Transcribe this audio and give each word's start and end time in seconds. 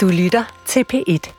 Du 0.00 0.08
lytter 0.08 0.44
til 0.66 0.84
P1. 0.92 1.32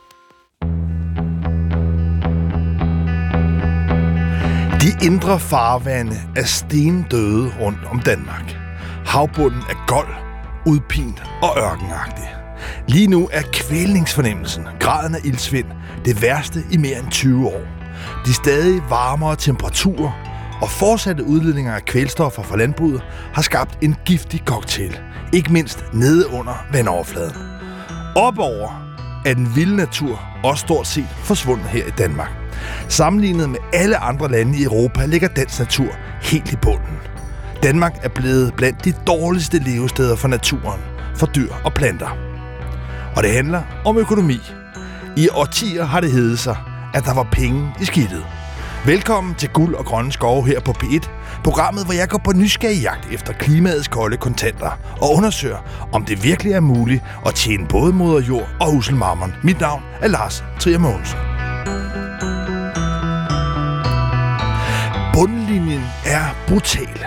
De 4.81 5.05
indre 5.05 5.39
farvande 5.39 6.15
er 6.35 6.43
stendøde 6.43 7.51
rundt 7.59 7.85
om 7.85 7.99
Danmark. 7.99 8.57
Havbunden 9.05 9.61
er 9.61 9.85
gold, 9.87 10.13
udpint 10.67 11.23
og 11.41 11.57
ørkenagtig. 11.57 12.35
Lige 12.87 13.07
nu 13.07 13.29
er 13.31 13.41
kvælningsfornemmelsen, 13.53 14.63
graden 14.79 15.15
af 15.15 15.19
ildsvind, 15.25 15.67
det 16.05 16.21
værste 16.21 16.59
i 16.71 16.77
mere 16.77 16.99
end 16.99 17.11
20 17.11 17.47
år. 17.47 17.61
De 18.25 18.33
stadig 18.33 18.81
varmere 18.89 19.35
temperaturer 19.35 20.11
og 20.61 20.69
fortsatte 20.69 21.23
udledninger 21.23 21.75
af 21.75 21.85
kvælstoffer 21.85 22.43
fra 22.43 22.57
landbruget 22.57 23.01
har 23.33 23.41
skabt 23.41 23.77
en 23.81 23.95
giftig 24.05 24.41
cocktail, 24.45 24.99
ikke 25.33 25.53
mindst 25.53 25.85
nede 25.93 26.27
under 26.27 26.65
vandoverfladen 26.71 27.60
op 28.15 28.39
over, 28.39 28.69
at 29.25 29.37
den 29.37 29.55
vilde 29.55 29.75
natur 29.75 30.19
også 30.43 30.61
stort 30.61 30.87
set 30.87 31.07
forsvundet 31.23 31.67
her 31.67 31.85
i 31.85 31.91
Danmark. 31.97 32.29
Sammenlignet 32.87 33.49
med 33.49 33.59
alle 33.73 33.97
andre 33.97 34.31
lande 34.31 34.57
i 34.57 34.63
Europa 34.63 35.05
ligger 35.05 35.27
dansk 35.27 35.59
natur 35.59 35.89
helt 36.21 36.51
i 36.51 36.55
bunden. 36.55 36.97
Danmark 37.63 37.99
er 38.03 38.09
blevet 38.09 38.53
blandt 38.57 38.85
de 38.85 38.93
dårligste 39.07 39.59
levesteder 39.59 40.15
for 40.15 40.27
naturen, 40.27 40.81
for 41.15 41.25
dyr 41.25 41.53
og 41.63 41.73
planter. 41.73 42.09
Og 43.15 43.23
det 43.23 43.31
handler 43.31 43.61
om 43.85 43.97
økonomi. 43.97 44.39
I 45.17 45.29
årtier 45.29 45.85
har 45.85 45.99
det 45.99 46.11
heddet 46.11 46.39
sig, 46.39 46.57
at 46.93 47.05
der 47.05 47.13
var 47.13 47.27
penge 47.31 47.73
i 47.81 47.85
skidtet. 47.85 48.25
Velkommen 48.85 49.35
til 49.35 49.49
Guld 49.49 49.75
og 49.75 49.85
Grønne 49.85 50.11
Skove 50.11 50.47
her 50.47 50.59
på 50.59 50.71
P1, 50.71 51.09
programmet, 51.43 51.85
hvor 51.85 51.93
jeg 51.93 52.09
går 52.09 52.17
på 52.17 52.31
nysgerrig 52.31 52.81
jagt 52.81 53.13
efter 53.13 53.33
klimaets 53.33 53.87
kolde 53.87 54.17
kontanter 54.17 54.79
og 55.01 55.15
undersøger, 55.15 55.87
om 55.93 56.05
det 56.05 56.23
virkelig 56.23 56.53
er 56.53 56.59
muligt 56.59 57.03
at 57.25 57.35
tjene 57.35 57.67
både 57.67 57.93
moder 57.93 58.21
jord 58.21 58.47
og 58.61 58.71
huselmarmon. 58.71 59.33
Mit 59.43 59.59
navn 59.59 59.83
er 60.01 60.07
Lars 60.07 60.43
Trier 60.59 60.79
Mogensen. 60.79 61.19
Bundlinjen 65.13 65.83
er 66.05 66.35
brutal. 66.47 67.05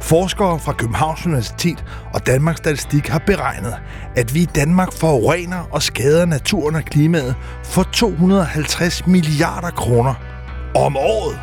Forskere 0.00 0.58
fra 0.58 0.72
Københavns 0.72 1.26
Universitet 1.26 1.84
og 2.14 2.26
Danmarks 2.26 2.58
Statistik 2.58 3.08
har 3.08 3.18
beregnet, 3.18 3.74
at 4.16 4.34
vi 4.34 4.42
i 4.42 4.48
Danmark 4.54 4.92
forurener 4.92 5.68
og 5.70 5.82
skader 5.82 6.24
naturen 6.24 6.74
og 6.74 6.82
klimaet 6.82 7.34
for 7.64 7.82
250 7.82 9.06
milliarder 9.06 9.70
kroner 9.70 10.14
om 10.76 10.96
året. 10.96 11.38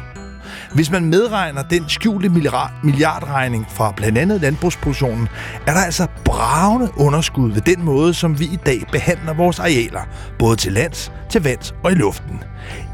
Hvis 0.73 0.91
man 0.91 1.05
medregner 1.05 1.61
den 1.61 1.89
skjulte 1.89 2.29
milliardregning 2.83 3.67
fra 3.69 3.93
blandt 3.97 4.17
andet 4.17 4.41
landbrugsproduktionen, 4.41 5.27
er 5.67 5.73
der 5.73 5.79
altså 5.79 6.07
bravende 6.25 6.89
underskud 6.95 7.51
ved 7.51 7.61
den 7.61 7.85
måde, 7.85 8.13
som 8.13 8.39
vi 8.39 8.45
i 8.45 8.59
dag 8.65 8.83
behandler 8.91 9.33
vores 9.33 9.59
arealer, 9.59 10.01
både 10.39 10.55
til 10.55 10.73
lands, 10.73 11.11
til 11.29 11.43
vands 11.43 11.75
og 11.83 11.91
i 11.91 11.95
luften. 11.95 12.43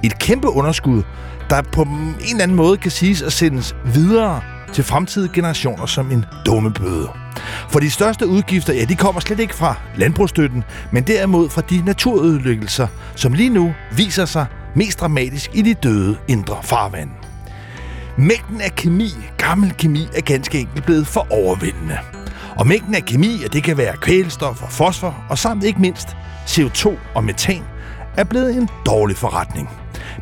Et 0.04 0.20
kæmpe 0.20 0.50
underskud, 0.50 1.04
der 1.50 1.62
på 1.62 1.82
en 1.82 2.16
eller 2.30 2.44
anden 2.44 2.58
måde 2.58 2.78
kan 2.78 2.92
siges 2.92 3.22
at 3.22 3.34
sendes 3.34 3.76
videre 3.86 4.42
til 4.74 4.84
fremtidige 4.84 5.34
generationer 5.34 5.86
som 5.86 6.12
en 6.12 6.26
dummebøde. 6.46 7.10
For 7.70 7.80
de 7.80 7.92
største 7.92 8.28
udgifter, 8.28 8.74
ja, 8.74 8.86
de 8.86 8.96
kommer 8.96 9.22
slet 9.22 9.40
ikke 9.40 9.56
fra 9.56 9.76
landbrugsstøtten, 9.96 10.64
men 10.92 11.04
derimod 11.04 11.50
fra 11.50 11.62
de 11.62 11.82
naturødelæggelser, 11.86 12.88
som 13.16 13.34
lige 13.34 13.50
nu 13.50 13.74
viser 13.92 14.26
sig 14.26 14.46
mest 14.80 15.00
dramatisk 15.00 15.50
i 15.54 15.62
de 15.62 15.74
døde 15.74 16.18
indre 16.28 16.58
farvand. 16.64 17.10
Mængden 18.18 18.62
af 18.62 18.76
kemi, 18.76 19.12
gammel 19.38 19.74
kemi, 19.78 20.08
er 20.16 20.22
ganske 20.22 20.60
enkelt 20.60 20.86
blevet 20.86 21.08
for 21.08 21.28
overvældende. 21.30 21.98
Og 22.56 22.68
mængden 22.68 22.96
af 22.96 23.06
kemi, 23.06 23.44
og 23.46 23.54
det 23.54 23.64
kan 23.64 23.78
være 23.78 23.98
kvælstof 23.98 24.64
og 24.64 24.72
fosfor, 24.72 25.24
og 25.30 25.38
samt 25.38 25.64
ikke 25.64 25.82
mindst 25.82 26.08
CO2 26.48 26.90
og 27.16 27.24
metan, 27.24 27.64
er 28.18 28.24
blevet 28.24 28.56
en 28.56 28.70
dårlig 28.86 29.18
forretning. 29.18 29.70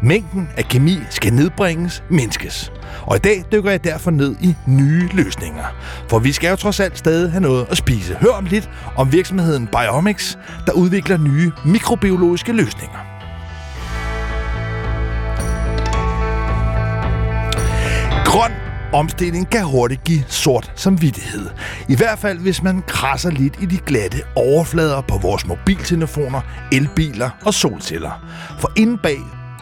Mængden 0.01 0.49
af 0.57 0.65
kemi 0.65 0.97
skal 1.09 1.33
nedbringes, 1.33 2.03
mindskes. 2.09 2.71
Og 3.05 3.15
i 3.15 3.19
dag 3.19 3.43
dykker 3.51 3.71
jeg 3.71 3.83
derfor 3.83 4.11
ned 4.11 4.35
i 4.41 4.55
nye 4.67 5.09
løsninger. 5.13 5.65
For 6.09 6.19
vi 6.19 6.31
skal 6.31 6.49
jo 6.49 6.55
trods 6.55 6.79
alt 6.79 6.97
stadig 6.97 7.31
have 7.31 7.41
noget 7.41 7.67
at 7.69 7.77
spise. 7.77 8.15
Hør 8.21 8.31
om 8.31 8.45
lidt 8.45 8.69
om 8.95 9.11
virksomheden 9.11 9.67
Biomics, 9.67 10.37
der 10.65 10.71
udvikler 10.71 11.17
nye 11.17 11.51
mikrobiologiske 11.65 12.51
løsninger. 12.51 13.06
Omstilling 18.97 19.49
kan 19.49 19.63
hurtigt 19.63 20.03
give 20.03 20.23
sort 20.27 20.71
samvittighed. 20.75 21.49
I 21.89 21.95
hvert 21.95 22.19
fald, 22.19 22.39
hvis 22.39 22.63
man 22.63 22.83
krasser 22.87 23.29
lidt 23.31 23.53
i 23.61 23.65
de 23.65 23.77
glatte 23.77 24.17
overflader 24.35 25.01
på 25.01 25.17
vores 25.17 25.47
mobiltelefoner, 25.47 26.41
elbiler 26.71 27.29
og 27.45 27.53
solceller. 27.53 28.25
For 28.59 28.71
inde 28.75 28.97
bag 28.97 29.17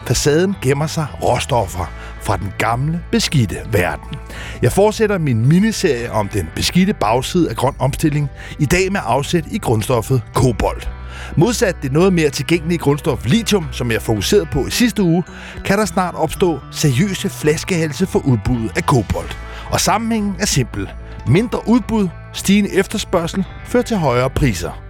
facaden 0.06 0.56
gemmer 0.62 0.86
sig 0.86 1.06
råstoffer 1.22 1.92
fra 2.20 2.36
den 2.36 2.52
gamle, 2.58 3.00
beskidte 3.12 3.56
verden. 3.72 4.16
Jeg 4.62 4.72
fortsætter 4.72 5.18
min 5.18 5.46
miniserie 5.46 6.12
om 6.12 6.28
den 6.28 6.48
beskidte 6.54 6.94
bagside 6.94 7.50
af 7.50 7.56
grøn 7.56 7.74
omstilling, 7.78 8.30
i 8.58 8.66
dag 8.66 8.92
med 8.92 9.00
afsæt 9.04 9.44
i 9.50 9.58
grundstoffet 9.58 10.22
kobolt. 10.34 10.95
Modsat 11.36 11.76
det 11.82 11.92
noget 11.92 12.12
mere 12.12 12.30
tilgængelige 12.30 12.78
grundstof 12.78 13.26
lithium, 13.26 13.66
som 13.72 13.90
jeg 13.90 14.02
fokuserede 14.02 14.46
på 14.46 14.66
i 14.66 14.70
sidste 14.70 15.02
uge, 15.02 15.24
kan 15.64 15.78
der 15.78 15.84
snart 15.84 16.14
opstå 16.14 16.60
seriøse 16.70 17.28
flaskehalse 17.28 18.06
for 18.06 18.18
udbuddet 18.18 18.76
af 18.76 18.86
kobolt. 18.86 19.38
Og 19.70 19.80
sammenhængen 19.80 20.34
er 20.38 20.46
simpel. 20.46 20.90
Mindre 21.26 21.68
udbud, 21.68 22.08
stigende 22.32 22.74
efterspørgsel, 22.74 23.44
fører 23.64 23.82
til 23.82 23.96
højere 23.96 24.30
priser. 24.30 24.82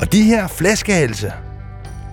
Og 0.00 0.12
de 0.12 0.22
her 0.22 0.48
flaskehalse, 0.48 1.32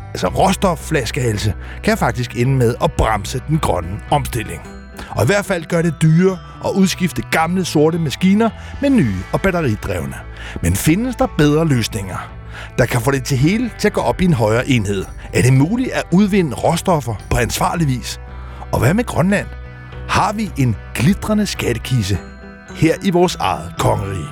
altså 0.07 0.27
råstofflaskehalse, 0.27 1.53
kan 1.83 1.97
faktisk 1.97 2.35
ende 2.35 2.57
med 2.57 2.75
at 2.83 2.91
bremse 2.91 3.41
den 3.47 3.59
grønne 3.59 3.99
omstilling. 4.11 4.61
Og 5.09 5.23
i 5.23 5.25
hvert 5.25 5.45
fald 5.45 5.65
gør 5.65 5.81
det 5.81 5.93
dyre 6.01 6.37
at 6.65 6.71
udskifte 6.75 7.21
gamle 7.31 7.65
sorte 7.65 7.99
maskiner 7.99 8.49
med 8.81 8.89
nye 8.89 9.15
og 9.33 9.41
batteridrevne. 9.41 10.15
Men 10.61 10.75
findes 10.75 11.15
der 11.15 11.27
bedre 11.37 11.67
løsninger? 11.67 12.40
Der 12.77 12.85
kan 12.85 13.01
få 13.01 13.11
det 13.11 13.23
til 13.23 13.37
hele 13.37 13.71
til 13.79 13.87
at 13.87 13.93
gå 13.93 14.01
op 14.01 14.21
i 14.21 14.25
en 14.25 14.33
højere 14.33 14.67
enhed. 14.67 15.05
Er 15.33 15.41
det 15.41 15.53
muligt 15.53 15.91
at 15.91 16.03
udvinde 16.11 16.55
råstoffer 16.55 17.15
på 17.29 17.37
ansvarlig 17.37 17.87
vis? 17.87 18.19
Og 18.71 18.79
hvad 18.79 18.93
med 18.93 19.03
Grønland? 19.03 19.47
Har 20.09 20.33
vi 20.33 20.51
en 20.57 20.75
glitrende 20.95 21.45
skattekise 21.45 22.17
her 22.75 22.95
i 23.03 23.09
vores 23.09 23.35
eget 23.35 23.73
kongerige? 23.79 24.27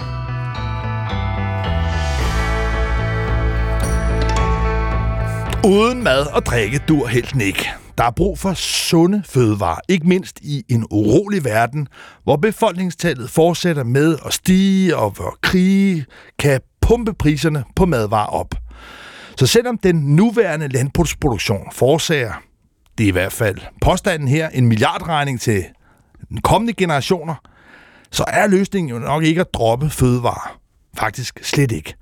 Uden 5.65 6.03
mad 6.03 6.25
og 6.35 6.45
drikke 6.45 6.81
dur 6.87 7.07
helten 7.07 7.41
ikke. 7.41 7.69
Der 7.97 8.03
er 8.03 8.11
brug 8.11 8.39
for 8.39 8.53
sunde 8.53 9.23
fødevarer, 9.25 9.79
ikke 9.89 10.07
mindst 10.07 10.39
i 10.41 10.63
en 10.69 10.85
urolig 10.91 11.45
verden, 11.45 11.87
hvor 12.23 12.35
befolkningstallet 12.35 13.29
fortsætter 13.29 13.83
med 13.83 14.17
at 14.25 14.33
stige, 14.33 14.97
og 14.97 15.11
hvor 15.11 15.37
krige 15.41 16.05
kan 16.39 16.61
pumpe 16.89 17.13
priserne 17.13 17.63
på 17.75 17.85
madvarer 17.85 18.27
op. 18.27 18.55
Så 19.37 19.47
selvom 19.47 19.77
den 19.77 19.95
nuværende 19.95 20.67
landbrugsproduktion 20.67 21.67
forårsager, 21.71 22.33
det 22.97 23.03
er 23.03 23.07
i 23.07 23.11
hvert 23.11 23.33
fald 23.33 23.57
påstanden 23.81 24.27
her, 24.27 24.49
en 24.49 24.67
milliardregning 24.67 25.41
til 25.41 25.65
den 26.29 26.41
kommende 26.41 26.73
generationer, 26.73 27.35
så 28.11 28.23
er 28.27 28.47
løsningen 28.47 28.89
jo 28.89 28.99
nok 28.99 29.23
ikke 29.23 29.41
at 29.41 29.53
droppe 29.53 29.89
fødevarer. 29.89 30.59
Faktisk 30.97 31.39
slet 31.43 31.71
ikke. 31.71 31.93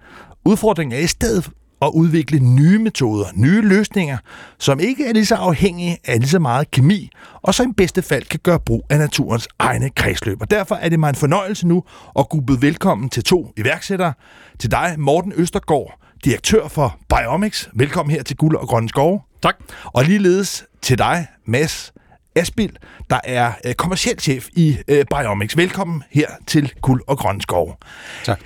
Udfordringen 0.46 1.00
er 1.00 1.04
i 1.04 1.08
stedet 1.08 1.50
at 1.81 1.91
udvikle 1.93 2.39
nye 2.39 2.79
metoder, 2.79 3.25
nye 3.35 3.61
løsninger, 3.61 4.17
som 4.59 4.79
ikke 4.79 5.07
er 5.07 5.13
lige 5.13 5.25
så 5.25 5.35
afhængige 5.35 5.97
af 6.05 6.19
lige 6.19 6.29
så 6.29 6.39
meget 6.39 6.71
kemi, 6.71 7.09
og 7.41 7.53
som 7.53 7.69
i 7.69 7.73
bedste 7.73 8.01
fald 8.01 8.23
kan 8.23 8.39
gøre 8.43 8.59
brug 8.59 8.85
af 8.89 8.99
naturens 8.99 9.47
egne 9.59 9.89
kredsløb. 9.89 10.41
Og 10.41 10.51
derfor 10.51 10.75
er 10.75 10.89
det 10.89 10.99
mig 10.99 11.09
en 11.09 11.15
fornøjelse 11.15 11.67
nu 11.67 11.83
at 12.19 12.29
kunne 12.29 12.45
byde 12.45 12.61
velkommen 12.61 13.09
til 13.09 13.23
to 13.23 13.53
iværksættere. 13.57 14.13
Til 14.59 14.71
dig, 14.71 14.95
Morten 14.97 15.33
Østergaard, 15.35 15.99
direktør 16.25 16.67
for 16.67 16.99
Biomics. 17.09 17.69
Velkommen 17.74 18.15
her 18.15 18.23
til 18.23 18.38
Guld 18.38 18.56
og 18.56 18.68
Grønne 18.68 18.89
Skove. 18.89 19.21
Tak. 19.44 19.56
Og 19.83 20.03
ligeledes 20.03 20.65
til 20.81 20.97
dig, 20.97 21.27
Mads 21.45 21.94
Asbild, 22.35 22.75
der 23.09 23.19
er 23.23 23.51
øh, 23.65 23.73
kommersiel 23.73 24.19
chef 24.19 24.47
i 24.53 24.77
øh, 24.88 25.06
Biomics. 25.09 25.57
Velkommen 25.57 26.03
her 26.12 26.27
til 26.47 26.73
Guld 26.81 27.01
og 27.07 27.18
Grønne 27.18 27.41
Skove. 27.41 27.73
Tak. 28.23 28.39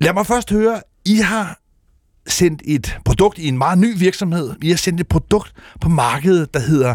Lad 0.00 0.12
mig 0.12 0.26
først 0.26 0.50
høre, 0.50 0.80
I 1.04 1.16
har 1.16 1.58
sendt 2.28 2.62
et 2.64 2.98
produkt 3.04 3.38
i 3.38 3.48
en 3.48 3.58
meget 3.58 3.78
ny 3.78 3.98
virksomhed. 3.98 4.54
Vi 4.58 4.68
har 4.70 4.76
sendt 4.76 5.00
et 5.00 5.08
produkt 5.08 5.52
på 5.80 5.88
markedet, 5.88 6.54
der 6.54 6.60
hedder 6.60 6.94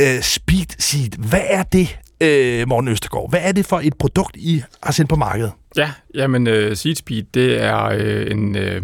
øh, 0.00 0.22
Speed 0.22 0.66
Seed. 0.78 1.10
Hvad 1.18 1.42
er 1.44 1.62
det, 1.62 1.98
øh, 2.20 2.68
Morten 2.68 2.88
Østergaard? 2.88 3.30
Hvad 3.30 3.40
er 3.42 3.52
det 3.52 3.66
for 3.66 3.80
et 3.84 3.94
produkt, 3.94 4.36
I 4.36 4.62
har 4.82 4.92
sendt 4.92 5.08
på 5.08 5.16
markedet? 5.16 5.52
Ja, 5.76 5.90
jamen 6.14 6.46
øh, 6.46 6.76
Seed 6.76 6.94
Speed, 6.94 7.22
det 7.34 7.62
er 7.62 7.84
øh, 7.84 8.30
en, 8.30 8.56
øh, 8.56 8.82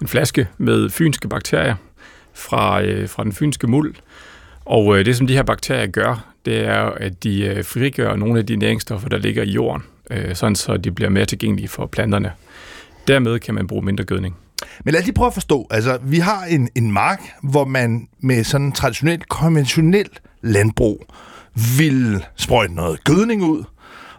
en 0.00 0.08
flaske 0.08 0.48
med 0.58 0.90
fynske 0.90 1.28
bakterier 1.28 1.74
fra, 2.34 2.82
øh, 2.82 3.08
fra 3.08 3.24
den 3.24 3.32
fynske 3.32 3.66
muld. 3.66 3.94
Og 4.64 4.98
øh, 4.98 5.04
det, 5.04 5.16
som 5.16 5.26
de 5.26 5.34
her 5.34 5.42
bakterier 5.42 5.86
gør, 5.86 6.32
det 6.44 6.60
er, 6.60 6.82
at 6.82 7.22
de 7.24 7.44
øh, 7.44 7.64
frigør 7.64 8.16
nogle 8.16 8.38
af 8.38 8.46
de 8.46 8.56
næringsstoffer, 8.56 9.08
der 9.08 9.18
ligger 9.18 9.42
i 9.42 9.50
jorden, 9.50 9.82
øh, 10.10 10.34
sådan 10.34 10.56
så 10.56 10.76
de 10.76 10.92
bliver 10.92 11.10
mere 11.10 11.26
tilgængelige 11.26 11.68
for 11.68 11.86
planterne. 11.86 12.32
Dermed 13.08 13.38
kan 13.38 13.54
man 13.54 13.66
bruge 13.66 13.84
mindre 13.84 14.04
gødning. 14.04 14.36
Men 14.84 14.92
lad 14.92 15.00
os 15.00 15.06
lige 15.06 15.14
prøve 15.14 15.26
at 15.26 15.34
forstå. 15.34 15.66
Altså, 15.70 15.98
vi 16.02 16.18
har 16.18 16.44
en, 16.44 16.68
en 16.74 16.92
mark, 16.92 17.22
hvor 17.42 17.64
man 17.64 18.08
med 18.20 18.44
sådan 18.44 18.72
traditionelt, 18.72 19.28
konventionelt 19.28 20.22
landbrug 20.42 21.06
vil 21.78 22.24
sprøjte 22.36 22.74
noget 22.74 23.04
gødning 23.04 23.42
ud, 23.42 23.64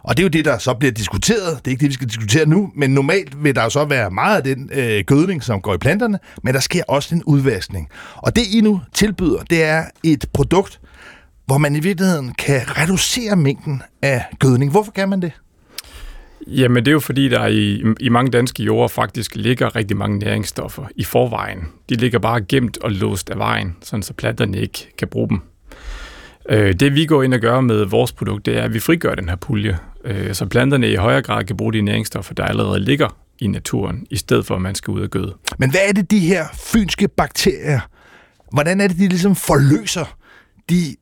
og 0.02 0.16
det 0.16 0.22
er 0.22 0.24
jo 0.24 0.28
det, 0.28 0.44
der 0.44 0.58
så 0.58 0.74
bliver 0.74 0.92
diskuteret. 0.92 1.58
Det 1.58 1.66
er 1.66 1.70
ikke 1.70 1.80
det, 1.80 1.88
vi 1.88 1.94
skal 1.94 2.08
diskutere 2.08 2.46
nu, 2.46 2.70
men 2.76 2.90
normalt 2.90 3.44
vil 3.44 3.54
der 3.54 3.62
jo 3.62 3.70
så 3.70 3.84
være 3.84 4.10
meget 4.10 4.36
af 4.36 4.44
den 4.44 4.70
øh, 4.72 5.04
gødning, 5.06 5.42
som 5.42 5.60
går 5.60 5.74
i 5.74 5.78
planterne, 5.78 6.18
men 6.42 6.54
der 6.54 6.60
sker 6.60 6.82
også 6.88 7.14
en 7.14 7.24
udvaskning. 7.24 7.88
Og 8.16 8.36
det, 8.36 8.42
I 8.52 8.60
nu 8.60 8.80
tilbyder, 8.94 9.42
det 9.50 9.64
er 9.64 9.84
et 10.02 10.26
produkt, 10.32 10.80
hvor 11.46 11.58
man 11.58 11.76
i 11.76 11.80
virkeligheden 11.80 12.34
kan 12.38 12.60
reducere 12.78 13.36
mængden 13.36 13.82
af 14.02 14.24
gødning. 14.38 14.70
Hvorfor 14.70 14.92
kan 14.92 15.08
man 15.08 15.22
det? 15.22 15.32
Jamen 16.46 16.84
det 16.84 16.90
er 16.90 16.92
jo 16.92 17.00
fordi, 17.00 17.28
der 17.28 17.46
i, 17.46 17.84
i 18.00 18.08
mange 18.08 18.30
danske 18.30 18.62
jorder 18.62 18.88
faktisk 18.88 19.36
ligger 19.36 19.76
rigtig 19.76 19.96
mange 19.96 20.18
næringsstoffer 20.18 20.84
i 20.96 21.04
forvejen. 21.04 21.68
De 21.88 21.94
ligger 21.94 22.18
bare 22.18 22.40
gemt 22.40 22.78
og 22.78 22.92
låst 22.92 23.30
af 23.30 23.38
vejen, 23.38 23.76
sådan 23.82 24.02
så 24.02 24.12
planterne 24.12 24.60
ikke 24.60 24.88
kan 24.98 25.08
bruge 25.08 25.28
dem. 25.28 25.40
Øh, 26.48 26.74
det 26.74 26.94
vi 26.94 27.06
går 27.06 27.22
ind 27.22 27.34
og 27.34 27.40
gør 27.40 27.60
med 27.60 27.84
vores 27.84 28.12
produkt, 28.12 28.46
det 28.46 28.58
er, 28.58 28.62
at 28.62 28.74
vi 28.74 28.80
frigør 28.80 29.14
den 29.14 29.28
her 29.28 29.36
pulje, 29.36 29.78
øh, 30.04 30.34
så 30.34 30.46
planterne 30.46 30.92
i 30.92 30.96
højere 30.96 31.22
grad 31.22 31.44
kan 31.44 31.56
bruge 31.56 31.72
de 31.72 31.80
næringsstoffer, 31.80 32.34
der 32.34 32.44
allerede 32.44 32.80
ligger 32.80 33.16
i 33.38 33.46
naturen, 33.46 34.06
i 34.10 34.16
stedet 34.16 34.46
for 34.46 34.54
at 34.54 34.62
man 34.62 34.74
skal 34.74 34.90
ud 34.92 35.00
og 35.00 35.08
gøde. 35.08 35.34
Men 35.58 35.70
hvad 35.70 35.80
er 35.88 35.92
det, 35.92 36.10
de 36.10 36.18
her 36.18 36.46
fynske 36.72 37.08
bakterier, 37.08 37.80
hvordan 38.52 38.80
er 38.80 38.88
det, 38.88 38.98
de 38.98 39.08
ligesom 39.08 39.36
forløser 39.36 40.16
de 40.70 40.96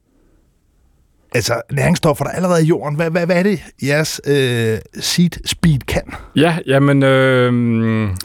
altså 1.32 1.62
næringsstoffer, 1.73 2.25
der 2.25 2.31
er 2.31 2.37
allerede 2.37 2.65
i 2.65 2.67
jorden. 2.67 2.97
Hvad, 2.97 3.11
hvad, 3.11 3.27
hvad 3.27 3.37
er 3.37 3.43
det, 3.43 3.62
jeres 3.82 4.21
øh, 4.27 4.79
seed 5.00 5.47
speed 5.47 5.79
kan? 5.79 6.03
Ja, 6.37 6.59
jamen, 6.67 7.03
øh, 7.03 7.53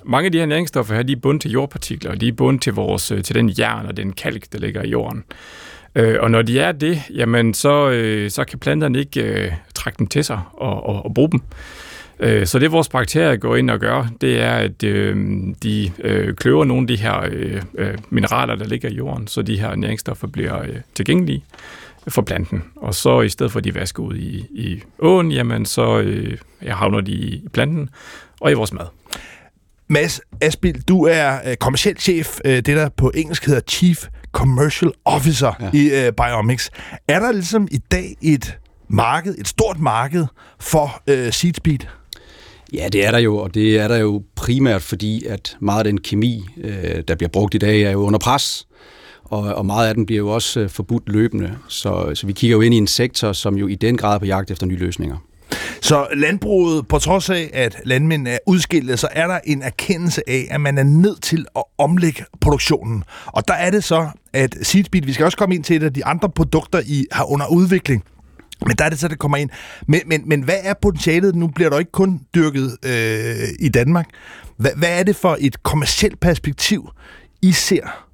mange 0.06 0.25
af 0.25 0.31
de 0.31 0.40
her 0.40 0.46
næringsstoffer 0.46 0.96
her, 0.96 1.04
de 1.04 1.12
er 1.12 1.19
bundet 1.22 1.42
til 1.42 1.52
jordpartikler, 1.52 2.12
og 2.12 2.22
de 2.22 2.28
er 2.28 2.34
bundet 2.34 2.62
til, 2.62 2.74
vores, 2.74 3.12
øh, 3.12 3.24
til 3.24 3.36
den 3.36 3.50
jern 3.60 3.86
og 3.86 3.98
den 3.98 4.13
kalk, 4.13 4.44
der 4.54 4.60
ligger 4.60 4.84
i 4.84 4.90
jorden. 4.90 5.24
Øh, 5.96 6.16
og 6.19 6.31
når 6.31 6.42
de 6.42 6.60
er 6.60 6.72
det, 6.72 7.02
jamen, 7.13 7.54
så, 7.54 7.90
øh, 7.90 8.31
så 8.31 8.44
kan 8.44 8.60
planterne 8.60 9.00
ikke 9.00 9.22
øh, 9.22 9.52
trække 9.75 9.98
dem 9.98 10.07
til 10.07 10.24
sig 10.24 10.40
og, 10.54 10.86
og, 10.86 11.06
og 11.06 11.13
bruge 11.13 11.31
dem. 11.31 11.42
Øh, 12.19 12.46
så 12.46 12.60
det 12.60 12.72
vores 12.72 12.90
bakterier 12.90 13.36
går 13.36 13.56
ind 13.56 13.69
og 13.69 13.80
gør, 13.80 14.07
det 14.22 14.42
er, 14.42 14.54
at 14.54 14.84
øh, 14.84 15.18
de 15.63 15.92
øh, 16.00 16.34
kløver 16.36 16.66
nogle 16.66 16.84
af 16.84 16.88
de 16.88 16.96
her 16.96 17.25
øh, 17.31 17.62
øh 17.78 17.98
mineraler, 18.10 18.56
der 18.56 18.68
ligger 18.68 18.90
i 18.90 18.94
jorden, 18.94 19.28
så 19.28 19.42
de 19.42 19.60
her 19.60 19.75
næringsstoffer 19.75 20.28
bliver 20.28 20.62
øh, 20.62 20.75
tilgængelige 20.96 21.44
for 22.07 22.22
planten. 22.22 22.63
Og 22.75 22.96
så 22.96 23.22
i 23.22 23.30
stedet 23.30 23.52
for, 23.52 23.60
at 23.60 23.63
de 23.63 23.75
vasker 23.75 24.04
ud 24.04 24.16
i, 24.16 24.46
i 24.52 24.84
åen, 25.00 25.31
jamen 25.31 25.66
så 25.66 26.00
øh, 26.00 26.38
havner 26.68 27.02
de 27.02 27.12
i 27.12 27.44
planten 27.54 27.90
og 28.42 28.52
i 28.52 28.54
vores 28.54 28.74
mad. 28.74 28.86
Mads 29.88 30.22
Asbil, 30.42 30.81
du 30.88 31.06
er 31.06 31.50
øh, 31.50 31.56
kommersiel 31.56 31.98
chef, 32.00 32.40
øh, 32.46 32.56
det 32.56 32.66
der 32.66 32.90
på 32.90 33.12
engelsk 33.16 33.46
hedder 33.46 33.62
Chief 33.69 34.07
Commercial 34.31 34.92
Officer 35.06 35.54
ja. 35.62 35.69
i 35.74 36.06
øh, 36.06 36.13
Biomics. 36.13 36.72
Er 37.07 37.19
der 37.19 37.31
ligesom 37.31 37.68
i 37.72 37.78
dag 37.78 38.16
et 38.22 38.57
marked, 38.88 39.36
et 39.38 39.48
stort 39.48 39.80
marked 39.80 40.25
for 40.60 41.04
øh, 41.07 41.34
SeedSpeed? 41.34 41.80
Ja, 42.74 42.88
det 42.92 43.06
er 43.06 43.12
der 43.12 43.18
jo, 43.18 43.38
og 43.38 43.54
det 43.54 43.80
er 43.80 43.88
der 43.88 43.98
jo 43.98 44.24
primært 44.36 44.81
fordi, 44.81 45.25
at 45.25 45.57
meget 45.60 45.78
af 45.78 45.84
den 45.84 46.00
kemi, 46.00 46.46
øh, 46.57 47.04
der 47.07 47.16
bliver 47.16 47.30
brugt 47.30 47.56
i 47.56 47.57
dag, 47.57 47.81
er 47.81 47.92
jo 47.92 48.00
under 48.00 48.19
pres 48.19 48.68
og, 49.25 49.42
og 49.42 49.66
meget 49.66 49.88
af 49.88 49.95
den 49.95 50.06
bliver 50.06 50.19
jo 50.19 50.30
også 50.30 50.60
øh, 50.60 50.69
forbudt 50.69 51.04
løbende. 51.10 51.57
Så, 51.68 52.12
så 52.13 52.27
vi 52.27 52.33
kigger 52.33 52.57
jo 52.57 52.62
ind 52.62 52.74
i 52.74 52.77
en 52.77 52.88
sektor, 52.88 53.31
som 53.33 53.57
jo 53.57 53.68
i 53.68 53.75
den 53.75 53.98
grad 53.98 54.16
er 54.16 54.19
på 54.19 54.25
jagt 54.25 54.51
efter 54.51 54.66
nye 54.66 54.77
løsninger. 54.77 55.18
Så 55.81 56.07
landbruget, 56.16 56.88
på 56.88 57.00
trods 57.00 57.30
af, 57.30 57.50
at 57.54 57.75
landmænd 57.86 58.27
er 58.27 58.38
udskilt, 58.48 59.00
så 59.00 59.07
er 59.12 59.27
der 59.27 59.39
en 59.44 59.62
erkendelse 59.62 60.30
af, 60.30 60.48
at 60.51 60.62
man 60.62 60.77
er 60.77 60.83
nødt 60.83 61.22
til 61.22 61.45
at 61.56 61.63
omlægge 61.77 62.24
produktionen. 62.42 63.04
Og 63.25 63.48
der 63.48 63.54
er 63.54 63.72
det 63.72 63.83
så, 63.83 64.07
at 64.33 64.56
Seedspeed, 64.62 65.01
vi 65.01 65.13
skal 65.13 65.25
også 65.25 65.38
komme 65.38 65.56
ind 65.56 65.63
til 65.63 65.75
et 65.75 65.83
af 65.83 65.94
de 65.94 66.06
andre 66.06 66.30
produkter, 66.30 66.81
I 66.86 67.06
har 67.12 67.31
under 67.31 67.48
udvikling, 67.48 68.04
men 68.68 68.75
der 68.78 68.86
er 68.86 68.89
det 68.89 69.00
så, 69.00 69.07
det 69.07 69.19
kommer 69.19 69.38
ind. 69.38 69.50
Men, 69.88 70.01
men, 70.06 70.21
men 70.25 70.42
hvad 70.42 70.57
er 70.63 70.74
potentialet? 70.81 71.36
Nu 71.36 71.48
bliver 71.48 71.69
der 71.69 71.80
ikke 71.80 71.92
kun 71.92 72.21
dyrket 72.36 72.78
øh, 72.86 73.50
i 73.60 73.69
Danmark. 73.69 74.06
Hvad, 74.57 74.71
hvad 74.75 75.00
er 75.00 75.04
det 75.04 75.16
for 75.16 75.38
et 75.39 75.63
kommersielt 75.63 76.19
perspektiv, 76.19 76.89
I 77.42 77.51
ser 77.51 78.05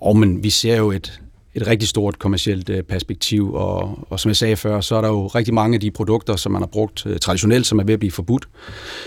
og 0.00 0.16
men 0.16 0.42
vi 0.42 0.50
ser 0.50 0.76
jo 0.76 0.90
et, 0.90 1.20
et 1.54 1.66
rigtig 1.66 1.88
stort 1.88 2.18
kommercielt 2.18 2.70
øh, 2.70 2.82
perspektiv, 2.82 3.54
og, 3.54 4.06
og 4.10 4.20
som 4.20 4.28
jeg 4.28 4.36
sagde 4.36 4.56
før, 4.56 4.80
så 4.80 4.96
er 4.96 5.00
der 5.00 5.08
jo 5.08 5.26
rigtig 5.26 5.54
mange 5.54 5.74
af 5.74 5.80
de 5.80 5.90
produkter, 5.90 6.36
som 6.36 6.52
man 6.52 6.62
har 6.62 6.66
brugt 6.66 7.06
øh, 7.06 7.18
traditionelt, 7.18 7.66
som 7.66 7.78
er 7.78 7.84
ved 7.84 7.94
at 7.94 8.00
blive 8.00 8.12
forbudt. 8.12 8.48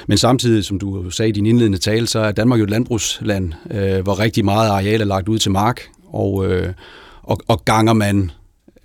Men 0.08 0.18
samtidig, 0.18 0.64
som 0.64 0.80
du 0.80 1.10
sagde 1.10 1.30
i 1.30 1.32
din 1.32 1.46
indledende 1.46 1.78
tale, 1.78 2.08
så 2.08 2.20
er 2.20 2.32
Danmark 2.32 2.60
jo 2.60 2.64
et 2.64 2.70
landbrugsland, 2.70 3.54
øh, 3.72 4.00
hvor 4.00 4.20
rigtig 4.20 4.46
meget 4.46 4.70
areal 4.70 5.02
er 5.02 5.06
lagt 5.06 5.30
ud 5.30 5.40
til 5.40 5.52
mark, 5.52 5.82
og, 6.08 6.52
øh, 6.52 6.74
og, 7.22 7.38
og 7.48 7.66
ganger 7.66 7.94
man 7.94 8.32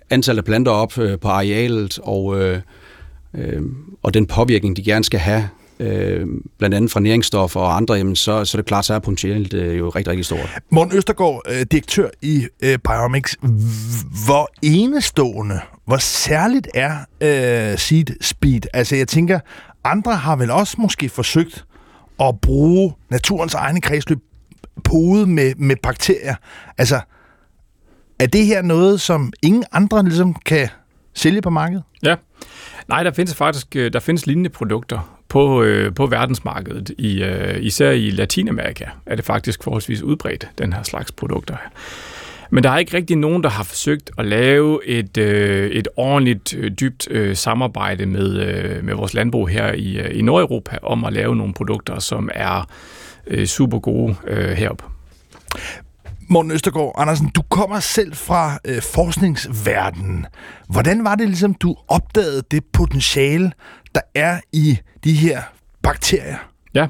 antallet 0.09 0.37
af 0.37 0.45
planter 0.45 0.71
op 0.71 0.97
øh, 0.97 1.19
på 1.19 1.27
arealet, 1.27 1.99
og, 2.03 2.41
øh, 2.41 2.61
øh, 3.35 3.61
og 4.03 4.13
den 4.13 4.27
påvirkning, 4.27 4.77
de 4.77 4.83
gerne 4.83 5.03
skal 5.03 5.19
have 5.19 5.49
øh, 5.79 6.27
blandt 6.57 6.75
andet 6.75 6.91
fra 6.91 6.99
næringsstoffer 6.99 7.59
og 7.59 7.75
andre, 7.75 7.95
jamen, 7.95 8.15
så, 8.15 8.45
så 8.45 8.57
er 8.57 8.61
det 8.61 8.67
klart, 8.67 8.85
så 8.85 8.93
er 8.93 8.99
potentialet 8.99 9.53
øh, 9.53 9.77
jo 9.77 9.89
rigtig, 9.89 10.11
rigtig 10.11 10.25
stort. 10.25 10.59
Morten 10.69 10.97
Østergaard, 10.97 11.41
øh, 11.49 11.61
direktør 11.71 12.09
i 12.21 12.47
øh, 12.63 12.77
Biomics. 12.77 13.37
Hvor 14.25 14.49
enestående, 14.61 15.59
hvor 15.85 15.97
særligt 15.97 16.67
er 16.73 16.97
øh, 17.21 17.77
Seed 17.77 18.05
Speed? 18.21 18.61
Altså 18.73 18.95
jeg 18.95 19.07
tænker, 19.07 19.39
andre 19.83 20.15
har 20.15 20.35
vel 20.35 20.51
også 20.51 20.75
måske 20.79 21.09
forsøgt 21.09 21.65
at 22.19 22.41
bruge 22.41 22.93
naturens 23.09 23.53
egne 23.53 23.81
kredsløb 23.81 24.19
podet 24.83 25.29
med, 25.29 25.55
med 25.55 25.75
bakterier. 25.83 26.35
Altså, 26.77 26.99
er 28.19 28.25
det 28.25 28.45
her 28.45 28.61
noget, 28.61 29.01
som 29.01 29.33
ingen 29.41 29.63
andre 29.71 30.03
ligesom 30.03 30.33
kan 30.33 30.69
sælge 31.13 31.41
på 31.41 31.49
markedet? 31.49 31.83
Ja. 32.03 32.15
Nej, 32.87 33.03
der 33.03 33.11
findes 33.11 33.35
faktisk 33.35 33.75
øh, 33.75 33.93
der 33.93 33.99
findes 33.99 34.27
lignende 34.27 34.49
produkter 34.49 35.18
på, 35.29 35.63
øh, 35.63 35.95
på 35.95 36.05
verdensmarkedet. 36.05 36.91
I, 36.97 37.23
øh, 37.23 37.57
især 37.61 37.91
i 37.91 38.09
Latinamerika 38.09 38.85
er 39.05 39.15
det 39.15 39.25
faktisk 39.25 39.63
forholdsvis 39.63 40.01
udbredt, 40.01 40.47
den 40.57 40.73
her 40.73 40.83
slags 40.83 41.11
produkter. 41.11 41.55
Men 42.51 42.63
der 42.63 42.69
er 42.69 42.77
ikke 42.77 42.97
rigtig 42.97 43.15
nogen, 43.15 43.43
der 43.43 43.49
har 43.49 43.63
forsøgt 43.63 44.11
at 44.17 44.25
lave 44.25 44.85
et, 44.85 45.17
øh, 45.17 45.69
et 45.69 45.87
ordentligt, 45.95 46.55
øh, 46.57 46.71
dybt 46.71 47.07
øh, 47.11 47.35
samarbejde 47.35 48.05
med, 48.05 48.39
øh, 48.39 48.83
med 48.85 48.93
vores 48.93 49.13
landbrug 49.13 49.49
her 49.49 49.73
i, 49.73 49.97
øh, 49.97 50.19
i 50.19 50.21
Nordeuropa 50.21 50.77
om 50.83 51.05
at 51.05 51.13
lave 51.13 51.35
nogle 51.35 51.53
produkter, 51.53 51.99
som 51.99 52.29
er 52.33 52.69
øh, 53.27 53.45
super 53.45 53.79
gode 53.79 54.15
øh, 54.27 54.49
heroppe. 54.49 54.83
Morten 56.31 56.51
Østergaard 56.51 56.93
Andersen, 56.97 57.29
du 57.29 57.41
kommer 57.41 57.79
selv 57.79 58.13
fra 58.13 58.59
øh, 58.65 58.81
forskningsverdenen. 58.81 60.25
Hvordan 60.67 61.03
var 61.03 61.15
det 61.15 61.27
ligesom, 61.27 61.53
du 61.53 61.75
opdagede 61.87 62.43
det 62.51 62.63
potentiale, 62.73 63.51
der 63.95 64.01
er 64.15 64.39
i 64.53 64.77
de 65.03 65.13
her 65.13 65.41
bakterier? 65.83 66.37
Ja, 66.73 66.87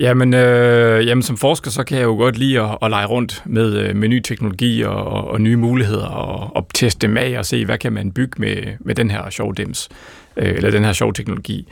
Jamen, 0.00 0.34
øh, 0.34 1.06
jamen, 1.06 1.22
som 1.22 1.36
forsker, 1.36 1.70
så 1.70 1.84
kan 1.84 1.98
jeg 1.98 2.04
jo 2.04 2.14
godt 2.14 2.38
lide 2.38 2.60
at, 2.60 2.78
at 2.82 2.90
lege 2.90 3.06
rundt 3.06 3.42
med, 3.46 3.76
øh, 3.76 3.96
med 3.96 4.08
ny 4.08 4.20
teknologi 4.20 4.82
og, 4.82 5.04
og, 5.04 5.28
og 5.28 5.40
nye 5.40 5.56
muligheder 5.56 6.06
og, 6.06 6.56
og 6.56 6.66
teste 6.74 7.06
dem 7.06 7.16
af 7.16 7.38
og 7.38 7.46
se, 7.46 7.64
hvad 7.64 7.78
kan 7.78 7.92
man 7.92 8.12
bygge 8.12 8.40
med, 8.40 8.56
med 8.80 8.94
den 8.94 9.10
her 9.10 9.30
sjov 9.30 9.54
dims, 9.54 9.88
øh, 10.36 10.54
eller 10.54 10.70
den 10.70 10.84
her 10.84 10.92
sjov 10.92 11.12
teknologi. 11.12 11.68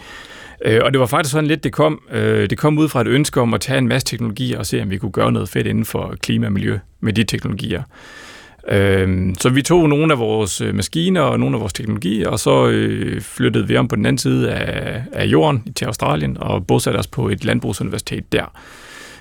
Øh, 0.64 0.81
og 0.85 0.93
det 0.93 1.00
var 1.00 1.07
faktisk 1.07 1.33
sådan 1.33 1.47
lidt, 1.47 1.64
det 1.64 1.73
kom, 1.73 2.02
øh, 2.12 2.50
det 2.50 2.59
kom 2.59 2.79
ud 2.79 2.88
fra 2.88 3.00
et 3.00 3.07
ønske 3.07 3.40
om 3.40 3.55
at 3.55 3.61
tage 3.61 3.79
en 3.79 3.88
masse 3.88 4.07
teknologier 4.07 4.59
og 4.59 4.67
se, 4.67 4.83
om 4.83 4.90
vi 4.90 4.99
kunne 4.99 5.12
gøre 5.12 5.33
noget 5.33 5.49
fedt 5.49 5.67
inden 5.67 5.85
for 5.85 6.14
klima 6.23 6.47
og 6.47 6.52
miljø 6.52 6.79
med 7.00 7.12
de 7.12 7.25
teknologier. 7.25 7.83
Øh, 8.69 9.35
så 9.40 9.49
vi 9.49 9.62
tog 9.62 9.88
nogle 9.88 10.12
af 10.12 10.19
vores 10.19 10.61
øh, 10.61 10.75
maskiner 10.75 11.21
og 11.21 11.40
nogle 11.40 11.57
af 11.57 11.61
vores 11.61 11.73
teknologier, 11.73 12.29
og 12.29 12.38
så 12.38 12.69
øh, 12.69 13.21
flyttede 13.21 13.69
vi 13.69 13.76
om 13.76 13.88
på 13.88 13.97
den 13.97 14.07
anden 14.07 14.19
side 14.19 14.52
af, 14.52 15.02
af 15.12 15.25
jorden 15.26 15.73
til 15.73 15.85
Australien 15.85 16.37
og 16.40 16.67
bosatte 16.67 16.99
os 16.99 17.07
på 17.07 17.29
et 17.29 17.45
landbrugsuniversitet 17.45 18.33
der, 18.33 18.59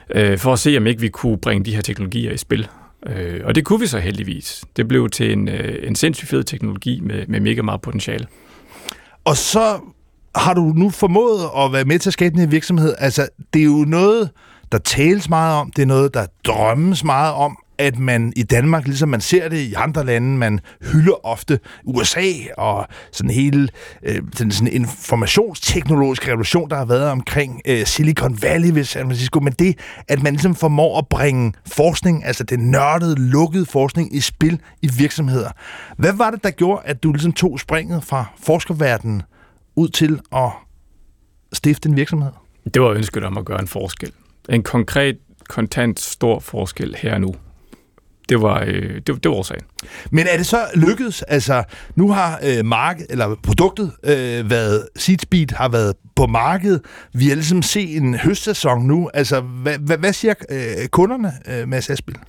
øh, 0.09 0.37
for 0.37 0.53
at 0.53 0.59
se, 0.59 0.77
om 0.77 0.87
ikke 0.87 1.01
vi 1.01 1.09
kunne 1.09 1.37
bringe 1.37 1.65
de 1.65 1.75
her 1.75 1.81
teknologier 1.81 2.31
i 2.31 2.37
spil. 2.37 2.67
Øh, 3.07 3.41
og 3.43 3.55
det 3.55 3.65
kunne 3.65 3.79
vi 3.79 3.87
så 3.87 3.99
heldigvis. 3.99 4.63
Det 4.77 4.87
blev 4.87 5.09
til 5.09 5.31
en, 5.31 5.47
øh, 5.47 5.75
en 5.83 5.95
sindssygt 5.95 6.29
fed 6.29 6.43
teknologi 6.43 6.99
med, 6.99 7.27
med 7.27 7.39
mega 7.39 7.61
meget 7.61 7.81
potentiale. 7.81 8.27
Og 9.25 9.37
så 9.37 9.79
har 10.35 10.53
du 10.53 10.73
nu 10.75 10.89
formået 10.89 11.49
at 11.57 11.73
være 11.73 11.85
med 11.85 11.99
til 11.99 12.09
at 12.09 12.13
skabe 12.13 12.31
den 12.31 12.39
her 12.39 12.47
virksomhed? 12.47 12.95
Altså, 12.97 13.27
det 13.53 13.59
er 13.59 13.65
jo 13.65 13.85
noget, 13.87 14.29
der 14.71 14.77
tales 14.77 15.29
meget 15.29 15.55
om, 15.55 15.71
det 15.75 15.81
er 15.81 15.85
noget, 15.85 16.13
der 16.13 16.25
drømmes 16.45 17.03
meget 17.03 17.33
om, 17.33 17.57
at 17.79 17.99
man 17.99 18.33
i 18.35 18.43
Danmark, 18.43 18.85
ligesom 18.85 19.09
man 19.09 19.21
ser 19.21 19.49
det 19.49 19.57
i 19.57 19.73
andre 19.73 20.05
lande, 20.05 20.37
man 20.37 20.59
hylder 20.91 21.25
ofte 21.25 21.59
USA 21.85 22.31
og 22.57 22.87
sådan 23.11 23.31
hele 23.31 23.69
øh, 24.03 24.21
sådan, 24.33 24.51
sådan 24.51 24.73
informationsteknologiske 24.73 26.27
revolution, 26.27 26.69
der 26.69 26.75
har 26.75 26.85
været 26.85 27.09
omkring 27.09 27.61
øh, 27.67 27.85
Silicon 27.85 28.41
Valley 28.41 28.71
ved 28.71 28.83
San 28.83 29.05
Francisco, 29.05 29.39
men 29.39 29.53
det, 29.53 29.79
at 30.07 30.23
man 30.23 30.33
ligesom 30.33 30.55
formår 30.55 30.97
at 30.97 31.07
bringe 31.07 31.53
forskning, 31.67 32.25
altså 32.25 32.43
den 32.43 32.59
nørdede, 32.59 33.15
lukkede 33.15 33.65
forskning 33.65 34.15
i 34.15 34.19
spil 34.19 34.59
i 34.81 34.89
virksomheder. 34.97 35.49
Hvad 35.97 36.13
var 36.13 36.31
det, 36.31 36.43
der 36.43 36.51
gjorde, 36.51 36.81
at 36.85 37.03
du 37.03 37.11
ligesom 37.11 37.33
tog 37.33 37.59
springet 37.59 38.03
fra 38.03 38.25
forskerverdenen 38.43 39.21
ud 39.79 39.89
til 39.89 40.19
at 40.35 40.51
stifte 41.53 41.89
en 41.89 41.95
virksomhed? 41.95 42.31
Det 42.73 42.81
var 42.81 42.89
ønsket 42.89 43.23
om 43.23 43.37
at 43.37 43.45
gøre 43.45 43.61
en 43.61 43.67
forskel. 43.67 44.11
En 44.49 44.63
konkret 44.63 45.17
kontant 45.49 45.99
stor 45.99 46.39
forskel 46.39 46.95
her 46.99 47.13
og 47.13 47.21
nu. 47.21 47.35
Det 48.29 48.41
var, 48.41 48.63
øh, 48.67 48.95
det, 48.95 49.07
det 49.07 49.25
var 49.25 49.35
årsagen. 49.35 49.63
Men 50.11 50.27
er 50.27 50.37
det 50.37 50.45
så 50.45 50.65
lykkedes? 50.75 51.21
Altså, 51.21 51.63
nu 51.95 52.11
har 52.11 52.39
øh, 52.43 52.65
marked, 52.65 53.05
eller 53.09 53.35
produktet 53.43 53.91
øh, 54.03 54.49
været, 54.49 54.87
Seedspeed 54.95 55.55
har 55.55 55.69
været 55.69 55.93
på 56.15 56.27
markedet. 56.27 56.81
Vi 57.13 57.27
har 57.27 57.35
ligesom 57.35 57.61
set 57.61 57.97
en 57.97 58.15
høstsæson 58.15 58.85
nu. 58.85 59.09
Altså, 59.13 59.41
hvad, 59.41 59.77
hvad, 59.77 59.97
hvad 59.97 60.13
siger 60.13 60.33
øh, 60.49 60.87
kunderne, 60.87 61.33
øh, 61.47 61.67
Mads 61.67 61.89
Asbjørn? 61.89 62.23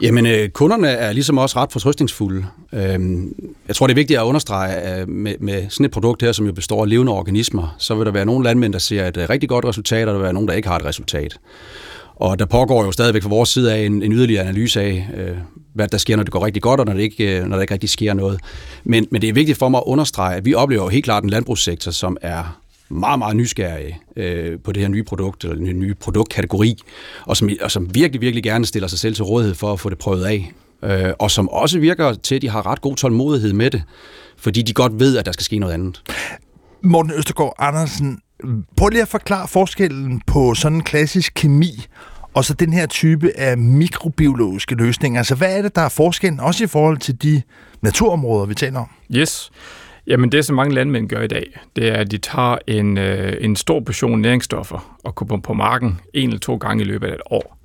Jamen, 0.00 0.26
øh, 0.26 0.48
kunderne 0.48 0.88
er 0.88 1.12
ligesom 1.12 1.38
også 1.38 1.58
ret 1.58 1.72
fortrystningsfulde. 1.72 2.46
Øhm, 2.72 3.34
jeg 3.68 3.76
tror, 3.76 3.86
det 3.86 3.92
er 3.92 3.96
vigtigt 3.96 4.18
at 4.18 4.24
understrege, 4.24 4.74
at 4.74 5.00
øh, 5.00 5.08
med, 5.08 5.34
med 5.40 5.70
sådan 5.70 5.86
et 5.86 5.90
produkt 5.90 6.22
her, 6.22 6.32
som 6.32 6.46
jo 6.46 6.52
består 6.52 6.82
af 6.82 6.88
levende 6.88 7.12
organismer, 7.12 7.76
så 7.78 7.94
vil 7.94 8.06
der 8.06 8.12
være 8.12 8.26
nogle 8.26 8.44
landmænd, 8.44 8.72
der 8.72 8.78
ser 8.78 9.08
et 9.08 9.16
øh, 9.16 9.30
rigtig 9.30 9.48
godt 9.48 9.64
resultat, 9.64 10.08
og 10.08 10.12
der 10.12 10.18
vil 10.18 10.22
være 10.22 10.32
nogle, 10.32 10.48
der 10.48 10.54
ikke 10.54 10.68
har 10.68 10.76
et 10.76 10.84
resultat. 10.84 11.38
Og 12.16 12.38
der 12.38 12.46
pågår 12.46 12.84
jo 12.84 12.92
stadigvæk 12.92 13.22
fra 13.22 13.28
vores 13.28 13.48
side 13.48 13.74
af 13.74 13.86
en, 13.86 14.02
en 14.02 14.12
yderligere 14.12 14.42
analyse 14.42 14.80
af, 14.80 15.08
øh, 15.16 15.36
hvad 15.74 15.88
der 15.88 15.98
sker, 15.98 16.16
når 16.16 16.22
det 16.22 16.32
går 16.32 16.44
rigtig 16.44 16.62
godt, 16.62 16.80
og 16.80 16.86
når, 16.86 16.92
det 16.92 17.00
ikke, 17.00 17.38
øh, 17.38 17.44
når 17.44 17.56
der 17.56 17.62
ikke 17.62 17.74
rigtig 17.74 17.90
sker 17.90 18.14
noget. 18.14 18.40
Men, 18.84 19.06
men 19.10 19.22
det 19.22 19.28
er 19.28 19.32
vigtigt 19.32 19.58
for 19.58 19.68
mig 19.68 19.78
at 19.78 19.84
understrege, 19.86 20.36
at 20.36 20.44
vi 20.44 20.54
oplever 20.54 20.82
jo 20.82 20.88
helt 20.88 21.04
klart 21.04 21.24
en 21.24 21.30
landbrugssektor, 21.30 21.90
som 21.90 22.16
er 22.20 22.60
meget, 22.88 23.18
meget 23.18 23.36
nysgerrige 23.36 24.00
øh, 24.16 24.58
på 24.64 24.72
det 24.72 24.82
her 24.82 24.88
nye 24.88 25.02
produkt, 25.02 25.44
eller 25.44 25.56
den 25.56 25.80
nye 25.80 25.94
produktkategori, 25.94 26.78
og 27.24 27.36
som, 27.36 27.50
og 27.60 27.70
som 27.70 27.94
virkelig, 27.94 28.20
virkelig 28.20 28.44
gerne 28.44 28.66
stiller 28.66 28.88
sig 28.88 28.98
selv 28.98 29.14
til 29.14 29.24
rådighed 29.24 29.54
for 29.54 29.72
at 29.72 29.80
få 29.80 29.90
det 29.90 29.98
prøvet 29.98 30.24
af. 30.24 30.52
Øh, 30.82 31.12
og 31.18 31.30
som 31.30 31.48
også 31.48 31.78
virker 31.78 32.14
til, 32.14 32.34
at 32.34 32.42
de 32.42 32.48
har 32.48 32.66
ret 32.66 32.80
god 32.80 32.96
tålmodighed 32.96 33.52
med 33.52 33.70
det, 33.70 33.82
fordi 34.36 34.62
de 34.62 34.72
godt 34.72 34.98
ved, 34.98 35.16
at 35.16 35.26
der 35.26 35.32
skal 35.32 35.44
ske 35.44 35.58
noget 35.58 35.74
andet. 35.74 36.02
Morten 36.82 37.12
Østergaard 37.12 37.54
Andersen, 37.58 38.18
prøv 38.76 38.88
lige 38.88 39.02
at 39.02 39.08
forklare 39.08 39.48
forskellen 39.48 40.22
på 40.26 40.54
sådan 40.54 40.78
en 40.78 40.84
klassisk 40.84 41.32
kemi 41.36 41.86
og 42.36 42.44
så 42.44 42.54
den 42.54 42.72
her 42.72 42.86
type 42.86 43.30
af 43.36 43.58
mikrobiologiske 43.58 44.74
løsninger. 44.74 45.20
Altså, 45.20 45.34
hvad 45.34 45.58
er 45.58 45.62
det, 45.62 45.76
der 45.76 45.82
er 45.82 45.88
forskellen, 45.88 46.40
også 46.40 46.64
i 46.64 46.66
forhold 46.66 46.98
til 46.98 47.22
de 47.22 47.42
naturområder, 47.82 48.46
vi 48.46 48.54
taler 48.54 48.80
om? 48.80 48.88
Yes. 49.14 49.50
Jamen 50.06 50.32
det, 50.32 50.44
som 50.44 50.56
mange 50.56 50.74
landmænd 50.74 51.08
gør 51.08 51.22
i 51.22 51.26
dag, 51.26 51.60
det 51.76 51.88
er, 51.88 51.94
at 51.94 52.10
de 52.10 52.18
tager 52.18 52.58
en, 52.66 52.98
øh, 52.98 53.36
en 53.40 53.56
stor 53.56 53.80
portion 53.80 54.20
næringsstoffer 54.20 54.98
og 55.04 55.14
kommer 55.14 55.40
på 55.40 55.54
marken 55.54 56.00
en 56.14 56.28
eller 56.28 56.40
to 56.40 56.56
gange 56.56 56.84
i 56.84 56.86
løbet 56.86 57.08
af 57.08 57.14
et 57.14 57.20
år. 57.30 57.58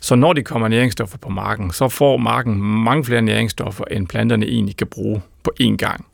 Så 0.00 0.14
når 0.14 0.32
de 0.32 0.42
kommer 0.42 0.68
næringsstoffer 0.68 1.18
på 1.18 1.28
marken, 1.28 1.72
så 1.72 1.88
får 1.88 2.16
marken 2.16 2.62
mange 2.62 3.04
flere 3.04 3.22
næringsstoffer, 3.22 3.84
end 3.90 4.08
planterne 4.08 4.46
egentlig 4.46 4.76
kan 4.76 4.86
bruge 4.86 5.22
på 5.42 5.52
én 5.62 5.76
gang. 5.76 6.06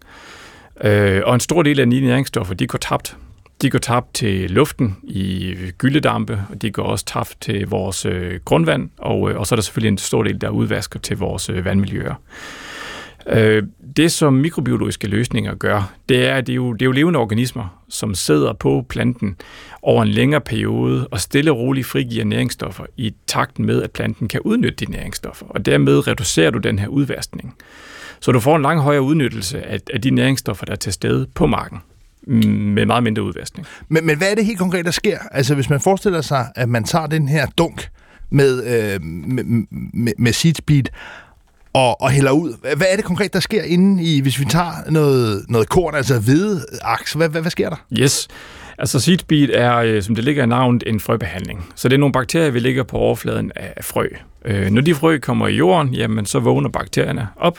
Øh, 0.85 1.23
og 1.25 1.35
en 1.35 1.41
stor 1.41 1.63
del 1.63 1.81
af 1.81 1.91
de 1.91 2.01
næringsstoffer, 2.01 2.55
de 2.55 2.67
går 2.67 2.79
tabt. 2.79 3.17
De 3.63 3.71
går 3.71 3.79
tabt 3.79 4.15
til 4.15 4.51
luften 4.51 4.97
i 5.03 5.55
gyldedampe, 5.79 6.43
og 6.51 6.63
de 6.63 6.71
går 6.71 6.83
også 6.83 7.05
tabt 7.05 7.37
til 7.41 7.69
vores 7.69 8.07
øh, 8.07 8.41
grundvand, 8.45 8.91
og, 8.99 9.31
øh, 9.31 9.39
og 9.39 9.47
så 9.47 9.55
er 9.55 9.57
der 9.57 9.63
selvfølgelig 9.63 9.89
en 9.89 9.99
stor 9.99 10.23
del, 10.23 10.41
der 10.41 10.49
udvasker 10.49 11.01
til 11.01 11.19
vores 11.19 11.51
øh, 11.51 11.65
vandmiljøer. 11.65 12.15
Øh, 13.29 13.63
det, 13.97 14.13
som 14.13 14.33
mikrobiologiske 14.33 15.07
løsninger 15.07 15.55
gør, 15.55 15.93
det 16.09 16.27
er, 16.27 16.35
at 16.35 16.47
det 16.47 16.53
er, 16.53 16.57
jo, 16.57 16.73
det 16.73 16.83
er 16.83 16.87
jo 16.87 16.93
levende 16.93 17.19
organismer, 17.19 17.83
som 17.89 18.15
sidder 18.15 18.53
på 18.53 18.87
planten 18.89 19.37
over 19.83 20.03
en 20.03 20.09
længere 20.09 20.41
periode 20.41 21.09
og 21.11 21.21
stille 21.21 21.53
og 21.53 21.59
roligt 21.59 21.87
frigiver 21.87 22.25
næringsstoffer 22.25 22.85
i 22.97 23.15
takt 23.27 23.59
med, 23.59 23.83
at 23.83 23.91
planten 23.91 24.29
kan 24.29 24.41
udnytte 24.41 24.87
de 24.87 24.91
næringsstoffer. 24.91 25.47
Og 25.47 25.67
dermed 25.67 26.09
reducerer 26.09 26.51
du 26.51 26.59
den 26.59 26.79
her 26.79 26.89
udvaskning. 26.89 27.55
Så 28.21 28.33
du 28.33 28.41
får 28.41 28.57
en 28.57 28.63
langt 28.63 28.83
højere 28.83 29.03
udnyttelse 29.03 29.63
af, 29.63 29.81
af 29.93 30.03
de 30.03 30.11
næringsstoffer, 30.11 30.67
der 30.67 30.73
er 30.73 30.77
til 30.77 30.93
stede 30.93 31.27
på 31.35 31.47
marken 31.47 31.79
mm, 32.27 32.49
med 32.49 32.87
meget 32.87 33.03
mindre 33.03 33.23
udvaskning. 33.23 33.67
Men, 33.89 34.07
men 34.07 34.19
hvad 34.19 34.31
er 34.31 34.35
det 34.35 34.47
helt 34.47 34.59
konkret, 34.59 34.85
der 34.85 34.91
sker? 34.91 35.19
Altså 35.31 35.55
hvis 35.55 35.71
man 35.71 35.81
forestiller 35.81 36.21
sig, 36.21 36.47
at 36.55 36.69
man 36.69 36.85
tager 36.85 37.07
den 37.07 37.29
her 37.29 37.47
dunk 37.59 37.89
med, 38.31 38.65
øh, 38.65 39.03
med, 39.03 39.45
med, 39.93 40.13
med 40.19 40.33
seedspeed, 40.33 40.85
og, 41.77 42.03
og 42.03 42.11
hælder 42.11 42.31
ud. 42.31 42.77
Hvad 42.77 42.87
er 42.91 42.97
det 42.97 43.05
konkret, 43.05 43.33
der 43.33 43.41
sker 43.41 43.63
inde 43.63 44.05
i, 44.05 44.21
hvis 44.21 44.41
vi 44.41 44.45
tager 44.45 44.91
noget, 44.91 45.45
noget 45.49 45.69
korn, 45.69 45.95
altså 45.95 46.21
hvide 46.21 46.67
aks? 46.83 47.13
Hvad, 47.13 47.29
hvad, 47.29 47.41
hvad 47.41 47.51
sker 47.51 47.69
der? 47.69 47.77
Yes. 47.99 48.29
Altså 48.79 49.01
seedbeat 49.01 49.51
er, 49.51 49.77
øh, 49.77 50.03
som 50.03 50.15
det 50.15 50.25
ligger 50.25 50.43
i 50.43 50.47
navnet, 50.47 50.85
en 50.87 51.01
frøbehandling. 51.01 51.67
Så 51.75 51.89
det 51.89 51.95
er 51.95 51.99
nogle 51.99 52.13
bakterier, 52.13 52.51
vi 52.51 52.59
ligger 52.59 52.83
på 52.83 52.97
overfladen 52.97 53.53
af 53.57 53.85
frø. 53.85 54.07
Øh, 54.45 54.71
når 54.71 54.83
de 54.83 54.95
frø 54.95 55.19
kommer 55.19 55.49
i 55.49 55.55
jorden, 55.55 55.95
jamen 55.95 56.27
så 56.27 56.39
vågner 56.39 56.69
bakterierne 56.69 57.29
op, 57.37 57.59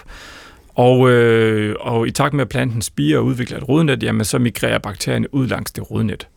og, 0.76 1.10
øh, 1.10 1.76
og 1.80 2.08
i 2.08 2.12
takt 2.12 2.34
med, 2.34 2.42
at 2.42 2.50
planten 2.50 2.82
spiger 2.82 3.18
og 3.18 3.26
udvikler 3.26 3.58
et 3.58 3.70
rodnet, 3.70 4.04
jamen 4.04 4.26
så 4.26 4.40
migrerer 4.40 4.78
bakterierne 4.78 5.34
ud 5.34 5.48
langs 5.48 5.72
det 5.72 5.92
rodnet 5.92 6.28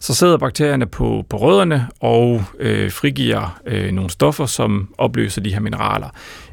så 0.00 0.14
sidder 0.14 0.36
bakterierne 0.36 0.86
på, 0.86 1.24
på 1.28 1.36
rødderne 1.36 1.88
og 2.00 2.44
øh, 2.58 2.90
frigiver 2.90 3.60
øh, 3.66 3.92
nogle 3.92 4.10
stoffer, 4.10 4.46
som 4.46 4.94
opløser 4.98 5.40
de 5.40 5.52
her 5.52 5.60
mineraler 5.60 6.08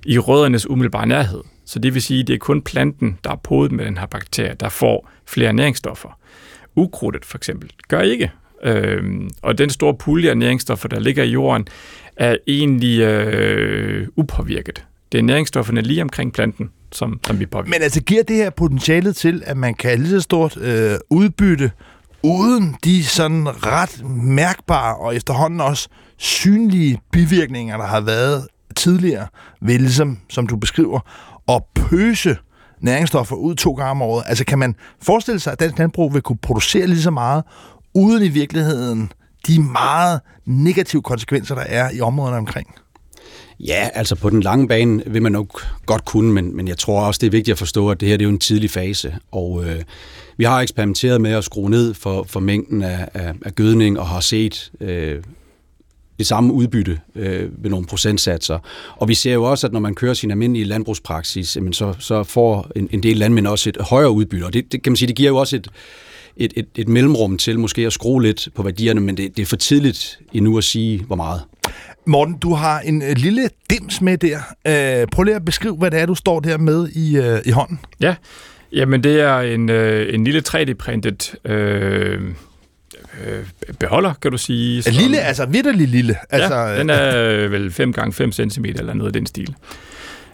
i 0.05 0.19
røddernes 0.19 0.69
umiddelbare 0.69 1.07
nærhed. 1.07 1.41
Så 1.65 1.79
det 1.79 1.93
vil 1.93 2.01
sige, 2.01 2.19
at 2.19 2.27
det 2.27 2.33
er 2.33 2.37
kun 2.37 2.61
planten, 2.61 3.17
der 3.23 3.31
er 3.31 3.35
podet 3.35 3.71
med 3.71 3.85
den 3.85 3.97
her 3.97 4.05
bakterie, 4.05 4.55
der 4.59 4.69
får 4.69 5.09
flere 5.25 5.53
næringsstoffer. 5.53 6.19
Ukrudtet 6.75 7.25
for 7.25 7.37
eksempel 7.37 7.71
gør 7.87 8.01
ikke. 8.01 8.31
Øhm, 8.63 9.29
og 9.41 9.57
den 9.57 9.69
store 9.69 9.93
pulje 9.93 10.29
af 10.29 10.37
næringsstoffer, 10.37 10.87
der 10.87 10.99
ligger 10.99 11.23
i 11.23 11.29
jorden, 11.29 11.67
er 12.15 12.35
egentlig 12.47 12.99
øh, 12.99 14.07
upåvirket. 14.15 14.83
Det 15.11 15.17
er 15.17 15.21
næringsstofferne 15.21 15.81
lige 15.81 16.01
omkring 16.01 16.33
planten, 16.33 16.69
som, 16.91 17.19
som 17.27 17.39
vi 17.39 17.45
påvirker. 17.45 17.69
Men 17.69 17.83
altså 17.83 18.03
giver 18.03 18.23
det 18.23 18.35
her 18.35 18.49
potentialet 18.49 19.15
til, 19.15 19.43
at 19.45 19.57
man 19.57 19.73
kan 19.73 19.99
lige 19.99 20.09
så 20.09 20.21
stort 20.21 20.57
øh, 20.57 20.91
udbytte 21.09 21.71
uden 22.23 22.75
de 22.83 23.03
sådan 23.03 23.65
ret 23.65 24.03
mærkbare 24.09 24.95
og 24.95 25.15
efterhånden 25.15 25.61
også 25.61 25.89
synlige 26.17 27.01
bivirkninger, 27.11 27.77
der 27.77 27.85
har 27.85 28.01
været 28.01 28.47
tidligere, 28.75 29.27
ved 29.61 29.79
ligesom, 29.79 30.17
som 30.29 30.47
du 30.47 30.55
beskriver, 30.55 30.99
at 31.49 31.63
pøse 31.75 32.37
næringsstoffer 32.81 33.35
ud 33.35 33.55
to 33.55 33.73
gange 33.73 33.91
om 33.91 34.01
året. 34.01 34.23
Altså 34.27 34.45
kan 34.45 34.59
man 34.59 34.75
forestille 35.01 35.39
sig, 35.39 35.53
at 35.53 35.59
dansk 35.59 35.77
landbrug 35.77 36.13
vil 36.13 36.21
kunne 36.21 36.37
producere 36.41 36.87
lige 36.87 37.01
så 37.01 37.11
meget, 37.11 37.43
uden 37.93 38.23
i 38.23 38.29
virkeligheden 38.29 39.11
de 39.47 39.61
meget 39.61 40.19
negative 40.45 41.01
konsekvenser, 41.01 41.55
der 41.55 41.63
er 41.63 41.91
i 41.91 42.01
områderne 42.01 42.37
omkring? 42.37 42.67
Ja, 43.59 43.89
altså 43.93 44.15
på 44.15 44.29
den 44.29 44.41
lange 44.41 44.67
bane 44.67 45.03
vil 45.07 45.21
man 45.21 45.31
nok 45.31 45.67
godt 45.85 46.05
kunne, 46.05 46.33
men, 46.33 46.55
men 46.55 46.67
jeg 46.67 46.77
tror 46.77 47.01
også, 47.01 47.17
det 47.19 47.27
er 47.27 47.31
vigtigt 47.31 47.53
at 47.53 47.59
forstå, 47.59 47.89
at 47.89 47.99
det 47.99 48.09
her 48.09 48.17
det 48.17 48.23
er 48.23 48.29
jo 48.29 48.33
en 48.33 48.39
tidlig 48.39 48.71
fase, 48.71 49.15
og 49.31 49.63
øh, 49.65 49.83
vi 50.37 50.43
har 50.43 50.61
eksperimenteret 50.61 51.21
med 51.21 51.31
at 51.31 51.43
skrue 51.43 51.69
ned 51.69 51.93
for, 51.93 52.25
for 52.29 52.39
mængden 52.39 52.83
af, 52.83 53.09
af, 53.13 53.33
af 53.45 53.55
gødning 53.55 53.99
og 53.99 54.07
har 54.07 54.19
set 54.19 54.71
øh, 54.81 55.23
det 56.19 56.27
samme 56.27 56.53
udbytte 56.53 56.99
øh, 57.15 57.63
ved 57.63 57.69
nogle 57.69 57.85
procentsatser. 57.85 58.59
Og 58.95 59.07
vi 59.07 59.13
ser 59.13 59.33
jo 59.33 59.43
også, 59.43 59.67
at 59.67 59.73
når 59.73 59.79
man 59.79 59.95
kører 59.95 60.13
sin 60.13 60.31
almindelige 60.31 60.65
landbrugspraksis, 60.65 61.55
jamen 61.55 61.73
så, 61.73 61.93
så 61.99 62.23
får 62.23 62.71
en, 62.75 62.89
en 62.91 63.03
del 63.03 63.17
landmænd 63.17 63.47
også 63.47 63.69
et 63.69 63.77
højere 63.81 64.11
udbytte. 64.11 64.45
Og 64.45 64.53
det, 64.53 64.71
det 64.71 64.83
kan 64.83 64.91
man 64.91 64.97
sige, 64.97 65.07
det 65.07 65.15
giver 65.15 65.29
jo 65.29 65.37
også 65.37 65.55
et, 65.55 65.67
et, 66.37 66.53
et, 66.55 66.67
et 66.75 66.87
mellemrum 66.87 67.37
til 67.37 67.59
måske 67.59 67.85
at 67.85 67.93
skrue 67.93 68.21
lidt 68.23 68.49
på 68.55 68.63
værdierne, 68.63 69.01
men 69.01 69.17
det, 69.17 69.37
det 69.37 69.41
er 69.41 69.45
for 69.45 69.55
tidligt 69.55 70.19
endnu 70.33 70.57
at 70.57 70.63
sige, 70.63 71.03
hvor 71.03 71.15
meget. 71.15 71.41
Morten, 72.05 72.37
du 72.37 72.53
har 72.53 72.79
en 72.79 73.01
øh, 73.01 73.15
lille 73.17 73.49
dims 73.69 74.01
med 74.01 74.17
der. 74.17 74.37
Øh, 74.67 75.07
prøv 75.11 75.23
lige 75.23 75.35
at 75.35 75.45
beskrive, 75.45 75.75
hvad 75.75 75.91
det 75.91 75.99
er, 75.99 76.05
du 76.05 76.15
står 76.15 76.39
der 76.39 76.57
med 76.57 76.89
i, 76.89 77.17
øh, 77.17 77.39
i 77.45 77.49
hånden. 77.49 77.79
Ja, 78.01 78.15
jamen 78.77 79.03
det 79.03 79.21
er 79.21 79.39
en, 79.39 79.69
øh, 79.69 80.13
en 80.13 80.23
lille 80.23 80.41
3D-printet 80.49 81.35
øh, 81.45 82.21
øh, 83.25 83.45
beholder, 83.79 84.13
kan 84.21 84.31
du 84.31 84.37
sige. 84.37 84.81
Som, 84.83 84.93
lille, 84.93 85.19
altså 85.19 85.45
vidderlig 85.45 85.87
lille. 85.87 86.15
Altså, 86.29 86.55
ja, 86.55 86.79
den 86.79 86.89
er 86.89 87.47
vel 87.47 87.71
5 87.71 87.93
gange 87.93 88.13
5 88.13 88.31
cm 88.31 88.65
eller 88.65 88.93
noget 88.93 89.09
af 89.09 89.13
den 89.13 89.25
stil. 89.25 89.55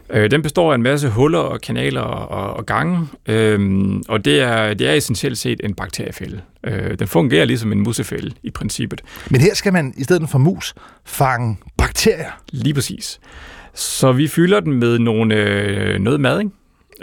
Øh, 0.09 0.31
den 0.31 0.41
består 0.41 0.71
af 0.71 0.75
en 0.75 0.83
masse 0.83 1.09
huller 1.09 1.39
og 1.39 1.61
kanaler 1.61 2.01
og, 2.01 2.53
og 2.57 2.65
gange, 2.65 3.07
øhm, 3.27 4.03
og 4.07 4.25
det 4.25 4.41
er, 4.41 4.73
det 4.73 4.89
er 4.89 4.93
essentielt 4.93 5.37
set 5.37 5.61
en 5.63 5.73
bakteriefælde. 5.73 6.41
Øh, 6.63 6.99
den 6.99 7.07
fungerer 7.07 7.45
ligesom 7.45 7.71
en 7.71 7.79
musefælde 7.79 8.31
i 8.43 8.51
princippet. 8.51 9.01
Men 9.29 9.41
her 9.41 9.55
skal 9.55 9.73
man 9.73 9.93
i 9.97 10.03
stedet 10.03 10.29
for 10.29 10.37
mus 10.37 10.73
fange 11.05 11.57
bakterier? 11.77 12.41
Lige 12.51 12.73
præcis. 12.73 13.19
Så 13.73 14.11
vi 14.11 14.27
fylder 14.27 14.59
den 14.59 14.73
med 14.73 14.99
nogle, 14.99 15.35
øh, 15.35 15.99
noget 15.99 16.19
mading, 16.19 16.53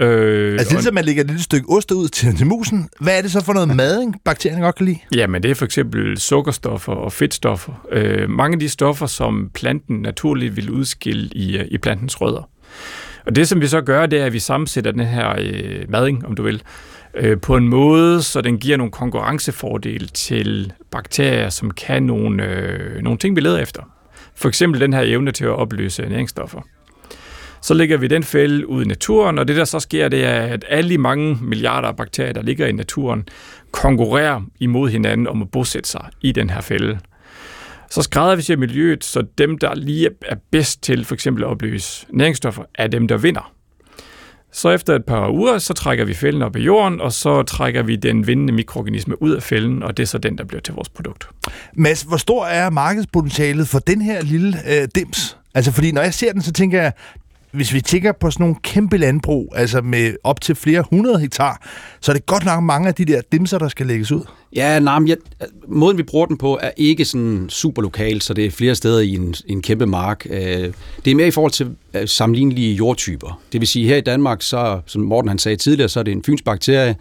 Øh, 0.00 0.52
altså 0.52 0.74
ligesom 0.74 0.94
man 0.94 1.04
lægger 1.04 1.22
et 1.22 1.26
lille 1.26 1.42
stykke 1.42 1.68
ost 1.68 1.92
ud 1.92 2.08
til, 2.08 2.36
til 2.36 2.46
musen, 2.46 2.88
hvad 3.00 3.18
er 3.18 3.22
det 3.22 3.32
så 3.32 3.44
for 3.44 3.52
noget 3.52 3.76
mading, 3.76 4.16
bakterierne 4.24 4.62
godt 4.64 4.74
kan 4.74 4.86
lide? 4.86 4.98
Jamen 5.14 5.42
det 5.42 5.50
er 5.50 5.54
for 5.54 5.64
eksempel 5.64 6.18
sukkerstoffer 6.18 6.92
og 6.92 7.12
fedtstoffer. 7.12 7.86
Øh, 7.92 8.30
mange 8.30 8.54
af 8.54 8.60
de 8.60 8.68
stoffer, 8.68 9.06
som 9.06 9.50
planten 9.54 9.96
naturligt 10.02 10.56
vil 10.56 10.70
udskille 10.70 11.28
i, 11.32 11.58
øh, 11.58 11.66
i 11.70 11.78
plantens 11.78 12.20
rødder. 12.20 12.48
Og 13.26 13.36
det, 13.36 13.48
som 13.48 13.60
vi 13.60 13.66
så 13.66 13.80
gør, 13.80 14.06
det 14.06 14.20
er, 14.20 14.26
at 14.26 14.32
vi 14.32 14.38
sammensætter 14.38 14.90
den 14.90 15.00
her 15.00 15.34
øh, 15.38 15.84
mading, 15.88 16.26
om 16.26 16.34
du 16.34 16.42
vil, 16.42 16.62
øh, 17.14 17.40
på 17.40 17.56
en 17.56 17.68
måde, 17.68 18.22
så 18.22 18.40
den 18.40 18.58
giver 18.58 18.76
nogle 18.76 18.90
konkurrencefordele 18.90 20.06
til 20.06 20.72
bakterier, 20.90 21.48
som 21.48 21.70
kan 21.70 22.02
nogle, 22.02 22.44
øh, 22.44 23.02
nogle 23.02 23.18
ting, 23.18 23.36
vi 23.36 23.40
leder 23.40 23.58
efter. 23.58 23.82
For 24.34 24.48
eksempel 24.48 24.80
den 24.80 24.92
her 24.92 25.02
evne 25.04 25.32
til 25.32 25.44
at 25.44 25.50
opløse 25.50 26.02
næringsstoffer. 26.02 26.60
Så 27.62 27.74
lægger 27.74 27.96
vi 27.96 28.06
den 28.06 28.22
fælde 28.22 28.68
ud 28.68 28.84
i 28.84 28.88
naturen, 28.88 29.38
og 29.38 29.48
det 29.48 29.56
der 29.56 29.64
så 29.64 29.80
sker, 29.80 30.08
det 30.08 30.24
er, 30.24 30.40
at 30.40 30.64
alle 30.68 30.90
de 30.90 30.98
mange 30.98 31.38
milliarder 31.42 31.88
af 31.88 31.96
bakterier, 31.96 32.32
der 32.32 32.42
ligger 32.42 32.66
i 32.66 32.72
naturen, 32.72 33.28
konkurrerer 33.70 34.42
imod 34.60 34.90
hinanden 34.90 35.26
om 35.26 35.42
at 35.42 35.50
bosætte 35.50 35.88
sig 35.88 36.04
i 36.20 36.32
den 36.32 36.50
her 36.50 36.60
fælde. 36.60 36.98
Så 37.90 38.02
skræder 38.02 38.36
vi 38.36 38.56
miljøet, 38.56 39.04
så 39.04 39.22
dem, 39.38 39.58
der 39.58 39.74
lige 39.74 40.08
er 40.22 40.36
bedst 40.50 40.82
til 40.82 41.04
for 41.04 41.14
eksempel 41.14 41.44
at 41.44 41.48
opløse 41.48 42.06
næringsstoffer, 42.10 42.62
er 42.74 42.86
dem, 42.86 43.08
der 43.08 43.16
vinder. 43.16 43.52
Så 44.52 44.70
efter 44.70 44.96
et 44.96 45.04
par 45.04 45.30
uger, 45.30 45.58
så 45.58 45.74
trækker 45.74 46.04
vi 46.04 46.14
fælden 46.14 46.42
op 46.42 46.56
i 46.56 46.60
jorden, 46.60 47.00
og 47.00 47.12
så 47.12 47.42
trækker 47.42 47.82
vi 47.82 47.96
den 47.96 48.26
vindende 48.26 48.52
mikroorganisme 48.52 49.22
ud 49.22 49.30
af 49.30 49.42
fælden, 49.42 49.82
og 49.82 49.96
det 49.96 50.02
er 50.02 50.06
så 50.06 50.18
den, 50.18 50.38
der 50.38 50.44
bliver 50.44 50.60
til 50.60 50.74
vores 50.74 50.88
produkt. 50.88 51.28
Mads, 51.76 52.02
hvor 52.02 52.16
stor 52.16 52.46
er 52.46 52.70
markedspotentialet 52.70 53.68
for 53.68 53.78
den 53.78 54.02
her 54.02 54.22
lille 54.22 54.58
øh, 54.68 54.88
dims? 54.94 55.36
Altså, 55.54 55.72
fordi 55.72 55.92
når 55.92 56.02
jeg 56.02 56.14
ser 56.14 56.32
den, 56.32 56.42
så 56.42 56.52
tænker 56.52 56.82
jeg, 56.82 56.92
hvis 57.52 57.74
vi 57.74 57.80
tænker 57.80 58.12
på 58.12 58.30
sådan 58.30 58.44
nogle 58.44 58.56
kæmpe 58.62 58.96
landbrug, 58.96 59.52
altså 59.56 59.80
med 59.80 60.14
op 60.24 60.40
til 60.40 60.54
flere 60.54 60.84
hundrede 60.90 61.20
hektar, 61.20 61.68
så 62.00 62.12
er 62.12 62.14
det 62.16 62.26
godt 62.26 62.44
nok 62.44 62.62
mange 62.62 62.88
af 62.88 62.94
de 62.94 63.04
der 63.04 63.20
dimser, 63.32 63.58
der 63.58 63.68
skal 63.68 63.86
lægges 63.86 64.12
ud. 64.12 64.22
Ja, 64.56 64.78
nej, 64.78 64.98
men 64.98 65.08
jeg, 65.08 65.16
måden 65.68 65.98
vi 65.98 66.02
bruger 66.02 66.26
den 66.26 66.38
på 66.38 66.58
er 66.62 66.70
ikke 66.76 67.04
sådan 67.04 67.46
super 67.48 67.82
lokal, 67.82 68.22
så 68.22 68.34
det 68.34 68.46
er 68.46 68.50
flere 68.50 68.74
steder 68.74 69.00
i 69.00 69.14
en, 69.14 69.34
en 69.46 69.62
kæmpe 69.62 69.86
mark. 69.86 70.26
Øh, 70.30 70.72
det 71.04 71.10
er 71.10 71.14
mere 71.14 71.26
i 71.26 71.30
forhold 71.30 71.52
til 71.52 71.70
øh, 71.94 72.08
sammenlignelige 72.08 72.74
jordtyper. 72.74 73.40
Det 73.52 73.60
vil 73.60 73.68
sige, 73.68 73.88
her 73.88 73.96
i 73.96 74.00
Danmark, 74.00 74.42
så, 74.42 74.80
som 74.86 75.02
Morten 75.02 75.28
han 75.28 75.38
sagde 75.38 75.56
tidligere, 75.56 75.88
så 75.88 76.00
er 76.00 76.04
det 76.04 76.12
en 76.12 76.24
fynsk 76.24 76.44
bakterie, 76.44 76.96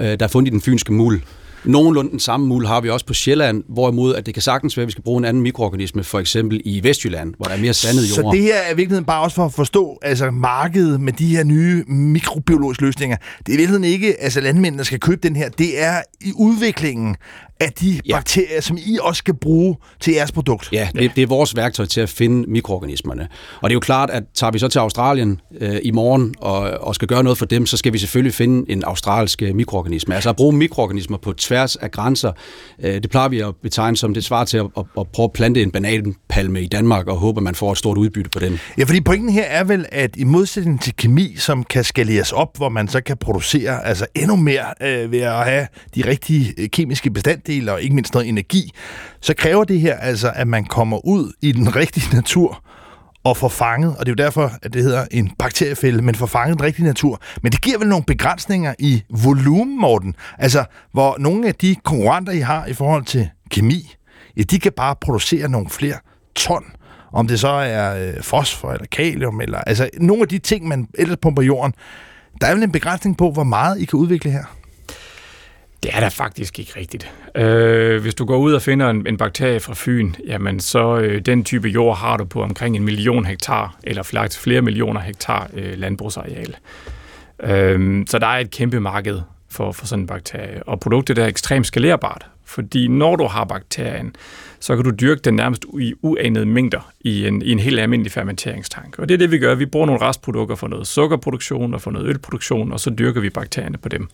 øh, 0.00 0.06
der 0.06 0.24
er 0.24 0.28
fundet 0.28 0.50
i 0.50 0.52
den 0.52 0.60
fynske 0.60 0.92
muld. 0.92 1.20
Nogenlunde 1.64 2.10
den 2.10 2.20
samme 2.20 2.46
mul 2.46 2.66
har 2.66 2.80
vi 2.80 2.90
også 2.90 3.06
på 3.06 3.14
Sjælland, 3.14 3.64
hvorimod 3.68 4.14
at 4.14 4.26
det 4.26 4.34
kan 4.34 4.42
sagtens 4.42 4.76
være, 4.76 4.82
at 4.82 4.86
vi 4.86 4.92
skal 4.92 5.04
bruge 5.04 5.18
en 5.18 5.24
anden 5.24 5.42
mikroorganisme, 5.42 6.04
for 6.04 6.18
eksempel 6.18 6.60
i 6.64 6.82
Vestjylland, 6.82 7.34
hvor 7.36 7.44
der 7.44 7.52
er 7.52 7.58
mere 7.58 7.74
sandet 7.74 8.02
jord. 8.02 8.24
Så 8.24 8.30
det 8.32 8.42
her 8.42 8.54
er 8.54 8.72
i 8.72 8.76
virkeligheden 8.76 9.04
bare 9.04 9.22
også 9.22 9.34
for 9.34 9.44
at 9.44 9.52
forstå 9.52 9.98
altså 10.02 10.30
markedet 10.30 11.00
med 11.00 11.12
de 11.12 11.36
her 11.36 11.44
nye 11.44 11.84
mikrobiologiske 11.88 12.82
løsninger. 12.82 13.16
Det 13.16 13.48
er 13.48 13.52
i 13.52 13.56
virkeligheden 13.56 13.84
ikke, 13.84 14.20
altså 14.20 14.40
landmændene 14.40 14.78
der 14.78 14.84
skal 14.84 15.00
købe 15.00 15.28
den 15.28 15.36
her, 15.36 15.48
det 15.48 15.82
er 15.82 16.02
i 16.20 16.32
udviklingen 16.36 17.16
af 17.60 17.72
de 17.72 18.00
ja. 18.06 18.16
bakterier, 18.16 18.60
som 18.60 18.78
I 18.86 18.98
også 19.02 19.18
skal 19.18 19.34
bruge 19.34 19.76
til 20.00 20.14
jeres 20.14 20.32
produkt. 20.32 20.68
Ja, 20.72 20.88
det, 20.94 21.10
det 21.16 21.22
er 21.22 21.26
vores 21.26 21.56
værktøj 21.56 21.86
til 21.86 22.00
at 22.00 22.08
finde 22.08 22.50
mikroorganismerne. 22.50 23.28
Og 23.60 23.70
det 23.70 23.72
er 23.72 23.76
jo 23.76 23.80
klart, 23.80 24.10
at 24.10 24.22
tager 24.34 24.50
vi 24.50 24.58
så 24.58 24.68
til 24.68 24.78
Australien 24.78 25.40
øh, 25.60 25.78
i 25.82 25.90
morgen 25.90 26.34
og, 26.38 26.60
og 26.60 26.94
skal 26.94 27.08
gøre 27.08 27.22
noget 27.24 27.38
for 27.38 27.46
dem, 27.46 27.66
så 27.66 27.76
skal 27.76 27.92
vi 27.92 27.98
selvfølgelig 27.98 28.34
finde 28.34 28.72
en 28.72 28.84
australsk 28.84 29.42
øh, 29.42 29.54
mikroorganisme. 29.54 30.14
Altså 30.14 30.30
at 30.30 30.36
bruge 30.36 30.56
mikroorganismer 30.56 31.18
på 31.18 31.32
tværs 31.32 31.76
af 31.76 31.90
grænser, 31.90 32.32
øh, 32.82 32.94
det 32.94 33.10
plejer 33.10 33.28
vi 33.28 33.40
at 33.40 33.54
betegne 33.62 33.96
som 33.96 34.14
det 34.14 34.24
svar 34.24 34.44
til 34.44 34.56
at, 34.58 34.66
at, 34.76 34.84
at 34.98 35.06
prøve 35.12 35.24
at 35.24 35.32
plante 35.32 35.62
en 35.62 35.70
bananpalme 35.70 36.62
i 36.62 36.66
Danmark 36.66 37.06
og 37.06 37.16
håbe, 37.16 37.38
at 37.38 37.42
man 37.42 37.54
får 37.54 37.72
et 37.72 37.78
stort 37.78 37.98
udbytte 37.98 38.30
på 38.30 38.38
den. 38.38 38.58
Ja, 38.78 38.84
fordi 38.84 39.00
pointen 39.00 39.30
her 39.30 39.44
er 39.44 39.64
vel, 39.64 39.86
at 39.92 40.16
i 40.16 40.24
modsætning 40.24 40.82
til 40.82 40.96
kemi, 40.96 41.34
som 41.36 41.64
kan 41.64 41.84
skaleres 41.84 42.32
op, 42.32 42.56
hvor 42.56 42.68
man 42.68 42.88
så 42.88 43.00
kan 43.00 43.16
producere 43.16 43.86
altså 43.86 44.06
endnu 44.14 44.36
mere 44.36 44.74
øh, 44.82 45.12
ved 45.12 45.20
at 45.20 45.44
have 45.44 45.66
de 45.94 46.06
rigtige 46.06 46.54
øh, 46.58 46.68
kemiske 46.68 47.10
bestanddele, 47.10 47.49
fordele 47.50 47.72
og 47.72 47.82
ikke 47.82 47.94
mindst 47.94 48.14
noget 48.14 48.28
energi, 48.28 48.72
så 49.20 49.34
kræver 49.34 49.64
det 49.64 49.80
her 49.80 49.96
altså, 49.96 50.32
at 50.34 50.48
man 50.48 50.64
kommer 50.64 51.06
ud 51.06 51.32
i 51.42 51.52
den 51.52 51.76
rigtige 51.80 52.16
natur 52.16 52.64
og 53.24 53.36
får 53.36 53.48
fanget, 53.48 53.96
og 53.96 54.06
det 54.06 54.12
er 54.12 54.14
jo 54.18 54.24
derfor, 54.24 54.52
at 54.62 54.72
det 54.72 54.82
hedder 54.82 55.06
en 55.10 55.30
bakteriefælde, 55.38 56.02
men 56.02 56.14
får 56.14 56.26
fanget 56.26 56.58
den 56.58 56.66
rigtige 56.66 56.86
natur. 56.86 57.20
Men 57.42 57.52
det 57.52 57.62
giver 57.62 57.78
vel 57.78 57.88
nogle 57.88 58.04
begrænsninger 58.06 58.74
i 58.78 59.02
volumen, 59.24 59.80
Morten? 59.80 60.14
Altså, 60.38 60.64
hvor 60.92 61.16
nogle 61.18 61.48
af 61.48 61.54
de 61.54 61.76
konkurrenter, 61.84 62.32
I 62.32 62.40
har 62.40 62.66
i 62.66 62.72
forhold 62.72 63.04
til 63.04 63.28
kemi, 63.50 63.94
ja, 64.36 64.42
de 64.42 64.58
kan 64.58 64.72
bare 64.76 64.96
producere 65.00 65.48
nogle 65.48 65.70
flere 65.70 65.96
ton 66.36 66.64
om 67.12 67.26
det 67.26 67.40
så 67.40 67.48
er 67.48 68.08
øh, 68.08 68.22
fosfor 68.22 68.72
eller 68.72 68.86
kalium, 68.86 69.40
eller 69.40 69.58
altså 69.58 69.90
nogle 70.00 70.22
af 70.22 70.28
de 70.28 70.38
ting, 70.38 70.68
man 70.68 70.88
ellers 70.94 71.18
pumper 71.22 71.42
jorden, 71.42 71.74
der 72.40 72.46
er 72.46 72.54
vel 72.54 72.62
en 72.62 72.72
begrænsning 72.72 73.18
på, 73.18 73.30
hvor 73.30 73.44
meget 73.44 73.80
I 73.80 73.84
kan 73.84 73.98
udvikle 73.98 74.30
her? 74.30 74.44
Det 75.82 75.90
er 75.94 76.00
da 76.00 76.08
faktisk 76.08 76.58
ikke 76.58 76.72
rigtigt. 76.76 77.12
Øh, 77.34 78.02
hvis 78.02 78.14
du 78.14 78.24
går 78.24 78.36
ud 78.36 78.52
og 78.52 78.62
finder 78.62 78.90
en, 78.90 79.06
en 79.06 79.16
bakterie 79.16 79.60
fra 79.60 79.72
Fyn, 79.76 80.14
jamen 80.26 80.60
så 80.60 80.98
øh, 80.98 81.20
den 81.20 81.44
type 81.44 81.68
jord 81.68 81.96
har 81.96 82.16
du 82.16 82.24
på 82.24 82.42
omkring 82.42 82.76
en 82.76 82.84
million 82.84 83.24
hektar, 83.24 83.76
eller 83.82 84.02
flere, 84.02 84.28
flere 84.30 84.62
millioner 84.62 85.00
hektar 85.00 85.50
øh, 85.54 85.78
landbrugsareal. 85.78 86.56
Øh, 87.42 88.06
så 88.06 88.18
der 88.18 88.26
er 88.26 88.38
et 88.38 88.50
kæmpe 88.50 88.80
marked 88.80 89.20
for, 89.48 89.72
for 89.72 89.86
sådan 89.86 90.02
en 90.02 90.06
bakterie. 90.06 90.62
Og 90.62 90.80
produktet 90.80 91.18
er 91.18 91.26
ekstremt 91.26 91.66
skalerbart, 91.66 92.26
fordi 92.44 92.88
når 92.88 93.16
du 93.16 93.24
har 93.24 93.44
bakterien, 93.44 94.14
så 94.60 94.76
kan 94.76 94.84
du 94.84 94.90
dyrke 94.90 95.20
den 95.20 95.34
nærmest 95.34 95.64
i 95.80 95.94
uanede 96.02 96.46
mængder 96.46 96.90
i 97.00 97.26
en, 97.26 97.42
i 97.42 97.52
en 97.52 97.58
helt 97.58 97.80
almindelig 97.80 98.12
fermenteringstank. 98.12 98.98
Og 98.98 99.08
det 99.08 99.14
er 99.14 99.18
det, 99.18 99.30
vi 99.30 99.38
gør. 99.38 99.54
Vi 99.54 99.66
bruger 99.66 99.86
nogle 99.86 100.02
restprodukter 100.02 100.56
for 100.56 100.68
noget 100.68 100.86
sukkerproduktion 100.86 101.74
og 101.74 101.82
for 101.82 101.90
noget 101.90 102.06
ølproduktion, 102.06 102.72
og 102.72 102.80
så 102.80 102.90
dyrker 102.90 103.20
vi 103.20 103.30
bakterierne 103.30 103.78
på 103.78 103.88
dem. 103.88 104.08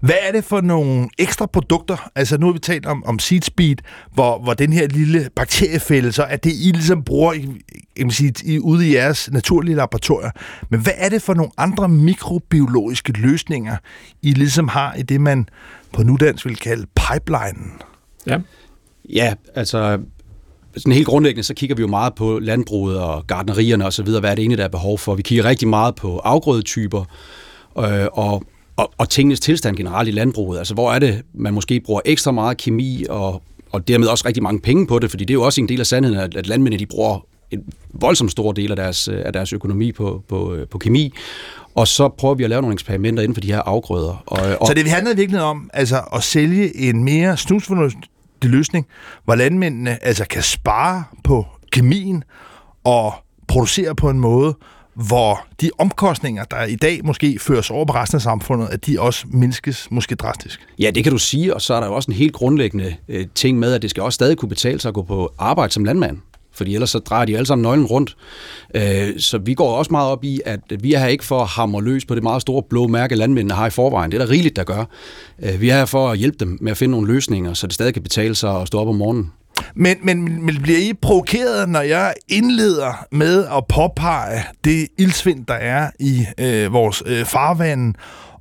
Hvad 0.00 0.14
er 0.20 0.32
det 0.32 0.44
for 0.44 0.60
nogle 0.60 1.08
ekstra 1.18 1.46
produkter? 1.46 2.10
Altså 2.14 2.38
nu 2.38 2.46
har 2.46 2.52
vi 2.52 2.58
talt 2.58 2.86
om, 2.86 3.04
om 3.04 3.18
Seed 3.18 3.42
Speed, 3.42 3.76
hvor, 4.12 4.38
hvor 4.38 4.54
den 4.54 4.72
her 4.72 4.86
lille 4.86 5.28
bakteriefælde, 5.36 6.12
så 6.12 6.22
er 6.22 6.36
det, 6.36 6.52
I 6.52 6.70
ligesom 6.72 7.02
bruger 7.02 7.32
jeg 7.96 8.04
kan 8.04 8.10
sige, 8.10 8.32
I, 8.44 8.58
ude 8.58 8.88
i 8.88 8.94
jeres 8.94 9.30
naturlige 9.32 9.76
laboratorier. 9.76 10.30
Men 10.68 10.80
hvad 10.80 10.92
er 10.96 11.08
det 11.08 11.22
for 11.22 11.34
nogle 11.34 11.52
andre 11.58 11.88
mikrobiologiske 11.88 13.12
løsninger, 13.12 13.76
I 14.22 14.30
ligesom 14.30 14.68
har 14.68 14.94
i 14.94 15.02
det, 15.02 15.20
man 15.20 15.48
på 15.92 16.02
nudansk 16.02 16.46
vil 16.46 16.56
kalde 16.56 16.86
pipelinen? 16.94 17.72
Ja, 18.26 18.38
ja 19.08 19.34
altså 19.54 19.98
sådan 20.76 20.92
helt 20.92 21.06
grundlæggende, 21.06 21.42
så 21.42 21.54
kigger 21.54 21.76
vi 21.76 21.82
jo 21.82 21.88
meget 21.88 22.14
på 22.14 22.38
landbruget 22.38 22.98
og 22.98 23.26
gardnerierne 23.26 23.86
osv., 23.86 24.08
hvad 24.08 24.30
er 24.30 24.34
det 24.34 24.38
egentlig, 24.38 24.58
der 24.58 24.64
er 24.64 24.68
behov 24.68 24.98
for. 24.98 25.14
Vi 25.14 25.22
kigger 25.22 25.44
rigtig 25.44 25.68
meget 25.68 25.94
på 25.94 26.18
afgrødetyper, 26.18 27.04
øh, 27.78 28.06
og 28.12 28.42
og, 28.76 28.92
og 28.98 29.08
tingenes 29.08 29.40
tilstand 29.40 29.76
generelt 29.76 30.08
i 30.08 30.12
landbruget. 30.12 30.58
Altså, 30.58 30.74
hvor 30.74 30.92
er 30.92 30.98
det, 30.98 31.22
man 31.34 31.54
måske 31.54 31.80
bruger 31.80 32.00
ekstra 32.04 32.30
meget 32.30 32.56
kemi 32.56 33.04
og, 33.08 33.42
og 33.72 33.88
dermed 33.88 34.06
også 34.06 34.24
rigtig 34.26 34.42
mange 34.42 34.60
penge 34.60 34.86
på 34.86 34.98
det, 34.98 35.10
fordi 35.10 35.24
det 35.24 35.34
er 35.34 35.38
jo 35.38 35.42
også 35.42 35.60
en 35.60 35.68
del 35.68 35.80
af 35.80 35.86
sandheden, 35.86 36.18
at, 36.18 36.36
at 36.36 36.46
landmændene 36.46 36.78
de 36.78 36.86
bruger 36.86 37.26
en 37.50 37.64
voldsomt 37.92 38.30
stor 38.30 38.52
del 38.52 38.70
af 38.70 38.76
deres, 38.76 39.08
af 39.08 39.32
deres 39.32 39.52
økonomi 39.52 39.92
på, 39.92 40.22
på, 40.28 40.56
på 40.70 40.78
kemi. 40.78 41.14
Og 41.74 41.88
så 41.88 42.08
prøver 42.08 42.34
vi 42.34 42.44
at 42.44 42.50
lave 42.50 42.62
nogle 42.62 42.72
eksperimenter 42.72 43.22
inden 43.22 43.34
for 43.34 43.40
de 43.40 43.52
her 43.52 43.60
afgrøder. 43.60 44.22
Og, 44.26 44.38
og 44.60 44.66
så 44.66 44.74
det 44.74 44.90
handler 44.90 45.14
virkelig 45.14 45.40
om 45.40 45.70
altså, 45.72 46.00
at 46.14 46.22
sælge 46.22 46.76
en 46.76 47.04
mere 47.04 47.36
snusfornuftig 47.36 48.10
løsning, 48.42 48.86
hvor 49.24 49.34
landmændene 49.34 50.04
altså, 50.04 50.24
kan 50.24 50.42
spare 50.42 51.04
på 51.24 51.46
kemien 51.72 52.24
og 52.84 53.14
producere 53.48 53.94
på 53.94 54.10
en 54.10 54.20
måde, 54.20 54.54
hvor 55.06 55.46
de 55.60 55.70
omkostninger, 55.78 56.44
der 56.44 56.64
i 56.64 56.76
dag 56.76 57.00
måske 57.04 57.38
føres 57.38 57.70
over 57.70 57.84
på 57.84 57.92
resten 57.92 58.16
af 58.16 58.22
samfundet, 58.22 58.68
at 58.68 58.86
de 58.86 59.00
også 59.00 59.26
mindskes 59.30 59.88
måske 59.90 60.14
drastisk. 60.14 60.60
Ja, 60.78 60.90
det 60.90 61.04
kan 61.04 61.12
du 61.12 61.18
sige, 61.18 61.54
og 61.54 61.62
så 61.62 61.74
er 61.74 61.80
der 61.80 61.86
jo 61.86 61.94
også 61.94 62.10
en 62.10 62.16
helt 62.16 62.32
grundlæggende 62.32 62.94
øh, 63.08 63.26
ting 63.34 63.58
med, 63.58 63.72
at 63.72 63.82
det 63.82 63.90
skal 63.90 64.02
også 64.02 64.14
stadig 64.14 64.36
kunne 64.36 64.48
betale 64.48 64.80
sig 64.80 64.88
at 64.88 64.94
gå 64.94 65.02
på 65.02 65.32
arbejde 65.38 65.72
som 65.72 65.84
landmand 65.84 66.18
fordi 66.52 66.74
ellers 66.74 66.90
så 66.90 66.98
drejer 66.98 67.24
de 67.24 67.36
alle 67.36 67.46
sammen 67.46 67.62
nøglen 67.62 67.86
rundt. 67.86 68.16
Øh, 68.74 69.18
så 69.18 69.38
vi 69.38 69.54
går 69.54 69.76
også 69.76 69.90
meget 69.90 70.10
op 70.10 70.24
i, 70.24 70.40
at 70.44 70.60
vi 70.80 70.94
er 70.94 70.98
her 70.98 71.06
ikke 71.06 71.24
for 71.24 71.40
at 71.40 71.46
hamre 71.46 71.82
løs 71.84 72.04
på 72.04 72.14
det 72.14 72.22
meget 72.22 72.42
store 72.42 72.62
blå 72.62 72.86
mærke, 72.86 73.14
landmændene 73.14 73.54
har 73.54 73.66
i 73.66 73.70
forvejen. 73.70 74.10
Det 74.10 74.20
er 74.20 74.24
der 74.24 74.32
rigeligt, 74.32 74.56
der 74.56 74.64
gør. 74.64 74.84
Øh, 75.42 75.60
vi 75.60 75.68
er 75.68 75.74
her 75.74 75.84
for 75.84 76.08
at 76.08 76.18
hjælpe 76.18 76.36
dem 76.40 76.58
med 76.60 76.70
at 76.70 76.76
finde 76.76 76.92
nogle 76.92 77.12
løsninger, 77.12 77.54
så 77.54 77.66
det 77.66 77.74
stadig 77.74 77.94
kan 77.94 78.02
betale 78.02 78.34
sig 78.34 78.60
at 78.60 78.66
stå 78.66 78.78
op 78.78 78.88
om 78.88 78.94
morgenen. 78.94 79.32
Men, 79.74 79.96
men, 80.02 80.46
men 80.46 80.62
bliver 80.62 80.78
I 80.78 80.92
provokeret, 81.02 81.68
når 81.68 81.80
jeg 81.80 82.14
indleder 82.28 83.06
med 83.12 83.44
at 83.44 83.64
påpege 83.68 84.42
det 84.64 84.88
ildsvind, 84.98 85.46
der 85.46 85.54
er 85.54 85.90
i 86.00 86.26
øh, 86.40 86.72
vores 86.72 87.02
øh, 87.06 87.24
farvand, 87.24 87.94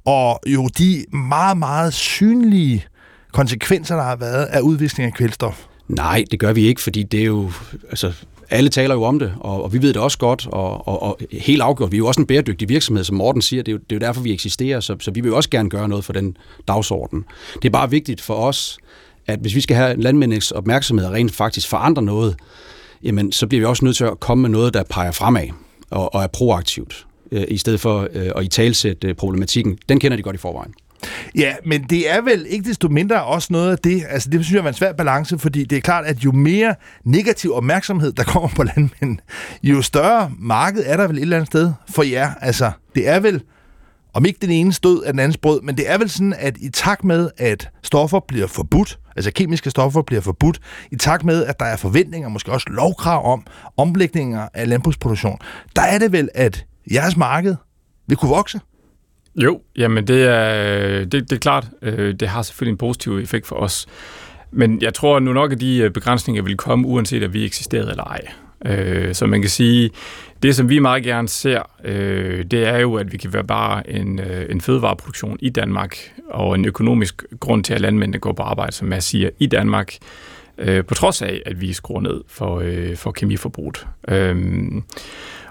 og 0.06 0.40
jo 0.48 0.68
de 0.78 1.06
meget, 1.14 1.58
meget 1.58 1.94
synlige 1.94 2.86
konsekvenser, 3.32 3.96
der 3.96 4.04
har 4.04 4.16
været 4.16 4.46
af 4.46 4.60
udvisning 4.60 5.08
af 5.08 5.14
kvælstof? 5.14 5.66
Nej, 5.88 6.24
det 6.32 6.40
gør 6.40 6.54
vi 6.54 6.68
ikke, 6.68 6.82
fordi 6.82 7.04
det 7.04 7.20
er 7.20 7.26
jo... 7.26 7.52
Altså, 7.90 8.14
alle 8.50 8.70
taler 8.70 8.96
jo 8.96 9.04
om 9.04 9.20
det, 9.20 9.34
og, 9.40 9.64
og 9.64 9.74
vi 9.74 9.82
ved 9.82 9.94
det 9.94 10.02
også 10.02 10.18
godt, 10.18 10.48
og, 10.48 10.88
og, 10.88 11.04
og 11.04 11.20
helt 11.32 11.62
afgjort, 11.62 11.92
vi 11.92 11.98
er 11.98 12.00
jo 12.00 12.08
også 12.08 12.22
en 12.22 12.28
bæredygtig 12.28 12.70
virksomhed, 12.70 13.04
som 13.04 13.18
Morten 13.18 13.42
siger, 13.42 13.64
det 13.64 13.72
er 13.72 13.74
jo, 13.74 13.78
det 13.78 13.92
er 13.92 13.96
jo 13.96 14.08
derfor, 14.08 14.22
vi 14.22 14.34
eksisterer, 14.34 14.80
så, 14.80 14.96
så 15.00 15.12
vi 15.12 15.22
vil 15.22 15.30
jo 15.30 15.36
også 15.36 15.50
gerne 15.50 15.70
gøre 15.70 15.88
noget 15.90 16.06
for 16.06 16.14
den 16.14 16.38
dagsorden. 16.68 17.26
Det 17.54 17.66
er 17.66 17.70
bare 17.70 17.90
vigtigt 17.90 18.22
for 18.22 18.34
os, 18.34 18.78
at 19.30 19.40
hvis 19.40 19.56
vi 19.56 19.62
skal 19.62 19.78
have 19.78 20.02
landmændenes 20.02 20.52
opmærksomhed 20.52 21.06
og 21.06 21.14
rent 21.14 21.36
faktisk 21.36 21.70
forandre 21.70 22.02
noget, 22.02 22.36
jamen 23.04 23.32
så 23.32 23.48
bliver 23.48 23.62
vi 23.62 23.66
også 23.66 23.86
nødt 23.86 23.98
til 23.98 24.04
at 24.04 24.20
komme 24.20 24.42
med 24.42 24.50
noget, 24.50 24.74
der 24.74 24.84
peger 24.84 25.12
fremad 25.12 25.48
og, 25.90 26.16
og 26.16 26.24
er 26.24 26.28
proaktivt, 26.28 27.08
øh, 27.32 27.44
i 27.48 27.58
stedet 27.58 27.80
for 27.80 28.08
øh, 28.14 28.32
at 28.36 28.44
i 28.44 28.48
talsætte 28.48 29.08
øh, 29.08 29.16
problematikken. 29.16 29.78
Den 29.90 30.00
kender 30.00 30.18
de 30.18 30.24
godt 30.24 30.36
i 30.36 30.40
forvejen. 30.40 30.74
Ja, 31.36 31.54
men 31.66 31.84
det 31.84 32.12
er 32.12 32.22
vel 32.22 32.46
ikke 32.50 32.70
desto 32.70 32.88
mindre 32.88 33.24
også 33.24 33.48
noget 33.52 33.72
af 33.72 33.78
det, 33.78 34.04
altså 34.10 34.30
det 34.30 34.46
synes 34.46 34.56
jeg 34.56 34.64
er 34.64 34.68
en 34.68 34.74
svær 34.74 34.94
balance, 34.94 35.40
fordi 35.40 35.64
det 35.64 35.76
er 35.76 35.82
klart, 35.82 36.06
at 36.06 36.18
jo 36.18 36.32
mere 36.32 36.76
negativ 37.04 37.54
opmærksomhed, 37.54 38.12
der 38.12 38.24
kommer 38.24 38.50
på 38.56 38.64
landmænd, 38.64 39.20
jo 39.64 39.82
større 39.82 40.32
marked 40.40 40.84
er 40.86 40.98
der 40.98 41.08
vel 41.08 41.18
et 41.18 41.22
eller 41.22 41.38
andet 41.38 41.48
sted 41.48 41.74
for 41.90 42.04
jer. 42.04 42.34
Altså, 42.42 42.72
det 42.96 43.08
er 43.08 43.20
vel, 43.20 43.42
om 44.20 44.26
ikke 44.26 44.40
den 44.42 44.50
ene 44.50 44.74
stød 44.74 45.04
af 45.04 45.14
den 45.14 45.20
andens 45.20 45.38
brød, 45.38 45.62
men 45.62 45.78
det 45.78 45.92
er 45.92 45.98
vel 45.98 46.10
sådan, 46.10 46.36
at 46.38 46.58
i 46.58 46.70
takt 46.70 47.04
med, 47.04 47.30
at 47.38 47.70
stoffer 47.84 48.20
bliver 48.28 48.48
forbudt, 48.48 49.00
altså 49.16 49.32
kemiske 49.32 49.70
stoffer 49.70 50.02
bliver 50.02 50.22
forbudt, 50.22 50.60
i 50.92 50.96
takt 50.96 51.26
med, 51.26 51.46
at 51.46 51.60
der 51.60 51.66
er 51.66 51.78
forventninger, 51.78 52.30
måske 52.30 52.52
også 52.52 52.68
lovkrav 52.70 53.34
om 53.34 53.46
omlægninger 53.78 54.48
af 54.54 54.70
landbrugsproduktion, 54.70 55.38
der 55.76 55.82
er 55.82 56.00
det 56.00 56.12
vel, 56.12 56.30
at 56.34 56.66
jeres 56.94 57.18
marked 57.18 57.56
vil 58.08 58.18
kunne 58.18 58.30
vokse? 58.30 58.60
Jo, 59.36 59.62
jamen 59.76 60.08
det 60.08 60.24
er, 60.24 61.06
det, 61.06 61.14
det 61.14 61.32
er 61.32 61.40
klart. 61.40 61.68
Øh, 61.82 62.16
det 62.20 62.28
har 62.28 62.42
selvfølgelig 62.42 62.72
en 62.72 62.78
positiv 62.78 63.18
effekt 63.18 63.48
for 63.48 63.56
os. 63.56 63.88
Men 64.52 64.82
jeg 64.82 64.94
tror 64.94 65.20
nu 65.20 65.34
nok, 65.34 65.52
at 65.52 65.62
de 65.62 65.78
øh, 65.78 65.92
begrænsninger 65.92 66.44
vil 66.44 66.58
komme, 66.58 66.88
uanset 66.88 67.24
at 67.24 67.34
vi 67.34 67.46
eksisterer 67.46 67.90
eller 67.90 68.04
ej. 68.04 68.22
Øh, 68.66 69.16
så 69.16 69.26
man 69.26 69.42
kan 69.42 69.50
sige, 69.50 69.90
det 70.44 70.56
som 70.56 70.70
vi 70.70 70.80
meget 70.80 71.04
gerne 71.04 71.30
ser, 71.30 71.62
øh, 71.84 72.46
det 72.46 72.68
er 72.68 72.78
jo, 72.78 72.96
at 72.96 73.12
vi 73.12 73.18
kan 73.18 73.34
være 73.34 73.44
bare 73.44 73.90
en, 73.90 74.20
øh, 74.20 74.46
en 74.50 74.62
fødevareproduktion 74.62 75.38
i 75.40 75.50
Danmark, 75.50 75.98
og 76.30 76.56
en 76.56 76.66
økonomisk 76.66 77.24
grund 77.40 77.64
til, 77.64 77.74
at 77.74 77.82
landmændene 77.82 78.20
går 78.20 78.34
på 78.34 78.44
arbejde, 78.44 78.72
som 78.72 78.92
jeg 78.92 79.04
siger, 79.04 79.30
i 79.40 79.46
Danmark, 79.46 79.98
øh, 80.58 80.86
på 80.86 80.94
trods 80.94 81.22
af, 81.22 81.42
at 81.46 81.62
vi 81.62 81.74
skruer 81.74 82.02
ned 82.02 82.22
for, 82.28 82.60
øh, 82.60 82.96
for 82.96 83.12
kemiforbruget. 83.12 83.88
Øh, 84.08 84.36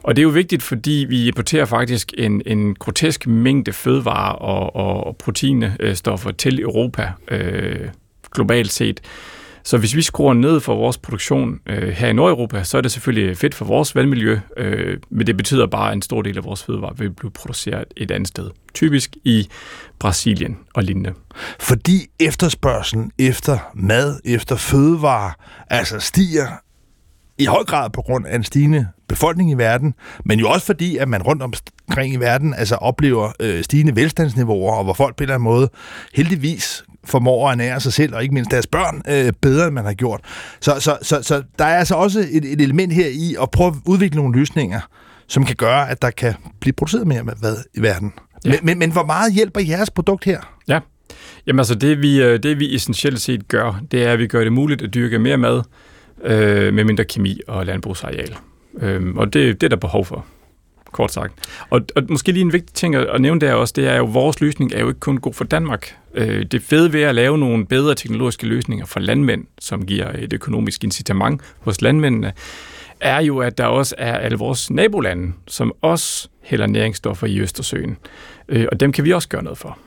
og 0.02 0.16
det 0.16 0.22
er 0.22 0.24
jo 0.24 0.28
vigtigt, 0.28 0.62
fordi 0.62 1.06
vi 1.08 1.28
importerer 1.28 1.64
faktisk 1.64 2.14
en, 2.18 2.42
en 2.46 2.74
grotesk 2.74 3.26
mængde 3.26 3.72
fødevarer 3.72 4.32
og, 4.32 4.76
og, 5.06 5.16
proteinstoffer 5.16 6.30
til 6.30 6.60
Europa 6.60 7.12
øh, 7.30 7.88
globalt 8.34 8.70
set. 8.70 9.00
Så 9.68 9.78
hvis 9.78 9.96
vi 9.96 10.02
skruer 10.02 10.34
ned 10.34 10.60
for 10.60 10.74
vores 10.74 10.98
produktion 10.98 11.60
øh, 11.66 11.88
her 11.88 12.08
i 12.08 12.12
Nordeuropa, 12.12 12.64
så 12.64 12.76
er 12.76 12.80
det 12.80 12.92
selvfølgelig 12.92 13.36
fedt 13.36 13.54
for 13.54 13.64
vores 13.64 13.94
vandmiljø, 13.94 14.40
øh, 14.56 14.98
men 15.10 15.26
det 15.26 15.36
betyder 15.36 15.66
bare, 15.66 15.90
at 15.90 15.96
en 15.96 16.02
stor 16.02 16.22
del 16.22 16.36
af 16.36 16.44
vores 16.44 16.64
fødevarer 16.64 16.94
vil 16.94 17.10
blive 17.10 17.30
produceret 17.30 17.84
et 17.96 18.10
andet 18.10 18.28
sted. 18.28 18.50
Typisk 18.74 19.16
i 19.24 19.48
Brasilien 19.98 20.58
og 20.74 20.82
lignende. 20.82 21.12
Fordi 21.60 22.06
efterspørgselen 22.20 23.10
efter 23.18 23.58
mad, 23.74 24.20
efter 24.24 24.56
fødevarer, 24.56 25.32
altså 25.70 26.00
stiger 26.00 26.46
i 27.38 27.44
høj 27.44 27.64
grad 27.64 27.90
på 27.90 28.02
grund 28.02 28.26
af 28.26 28.36
en 28.36 28.44
stigende 28.44 28.88
befolkning 29.08 29.50
i 29.50 29.54
verden, 29.54 29.94
men 30.24 30.38
jo 30.38 30.50
også 30.50 30.66
fordi, 30.66 30.96
at 30.96 31.08
man 31.08 31.22
rundt 31.22 31.42
omkring 31.42 32.14
i 32.14 32.16
verden 32.16 32.54
altså 32.54 32.74
oplever 32.74 33.32
øh, 33.40 33.64
stigende 33.64 33.96
velstandsniveauer, 33.96 34.72
og 34.72 34.84
hvor 34.84 34.94
folk 34.94 35.16
på 35.16 35.22
en 35.22 35.24
eller 35.24 35.34
anden 35.34 35.44
måde 35.44 35.70
heldigvis 36.14 36.84
formår 37.08 37.48
at 37.48 37.52
ernære 37.52 37.80
sig 37.80 37.92
selv, 37.92 38.14
og 38.14 38.22
ikke 38.22 38.34
mindst 38.34 38.50
deres 38.50 38.66
børn, 38.66 39.02
øh, 39.08 39.32
bedre 39.42 39.66
end 39.66 39.74
man 39.74 39.84
har 39.84 39.94
gjort. 39.94 40.20
Så, 40.60 40.80
så, 40.80 40.98
så, 41.02 41.22
så 41.22 41.42
der 41.58 41.64
er 41.64 41.78
altså 41.78 41.94
også 41.94 42.20
et, 42.30 42.44
et 42.44 42.60
element 42.60 42.92
her 42.92 43.06
i 43.06 43.36
at 43.42 43.50
prøve 43.50 43.68
at 43.68 43.74
udvikle 43.86 44.16
nogle 44.16 44.38
løsninger, 44.38 44.80
som 45.28 45.44
kan 45.44 45.56
gøre, 45.56 45.90
at 45.90 46.02
der 46.02 46.10
kan 46.10 46.34
blive 46.60 46.72
produceret 46.72 47.06
mere 47.06 47.22
mad 47.22 47.56
i 47.74 47.82
verden. 47.82 48.12
Ja. 48.44 48.50
Men, 48.50 48.58
men, 48.62 48.78
men 48.78 48.92
hvor 48.92 49.04
meget 49.04 49.32
hjælper 49.32 49.60
jeres 49.60 49.90
produkt 49.90 50.24
her? 50.24 50.40
Ja, 50.68 50.80
Jamen 51.46 51.60
altså 51.60 51.74
det 51.74 52.02
vi, 52.02 52.22
øh, 52.22 52.42
det 52.42 52.58
vi 52.58 52.74
essentielt 52.74 53.20
set 53.20 53.48
gør, 53.48 53.80
det 53.90 54.04
er, 54.04 54.12
at 54.12 54.18
vi 54.18 54.26
gør 54.26 54.44
det 54.44 54.52
muligt 54.52 54.82
at 54.82 54.94
dyrke 54.94 55.18
mere 55.18 55.36
mad 55.36 55.62
øh, 56.24 56.74
med 56.74 56.84
mindre 56.84 57.04
kemi 57.04 57.40
og 57.48 57.66
landbrugsareal. 57.66 58.36
Øh, 58.80 59.16
og 59.16 59.32
det, 59.32 59.60
det 59.60 59.66
er 59.66 59.68
der 59.68 59.76
behov 59.76 60.04
for 60.04 60.26
kort 60.92 61.12
sagt. 61.12 61.34
Og, 61.70 61.80
og 61.96 62.02
måske 62.08 62.32
lige 62.32 62.42
en 62.42 62.52
vigtig 62.52 62.74
ting 62.74 62.94
at, 62.94 63.20
nævne 63.20 63.40
der 63.40 63.54
også, 63.54 63.74
det 63.76 63.88
er 63.88 63.96
jo, 63.96 64.06
at 64.06 64.14
vores 64.14 64.40
løsning 64.40 64.72
er 64.72 64.80
jo 64.80 64.88
ikke 64.88 65.00
kun 65.00 65.18
god 65.18 65.34
for 65.34 65.44
Danmark. 65.44 65.96
Øh, 66.14 66.44
det 66.44 66.62
fede 66.62 66.92
ved 66.92 67.02
at 67.02 67.14
lave 67.14 67.38
nogle 67.38 67.66
bedre 67.66 67.94
teknologiske 67.94 68.46
løsninger 68.46 68.86
for 68.86 69.00
landmænd, 69.00 69.44
som 69.58 69.86
giver 69.86 70.12
et 70.18 70.32
økonomisk 70.32 70.84
incitament 70.84 71.40
hos 71.60 71.82
landmændene, 71.82 72.32
er 73.00 73.20
jo, 73.20 73.38
at 73.38 73.58
der 73.58 73.66
også 73.66 73.94
er 73.98 74.18
alle 74.18 74.38
vores 74.38 74.70
nabolande, 74.70 75.32
som 75.46 75.72
også 75.82 76.28
hælder 76.42 76.66
næringsstoffer 76.66 77.26
i 77.26 77.40
Østersøen. 77.40 77.96
Øh, 78.48 78.66
og 78.72 78.80
dem 78.80 78.92
kan 78.92 79.04
vi 79.04 79.12
også 79.12 79.28
gøre 79.28 79.42
noget 79.42 79.58
for. 79.58 79.78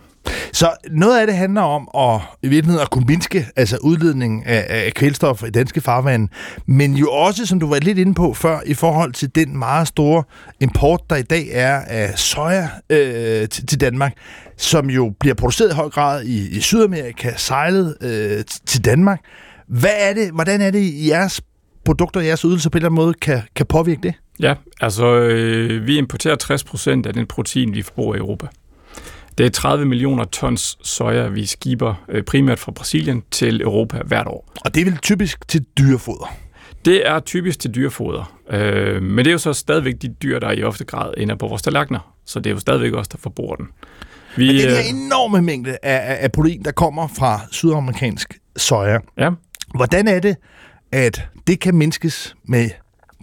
Så 0.54 0.72
noget 0.92 1.20
af 1.20 1.28
det 1.28 1.36
handler 1.36 1.62
om 1.62 1.88
at 1.98 2.22
i 2.44 2.48
virkeligheden 2.48 2.82
at 2.82 2.90
kunne 2.90 3.06
mindske 3.08 3.48
altså 3.56 3.78
udledning 3.78 4.46
af, 4.46 4.66
af 4.70 4.94
kvælstof 4.94 5.44
i 5.44 5.50
danske 5.50 5.82
farvande, 5.82 6.28
men 6.66 6.94
jo 6.94 7.12
også, 7.12 7.46
som 7.46 7.60
du 7.60 7.68
var 7.68 7.80
lidt 7.80 7.98
inde 7.98 8.14
på 8.14 8.34
før, 8.34 8.60
i 8.66 8.74
forhold 8.74 9.14
til 9.14 9.36
den 9.36 9.58
meget 9.58 9.88
store 9.88 10.24
import, 10.60 11.02
der 11.10 11.16
i 11.16 11.22
dag 11.22 11.48
er 11.52 11.82
af 11.88 12.20
soja 12.20 12.70
øh, 12.90 13.50
til, 13.50 13.68
til 13.68 13.82
Danmark, 13.82 14.14
som 14.58 14.90
jo 14.90 15.14
bliver 15.20 15.36
produceret 15.36 15.72
i 15.72 15.76
høj 15.76 15.90
grad 15.90 16.24
i, 16.24 16.58
i 16.58 16.60
Sydamerika, 16.60 17.32
sejlet 17.38 17.98
øh, 18.02 18.44
til 18.66 18.86
Danmark. 18.86 19.20
Hvad 19.68 19.94
er 20.00 20.14
det, 20.14 20.32
hvordan 20.32 20.62
er 20.62 20.72
det, 20.72 20.80
i 20.80 21.10
jeres 21.10 21.42
produkter, 21.86 22.22
jeres 22.22 22.42
ydelser 22.42 22.70
på 22.70 22.78
en 22.78 22.80
eller 22.80 22.90
anden 22.90 23.06
måde 23.06 23.14
kan, 23.14 23.42
kan 23.56 23.66
påvirke 23.66 24.02
det? 24.04 24.14
Ja, 24.40 24.54
altså 24.82 25.06
øh, 25.06 25.88
vi 25.88 25.98
importerer 25.98 26.36
60% 27.04 27.08
af 27.08 27.14
den 27.14 27.28
protein, 27.28 27.74
vi 27.74 27.82
forbruger 27.82 28.16
i 28.16 28.18
Europa. 28.18 28.48
Det 29.38 29.46
er 29.46 29.50
30 29.50 29.86
millioner 29.86 30.24
tons 30.24 30.78
soja, 30.84 31.28
vi 31.28 31.46
skiber 31.46 32.06
øh, 32.10 32.24
primært 32.24 32.60
fra 32.60 32.72
Brasilien 32.72 33.24
til 33.32 33.62
Europa 33.62 34.02
hvert 34.06 34.28
år. 34.28 34.54
Og 34.66 34.76
det 34.76 34.82
er 34.82 34.86
vel 34.86 34.98
typisk 34.98 35.48
til 35.48 35.66
dyrefoder? 35.78 36.36
Det 36.86 37.08
er 37.08 37.20
typisk 37.20 37.60
til 37.60 37.76
dyrefoder. 37.76 38.38
Øh, 38.50 39.02
men 39.02 39.18
det 39.18 39.28
er 39.28 39.32
jo 39.32 39.38
så 39.38 39.54
stadigvæk 39.54 39.94
de 40.02 40.08
dyr, 40.08 40.40
der 40.40 40.52
i 40.52 40.64
ofte 40.64 40.86
grad 40.86 41.14
ender 41.18 41.36
på 41.36 41.48
vores 41.48 41.62
tallerkener. 41.62 42.14
Så 42.26 42.40
det 42.40 42.50
er 42.50 42.54
jo 42.54 42.60
stadigvæk 42.60 42.94
os, 42.94 43.08
der 43.08 43.18
forbruger 43.18 43.56
den. 43.56 43.68
Vi, 44.36 44.48
men 44.48 44.56
det 44.56 44.78
er 44.78 44.82
en 44.90 44.96
enorme 44.96 45.42
mængde 45.42 45.78
af, 45.84 46.24
af 46.24 46.32
protein, 46.32 46.64
der 46.64 46.72
kommer 46.72 47.08
fra 47.08 47.40
sydamerikansk 47.52 48.40
soja. 48.58 48.98
Ja. 49.18 49.30
Hvordan 49.76 50.08
er 50.08 50.20
det, 50.20 50.36
at 50.92 51.28
det 51.48 51.60
kan 51.60 51.76
mindskes 51.76 52.36
med 52.46 52.70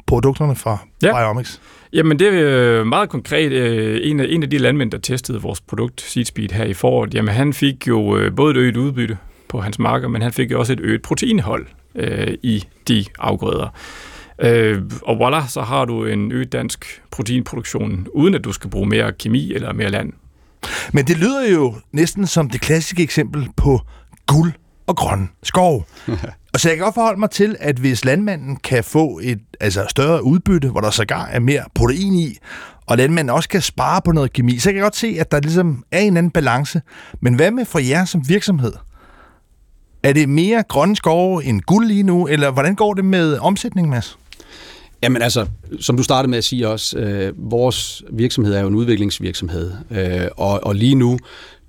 produkterne 0.07 0.57
fra 0.57 0.79
ja. 1.03 1.19
Biomics? 1.19 1.61
Jamen 1.93 2.19
det 2.19 2.29
er 2.29 2.81
øh, 2.81 2.87
meget 2.87 3.09
konkret. 3.09 3.53
Øh, 3.53 4.01
en 4.03 4.21
af, 4.21 4.27
en 4.29 4.43
af 4.43 4.51
de 4.51 4.59
landmænd, 4.59 4.91
der 4.91 4.99
testede 4.99 5.43
vores 5.43 5.61
produkt 5.61 6.01
Seedspeed 6.01 6.49
her 6.49 6.65
i 6.65 6.75
foråret, 6.75 7.15
jamen 7.15 7.35
han 7.35 7.53
fik 7.53 7.89
jo 7.89 8.17
øh, 8.17 8.37
både 8.37 8.51
et 8.51 8.57
øget 8.57 8.77
udbytte 8.77 9.19
på 9.49 9.61
hans 9.61 9.79
marker, 9.79 10.09
men 10.09 10.23
han 10.23 10.33
fik 10.33 10.51
jo 10.51 10.59
også 10.59 10.73
et 10.73 10.81
øget 10.81 11.03
proteinhold 11.03 11.67
øh, 11.95 12.35
i 12.43 12.65
de 12.89 13.05
afgrøder. 13.19 13.69
Øh, 14.43 14.83
og 15.03 15.29
voilà, 15.29 15.49
så 15.49 15.63
har 15.63 15.85
du 15.85 16.05
en 16.05 16.33
øget 16.33 16.53
dansk 16.53 17.03
proteinproduktion, 17.11 18.07
uden 18.15 18.35
at 18.35 18.45
du 18.45 18.53
skal 18.53 18.71
bruge 18.71 18.89
mere 18.89 19.13
kemi 19.13 19.53
eller 19.53 19.73
mere 19.73 19.91
land. 19.91 20.13
Men 20.93 21.07
det 21.07 21.19
lyder 21.19 21.49
jo 21.53 21.75
næsten 21.93 22.27
som 22.27 22.51
det 22.51 22.61
klassiske 22.61 23.03
eksempel 23.03 23.49
på 23.57 23.81
guld 24.27 24.53
og 24.87 24.97
grøn 24.97 25.31
skov. 25.43 25.87
og 26.55 26.61
så 26.61 26.69
jeg 26.69 26.77
kan 26.77 26.85
godt 26.85 26.95
forholde 26.95 27.21
mig 27.21 27.31
til, 27.31 27.57
at 27.61 27.77
hvis 27.77 28.05
landmanden 28.05 28.57
kan 28.57 28.85
få 28.85 29.21
et 29.23 29.41
altså 29.61 29.87
større 29.89 30.25
udbytte, 30.25 30.69
hvor 30.69 30.81
der 30.81 30.91
sågar 30.91 31.27
er 31.27 31.41
mere 31.41 31.63
protein 31.75 32.15
i, 32.15 32.37
og 32.87 32.97
landmanden 32.97 33.35
også 33.35 33.49
kan 33.49 33.63
spare 33.63 34.01
på 34.05 34.13
noget 34.13 34.33
kemi, 34.33 34.59
så 34.59 34.69
kan 34.69 34.77
jeg 34.77 34.83
godt 34.83 34.97
se, 34.97 35.17
at 35.21 35.31
der 35.31 35.41
ligesom 35.41 35.85
er 35.93 36.01
en 36.01 36.17
anden 36.17 36.31
balance. 36.31 36.83
Men 37.21 37.35
hvad 37.35 37.51
med 37.51 37.65
for 37.65 37.79
jer 37.79 38.05
som 38.05 38.29
virksomhed? 38.29 38.73
Er 40.03 40.13
det 40.13 40.29
mere 40.29 40.65
grønne 40.69 40.97
skove 40.97 41.45
end 41.45 41.61
guld 41.61 41.87
lige 41.87 42.03
nu, 42.03 42.27
eller 42.27 42.51
hvordan 42.51 42.75
går 42.75 42.95
det 42.95 43.05
med 43.05 43.39
omsætning, 43.39 43.89
Mads? 43.89 44.19
Jamen 45.03 45.23
altså, 45.23 45.47
som 45.81 45.97
du 45.97 46.03
startede 46.03 46.31
med 46.31 46.39
at 46.39 46.45
sige 46.45 46.69
også, 46.69 46.99
øh, 46.99 47.33
vores 47.37 48.03
virksomhed 48.13 48.55
er 48.55 48.61
jo 48.61 48.69
en 48.69 48.75
udviklingsvirksomhed, 48.75 49.73
øh, 49.91 50.29
og, 50.37 50.65
og 50.67 50.75
lige 50.75 50.95
nu, 50.95 51.19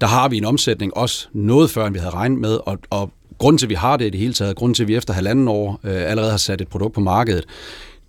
der 0.02 0.08
har 0.08 0.30
vi 0.30 0.38
en 0.38 0.46
omsætning 0.46 0.98
også 0.98 1.28
noget 1.34 1.70
før, 1.70 1.86
end 1.86 1.94
vi 1.94 2.00
havde 2.00 2.14
regnet 2.14 2.40
med, 2.40 2.60
og, 2.66 2.80
og 2.90 3.12
grunden 3.40 3.58
til, 3.58 3.66
at 3.66 3.70
vi 3.70 3.76
har 3.76 3.98
det 3.98 4.06
i 4.06 4.10
det 4.10 4.20
hele 4.20 4.34
taget, 4.34 4.56
grunden 4.56 4.74
til, 4.74 4.84
at 4.84 4.88
vi 4.88 4.96
efter 4.96 5.14
halvanden 5.14 5.48
år 5.48 5.80
øh, 5.84 6.12
allerede 6.12 6.32
har 6.32 6.38
sat 6.38 6.62
et 6.62 6.68
produkt 6.68 6.94
på 6.94 7.02
markedet, 7.02 7.46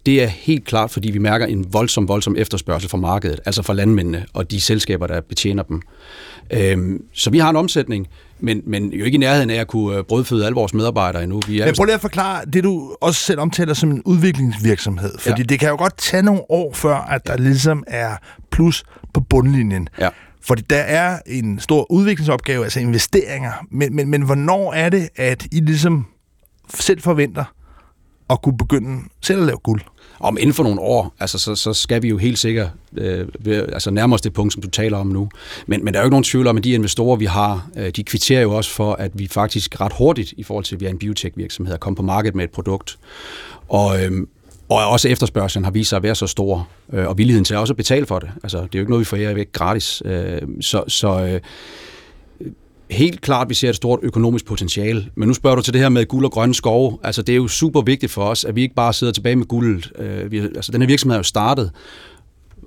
det 0.07 0.23
er 0.23 0.27
helt 0.27 0.65
klart, 0.65 0.91
fordi 0.91 1.11
vi 1.11 1.19
mærker 1.19 1.47
en 1.47 1.73
voldsom, 1.73 2.09
voldsom 2.09 2.37
efterspørgsel 2.39 2.91
fra 2.91 2.99
markedet, 2.99 3.41
altså 3.47 3.63
fra 3.63 3.73
landmændene 3.73 4.27
og 4.33 4.51
de 4.51 4.61
selskaber, 4.61 5.07
der 5.07 5.21
betjener 5.21 5.63
dem. 5.63 5.83
Øhm, 6.51 7.03
så 7.13 7.31
vi 7.31 7.39
har 7.39 7.51
en 7.51 7.57
omsætning, 7.57 8.09
men, 8.41 8.63
men 8.67 8.93
jo 8.93 9.05
ikke 9.05 9.17
i 9.17 9.19
nærheden 9.19 9.51
af 9.51 9.61
at 9.61 9.67
kunne 9.67 9.97
øh, 9.97 10.05
brødføde 10.05 10.47
alle 10.47 10.55
vores 10.55 10.75
medarbejdere 10.75 11.23
endnu. 11.23 11.41
Vi 11.47 11.61
er 11.61 11.67
men 11.67 11.75
prøv 11.75 11.85
lige 11.85 11.95
at 11.95 12.01
forklare 12.01 12.45
det, 12.53 12.65
du 12.65 12.97
også 13.01 13.21
selv 13.21 13.41
omtaler 13.41 13.75
som 13.75 13.91
en 13.91 14.03
udviklingsvirksomhed. 14.03 15.19
Fordi 15.19 15.41
ja. 15.41 15.45
det 15.45 15.61
kan 15.61 15.69
jo 15.69 15.77
godt 15.77 15.99
tage 15.99 16.23
nogle 16.23 16.51
år 16.51 16.73
før, 16.73 16.97
at 16.97 17.27
der 17.27 17.37
ligesom 17.37 17.85
er 17.87 18.17
plus 18.51 18.85
på 19.15 19.21
bundlinjen. 19.21 19.89
Ja. 19.99 20.09
Fordi 20.43 20.63
der 20.71 20.77
er 20.77 21.19
en 21.27 21.61
stor 21.61 21.93
udviklingsopgave, 21.93 22.65
altså 22.65 22.81
investeringer. 22.81 23.53
Men, 23.71 23.97
men, 23.97 24.09
men 24.09 24.23
hvornår 24.23 24.73
er 24.73 24.89
det, 24.89 25.09
at 25.17 25.47
I 25.53 25.61
ligesom 25.61 26.07
selv 26.75 27.01
forventer 27.01 27.45
at 28.31 28.43
kunne 28.43 28.57
begynde 28.57 29.03
selv 29.21 29.41
at 29.41 29.47
lave 29.47 29.59
guld? 29.59 29.81
Om 30.21 30.39
inden 30.41 30.55
for 30.55 30.63
nogle 30.63 30.81
år, 30.81 31.15
altså, 31.21 31.39
så, 31.39 31.55
så 31.55 31.73
skal 31.73 32.03
vi 32.03 32.09
jo 32.09 32.19
helt 32.19 32.39
sikkert 32.39 32.71
øh, 32.97 33.29
altså 33.47 33.91
nærme 33.91 34.15
os 34.15 34.21
det 34.21 34.33
punkt, 34.33 34.53
som 34.53 34.63
du 34.63 34.71
taler 34.71 34.99
om 34.99 35.07
nu. 35.07 35.29
Men, 35.67 35.85
men 35.85 35.95
der 35.95 36.01
er 36.01 36.05
jo 36.05 36.07
ikke 36.07 36.13
nogen 36.13 36.25
tvivl 36.25 36.47
om, 36.47 36.57
at 36.57 36.65
de 36.65 36.71
investorer, 36.71 37.17
vi 37.17 37.25
har, 37.25 37.69
øh, 37.77 37.91
de 37.91 38.05
kvitterer 38.05 38.43
jo 38.43 38.53
også 38.53 38.71
for, 38.71 38.93
at 38.93 39.11
vi 39.15 39.27
faktisk 39.27 39.81
ret 39.81 39.93
hurtigt, 39.99 40.33
i 40.37 40.43
forhold 40.43 40.65
til, 40.65 40.75
at 40.75 40.81
vi 40.81 40.87
er 40.87 40.91
en 40.91 40.99
biotech-virksomhed, 40.99 41.75
er 41.75 41.79
kommet 41.79 41.97
på 41.97 42.03
markedet 42.03 42.35
med 42.35 42.45
et 42.45 42.51
produkt. 42.51 42.99
Og, 43.69 44.05
øh, 44.05 44.27
og 44.71 44.89
også 44.89 45.09
efterspørgselen 45.09 45.65
har 45.65 45.71
vist 45.73 45.89
sig 45.89 45.97
at 45.97 46.03
være 46.03 46.15
så 46.15 46.27
stor, 46.27 46.69
øh, 46.93 47.09
og 47.09 47.19
villigheden 47.19 47.45
til 47.45 47.57
også 47.57 47.73
at 47.73 47.77
betale 47.77 48.07
for 48.07 48.19
det. 48.19 48.31
Altså, 48.43 48.59
det 48.59 48.65
er 48.65 48.69
jo 48.75 48.81
ikke 48.81 48.91
noget, 48.91 49.01
vi 49.01 49.05
får 49.05 49.17
her 49.17 49.35
væk 49.35 49.53
gratis. 49.53 50.03
Øh, 50.05 50.43
så 50.61 50.85
så 50.89 51.21
øh, 51.21 51.41
helt 52.91 53.21
klart, 53.21 53.49
vi 53.49 53.55
ser 53.55 53.69
et 53.69 53.77
stort 53.77 53.99
økonomisk 54.03 54.45
potentiale. 54.47 55.07
Men 55.15 55.29
nu 55.29 55.35
spørger 55.35 55.57
du 55.57 55.63
til 55.63 55.73
det 55.73 55.81
her 55.81 55.89
med 55.89 56.07
guld 56.07 56.25
og 56.25 56.33
grønne 56.33 56.55
skove. 56.55 56.99
Altså, 57.03 57.23
det 57.23 57.33
er 57.33 57.37
jo 57.37 57.49
super 57.49 57.83
vigtigt 57.83 58.13
for 58.13 58.25
os, 58.25 58.45
at 58.45 58.57
vi 58.57 58.63
ikke 58.63 58.75
bare 58.75 58.93
sidder 58.93 59.13
tilbage 59.13 59.37
med 59.37 59.47
guld. 59.47 59.83
Øh, 59.99 60.31
vi, 60.33 60.39
altså, 60.39 60.73
den 60.73 60.81
her 60.83 60.87
virksomhed 60.87 61.15
er 61.15 61.19
jo 61.19 61.23
startet 61.23 61.71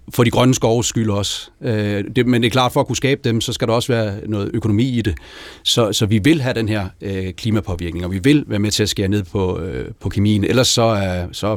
for 0.10 0.24
de 0.24 0.32
grønne 0.32 0.54
skoves 0.54 0.88
skyld 0.88 1.10
også. 1.10 1.52
Øh, 1.62 2.04
det, 2.16 2.28
men 2.28 2.42
det 2.42 2.48
er 2.48 2.52
klart, 2.52 2.72
for 2.72 2.80
at 2.80 2.88
kunne 2.88 2.96
skabe 2.96 3.22
dem, 3.24 3.42
så 3.42 3.54
skal 3.54 3.68
der 3.68 3.74
også 3.74 3.94
være 3.94 4.14
noget 4.28 4.52
økonomi 4.54 4.84
i 4.84 5.02
det. 5.02 5.16
Så, 5.64 5.94
så 5.94 6.06
vi 6.06 6.18
vil 6.18 6.42
have 6.42 6.54
den 6.54 6.70
her 6.70 6.88
øh, 7.02 7.34
klimapåvirkning, 7.34 8.06
og 8.06 8.12
vi 8.12 8.20
vil 8.24 8.44
være 8.48 8.60
med 8.60 8.72
til 8.72 8.84
at 8.84 8.90
skære 8.90 9.08
ned 9.08 9.24
på, 9.24 9.60
øh, 9.60 9.92
på 10.02 10.10
kemien. 10.10 10.44
Ellers 10.44 10.68
så, 10.68 10.96
øh, 10.96 11.30
så, 11.32 11.48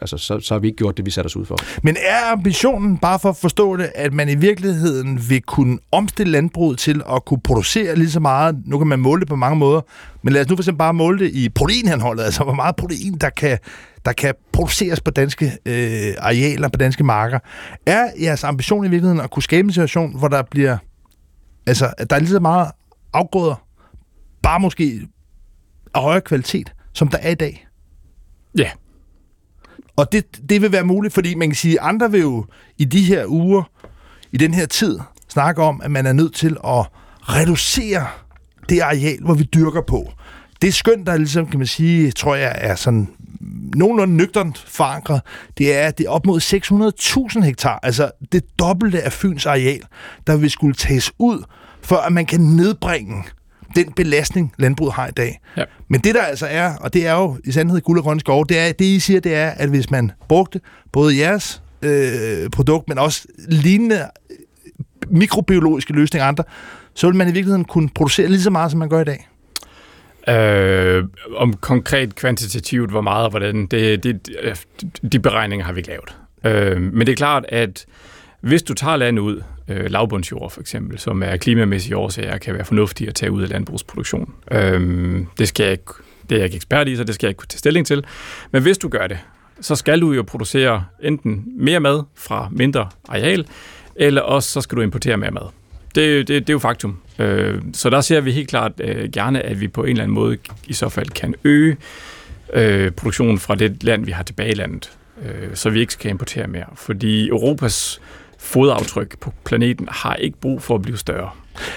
altså, 0.00 0.18
så, 0.18 0.40
så 0.40 0.54
har 0.54 0.58
vi 0.58 0.66
ikke 0.66 0.76
gjort 0.76 0.96
det, 0.96 1.06
vi 1.06 1.10
satte 1.10 1.26
os 1.26 1.36
ud 1.36 1.44
for. 1.44 1.56
Men 1.82 1.96
er 2.00 2.32
ambitionen, 2.32 2.98
bare 2.98 3.18
for 3.18 3.28
at 3.28 3.36
forstå 3.36 3.76
det, 3.76 3.90
at 3.94 4.12
man 4.12 4.28
i 4.28 4.34
virkeligheden 4.34 5.20
vil 5.28 5.42
kunne 5.42 5.78
omstille 5.92 6.32
landbruget 6.32 6.78
til 6.78 7.02
at 7.14 7.24
kunne 7.24 7.40
producere 7.40 7.96
lige 7.96 8.10
så 8.10 8.20
meget, 8.20 8.56
nu 8.66 8.78
kan 8.78 8.86
man 8.86 8.98
måle 8.98 9.20
det 9.20 9.28
på 9.28 9.36
mange 9.36 9.56
måder, 9.56 9.80
men 10.26 10.32
lad 10.32 10.40
os 10.40 10.48
nu 10.48 10.56
for 10.56 10.62
eksempel 10.62 10.78
bare 10.78 10.94
måle 10.94 11.18
det 11.18 11.30
i 11.30 11.48
proteinanholdet, 11.48 12.24
altså 12.24 12.44
hvor 12.44 12.54
meget 12.54 12.76
protein, 12.76 13.18
der 13.18 13.30
kan, 13.30 13.58
der 14.04 14.12
kan 14.12 14.34
produceres 14.52 15.00
på 15.00 15.10
danske 15.10 15.52
øh, 15.66 16.14
arealer, 16.18 16.68
på 16.68 16.76
danske 16.76 17.04
marker. 17.04 17.38
Er 17.86 18.10
jeres 18.20 18.44
ambition 18.44 18.84
i 18.84 18.88
virkeligheden 18.88 19.20
at 19.20 19.30
kunne 19.30 19.42
skabe 19.42 19.66
en 19.66 19.72
situation, 19.72 20.18
hvor 20.18 20.28
der 20.28 20.42
bliver, 20.42 20.78
altså, 21.66 21.92
der 22.10 22.16
er 22.16 22.20
lige 22.20 22.30
så 22.30 22.40
meget 22.40 22.70
afgrøder, 23.12 23.54
bare 24.42 24.60
måske 24.60 25.08
af 25.94 26.02
højere 26.02 26.20
kvalitet, 26.20 26.72
som 26.92 27.08
der 27.08 27.18
er 27.18 27.30
i 27.30 27.34
dag? 27.34 27.66
Ja. 28.58 28.70
Og 29.96 30.12
det, 30.12 30.40
det 30.48 30.62
vil 30.62 30.72
være 30.72 30.84
muligt, 30.84 31.14
fordi 31.14 31.34
man 31.34 31.48
kan 31.48 31.56
sige, 31.56 31.80
at 31.80 31.86
andre 31.86 32.10
vil 32.10 32.20
jo 32.20 32.46
i 32.78 32.84
de 32.84 33.04
her 33.04 33.26
uger, 33.26 33.62
i 34.32 34.36
den 34.36 34.54
her 34.54 34.66
tid, 34.66 34.98
snakke 35.28 35.62
om, 35.62 35.80
at 35.80 35.90
man 35.90 36.06
er 36.06 36.12
nødt 36.12 36.34
til 36.34 36.56
at 36.64 36.86
reducere 37.22 38.06
det 38.68 38.80
areal, 38.80 39.18
hvor 39.24 39.34
vi 39.34 39.42
dyrker 39.54 39.80
på. 39.80 40.12
Det 40.62 40.74
skønt, 40.74 41.06
der 41.06 41.16
ligesom, 41.16 41.46
kan 41.46 41.58
man 41.58 41.66
sige, 41.66 42.10
tror 42.10 42.34
jeg, 42.34 42.52
er 42.56 42.74
sådan 42.74 43.08
nogenlunde 43.74 44.16
nøgternt 44.16 44.64
forankret, 44.68 45.20
det 45.58 45.76
er, 45.76 45.86
at 45.86 45.98
det 45.98 46.06
er 46.06 46.10
op 46.10 46.26
mod 46.26 46.40
600.000 47.36 47.44
hektar, 47.44 47.80
altså 47.82 48.10
det 48.32 48.58
dobbelte 48.58 49.02
af 49.02 49.12
Fyns 49.12 49.46
areal, 49.46 49.80
der 50.26 50.36
vil 50.36 50.50
skulle 50.50 50.74
tages 50.74 51.12
ud, 51.18 51.42
for 51.82 51.96
at 51.96 52.12
man 52.12 52.26
kan 52.26 52.40
nedbringe 52.40 53.24
den 53.76 53.92
belastning, 53.92 54.52
landbruget 54.58 54.94
har 54.94 55.06
i 55.06 55.10
dag. 55.10 55.40
Ja. 55.56 55.64
Men 55.88 56.00
det 56.00 56.14
der 56.14 56.22
altså 56.22 56.46
er, 56.46 56.76
og 56.76 56.94
det 56.94 57.06
er 57.06 57.12
jo 57.12 57.36
i 57.44 57.52
sandhed 57.52 57.80
guld 57.80 57.98
og 57.98 58.04
grønne 58.04 58.20
skove, 58.20 58.44
det, 58.48 58.58
er, 58.58 58.72
det 58.72 58.84
I 58.84 59.00
siger, 59.00 59.20
det 59.20 59.34
er, 59.34 59.50
at 59.50 59.68
hvis 59.68 59.90
man 59.90 60.12
brugte 60.28 60.60
både 60.92 61.18
jeres 61.18 61.62
øh, 61.82 62.50
produkt, 62.50 62.88
men 62.88 62.98
også 62.98 63.26
lignende 63.48 63.96
øh, 64.30 64.36
mikrobiologiske 65.10 65.92
løsninger 65.92 66.26
andre, 66.26 66.44
så 66.96 67.06
vil 67.06 67.16
man 67.16 67.28
i 67.28 67.32
virkeligheden 67.32 67.64
kunne 67.64 67.88
producere 67.94 68.28
lige 68.28 68.40
så 68.40 68.50
meget, 68.50 68.70
som 68.70 68.78
man 68.78 68.88
gør 68.88 69.00
i 69.00 69.04
dag. 69.04 69.28
Øh, 70.28 71.04
om 71.36 71.52
konkret 71.52 72.14
kvantitativt, 72.14 72.90
hvor 72.90 73.00
meget 73.00 73.24
og 73.24 73.30
hvordan, 73.30 73.66
det, 73.66 74.02
det, 74.02 74.28
øh, 74.42 74.56
de 75.12 75.20
beregninger 75.20 75.66
har 75.66 75.72
vi 75.72 75.78
ikke 75.78 75.88
lavet. 75.88 76.16
Øh, 76.44 76.82
men 76.82 77.06
det 77.06 77.12
er 77.12 77.16
klart, 77.16 77.44
at 77.48 77.86
hvis 78.40 78.62
du 78.62 78.74
tager 78.74 78.96
land 78.96 79.20
ud, 79.20 79.42
øh, 79.68 79.90
lavbundsjord 79.90 80.50
for 80.50 80.60
eksempel, 80.60 80.98
som 80.98 81.22
er 81.22 81.36
klimamæssige 81.36 81.96
årsager, 81.96 82.38
kan 82.38 82.54
være 82.54 82.64
fornuftige 82.64 83.08
at 83.08 83.14
tage 83.14 83.32
ud 83.32 83.42
af 83.42 83.48
landbrugsproduktion. 83.48 84.34
Øh, 84.50 85.20
det, 85.38 85.48
skal 85.48 85.64
jeg 85.64 85.72
ikke, 85.72 85.92
det 86.28 86.32
er 86.32 86.36
jeg 86.36 86.44
ikke 86.44 86.56
ekspert 86.56 86.88
i, 86.88 86.96
så 86.96 87.04
det 87.04 87.14
skal 87.14 87.26
jeg 87.26 87.30
ikke 87.30 87.38
kunne 87.38 87.48
tage 87.48 87.58
stilling 87.58 87.86
til. 87.86 88.04
Men 88.50 88.62
hvis 88.62 88.78
du 88.78 88.88
gør 88.88 89.06
det, 89.06 89.18
så 89.60 89.74
skal 89.74 90.00
du 90.00 90.12
jo 90.12 90.22
producere 90.22 90.84
enten 91.02 91.44
mere 91.56 91.80
mad 91.80 92.02
fra 92.14 92.48
mindre 92.52 92.88
areal, 93.08 93.46
eller 93.96 94.22
også 94.22 94.50
så 94.50 94.60
skal 94.60 94.76
du 94.76 94.82
importere 94.82 95.16
mere 95.16 95.30
mad. 95.30 95.50
Det, 95.96 96.28
det, 96.28 96.28
det 96.28 96.50
er 96.50 96.54
jo 96.54 96.58
faktum. 96.58 96.98
Øh, 97.18 97.62
så 97.72 97.90
der 97.90 98.00
ser 98.00 98.20
vi 98.20 98.32
helt 98.32 98.48
klart 98.48 98.72
øh, 98.80 99.10
gerne, 99.10 99.42
at 99.42 99.60
vi 99.60 99.68
på 99.68 99.82
en 99.82 99.88
eller 99.88 100.02
anden 100.02 100.14
måde 100.14 100.38
i 100.66 100.72
så 100.72 100.88
fald 100.88 101.08
kan 101.08 101.34
øge 101.44 101.76
øh, 102.52 102.90
produktionen 102.90 103.38
fra 103.38 103.54
det 103.54 103.84
land, 103.84 104.04
vi 104.04 104.12
har 104.12 104.22
tilbage 104.22 104.50
i 104.50 104.54
landet, 104.54 104.92
øh, 105.22 105.48
så 105.54 105.70
vi 105.70 105.80
ikke 105.80 105.92
skal 105.92 106.10
importere 106.10 106.46
mere. 106.46 106.66
Fordi 106.74 107.28
Europas 107.28 108.00
fodaftryk 108.38 109.18
på 109.20 109.32
planeten 109.44 109.88
har 109.90 110.14
ikke 110.14 110.38
brug 110.40 110.62
for 110.62 110.74
at 110.74 110.82
blive 110.82 110.98
større. 110.98 111.30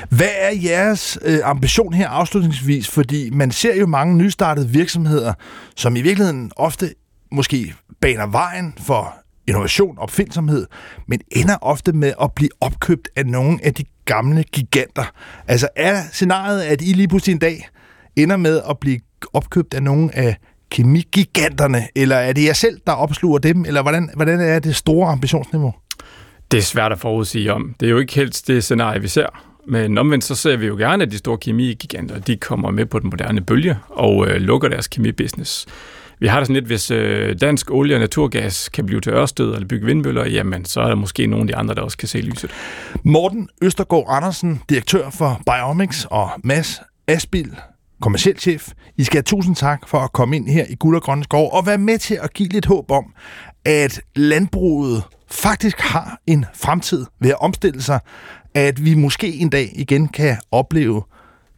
Hvad 0.09 0.29
er 0.37 0.51
jeres 0.63 1.19
øh, 1.25 1.39
ambition 1.43 1.93
her 1.93 2.09
afslutningsvis? 2.09 2.89
Fordi 2.89 3.29
man 3.29 3.51
ser 3.51 3.75
jo 3.75 3.87
mange 3.87 4.15
nystartede 4.17 4.69
virksomheder, 4.69 5.33
som 5.75 5.95
i 5.95 6.01
virkeligheden 6.01 6.51
ofte 6.55 6.93
måske 7.31 7.73
baner 8.01 8.27
vejen 8.27 8.73
for 8.87 9.15
innovation 9.47 9.97
og 9.97 10.03
opfindsomhed, 10.03 10.67
men 11.07 11.19
ender 11.31 11.57
ofte 11.61 11.93
med 11.93 12.13
at 12.21 12.31
blive 12.35 12.49
opkøbt 12.61 13.09
af 13.15 13.25
nogle 13.25 13.59
af 13.63 13.73
de 13.73 13.83
gamle 14.09 14.43
giganter. 14.43 15.11
Altså 15.47 15.67
er 15.75 16.01
scenariet, 16.11 16.61
at 16.61 16.81
I 16.81 16.93
lige 16.93 17.07
pludselig 17.07 17.33
en 17.33 17.39
dag 17.39 17.69
ender 18.15 18.37
med 18.37 18.61
at 18.69 18.79
blive 18.79 18.99
opkøbt 19.33 19.73
af 19.73 19.83
nogle 19.83 20.15
af 20.15 20.35
kemigiganterne, 20.71 21.87
eller 21.95 22.15
er 22.15 22.33
det 22.33 22.45
jer 22.45 22.53
selv, 22.53 22.79
der 22.87 22.93
opsluger 22.93 23.39
dem, 23.39 23.65
eller 23.65 23.81
hvordan, 23.81 24.09
hvordan 24.15 24.39
er 24.39 24.59
det 24.59 24.75
store 24.75 25.11
ambitionsniveau? 25.11 25.73
Det 26.51 26.57
er 26.57 26.61
svært 26.61 26.91
at 26.91 26.99
forudsige 26.99 27.53
om. 27.53 27.75
Det 27.79 27.85
er 27.85 27.89
jo 27.89 27.97
ikke 27.97 28.13
helst 28.13 28.47
det 28.47 28.63
scenarie, 28.63 29.01
vi 29.01 29.07
ser. 29.07 29.27
Men 29.67 29.97
omvendt 29.97 30.23
så 30.23 30.35
ser 30.35 30.57
vi 30.57 30.67
jo 30.67 30.75
gerne, 30.75 31.03
at 31.03 31.11
de 31.11 31.17
store 31.17 31.37
kemigiganter, 31.37 32.19
de 32.19 32.37
kommer 32.37 32.71
med 32.71 32.85
på 32.85 32.99
den 32.99 33.09
moderne 33.09 33.41
bølge 33.41 33.77
og 33.89 34.27
øh, 34.27 34.35
lukker 34.35 34.67
deres 34.67 34.87
kemibusiness. 34.87 35.65
Vi 36.19 36.27
har 36.27 36.39
det 36.39 36.47
sådan 36.47 36.53
lidt, 36.53 36.65
hvis 36.65 36.91
øh, 36.91 37.35
dansk 37.41 37.71
olie 37.71 37.95
og 37.95 37.99
naturgas 37.99 38.69
kan 38.69 38.85
blive 38.85 39.01
til 39.01 39.13
Ørsted 39.13 39.53
eller 39.53 39.67
bygge 39.67 39.85
vindmøller, 39.85 40.25
jamen 40.25 40.65
så 40.65 40.81
er 40.81 40.87
der 40.87 40.95
måske 40.95 41.27
nogle 41.27 41.43
af 41.43 41.47
de 41.47 41.55
andre, 41.55 41.75
der 41.75 41.81
også 41.81 41.97
kan 41.97 42.07
se 42.07 42.17
lyset. 42.17 42.51
Morten 43.03 43.49
Østergaard 43.61 44.05
Andersen, 44.09 44.61
direktør 44.69 45.09
for 45.09 45.41
Biomics 45.45 46.07
og 46.11 46.29
Mads 46.43 46.81
Asbil, 47.07 47.55
kommersiel 48.01 48.39
chef. 48.39 48.69
I 48.97 49.03
skal 49.03 49.17
have 49.17 49.23
tusind 49.23 49.55
tak 49.55 49.87
for 49.87 49.97
at 49.97 50.11
komme 50.11 50.35
ind 50.35 50.49
her 50.49 50.65
i 50.69 50.75
Guld 50.75 50.95
og 50.95 51.01
Grønne 51.01 51.23
Skov 51.23 51.53
og 51.53 51.65
være 51.65 51.77
med 51.77 51.97
til 51.97 52.19
at 52.21 52.33
give 52.33 52.49
lidt 52.49 52.65
håb 52.65 52.91
om, 52.91 53.13
at 53.65 54.01
landbruget 54.15 55.03
faktisk 55.31 55.79
har 55.79 56.19
en 56.27 56.45
fremtid 56.53 57.05
ved 57.19 57.29
at 57.29 57.41
omstille 57.41 57.81
sig, 57.81 57.99
at 58.53 58.85
vi 58.85 58.95
måske 58.95 59.33
en 59.33 59.49
dag 59.49 59.71
igen 59.75 60.07
kan 60.07 60.37
opleve 60.51 61.03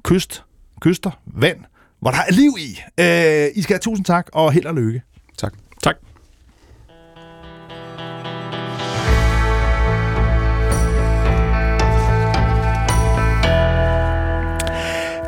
kyst, 0.04 0.44
kyster, 0.82 1.12
vand, 1.26 1.58
hvor 2.02 2.12
der 2.12 2.18
er 2.18 2.32
liv 2.32 2.52
i. 2.60 2.80
Øh, 3.00 3.52
I 3.56 3.62
skal 3.62 3.74
have 3.74 3.80
tusind 3.80 4.06
tak, 4.06 4.28
og 4.34 4.52
held 4.52 4.66
og 4.66 4.76
lykke. 4.76 5.02
Tak. 5.38 5.54
Tak. 5.84 5.96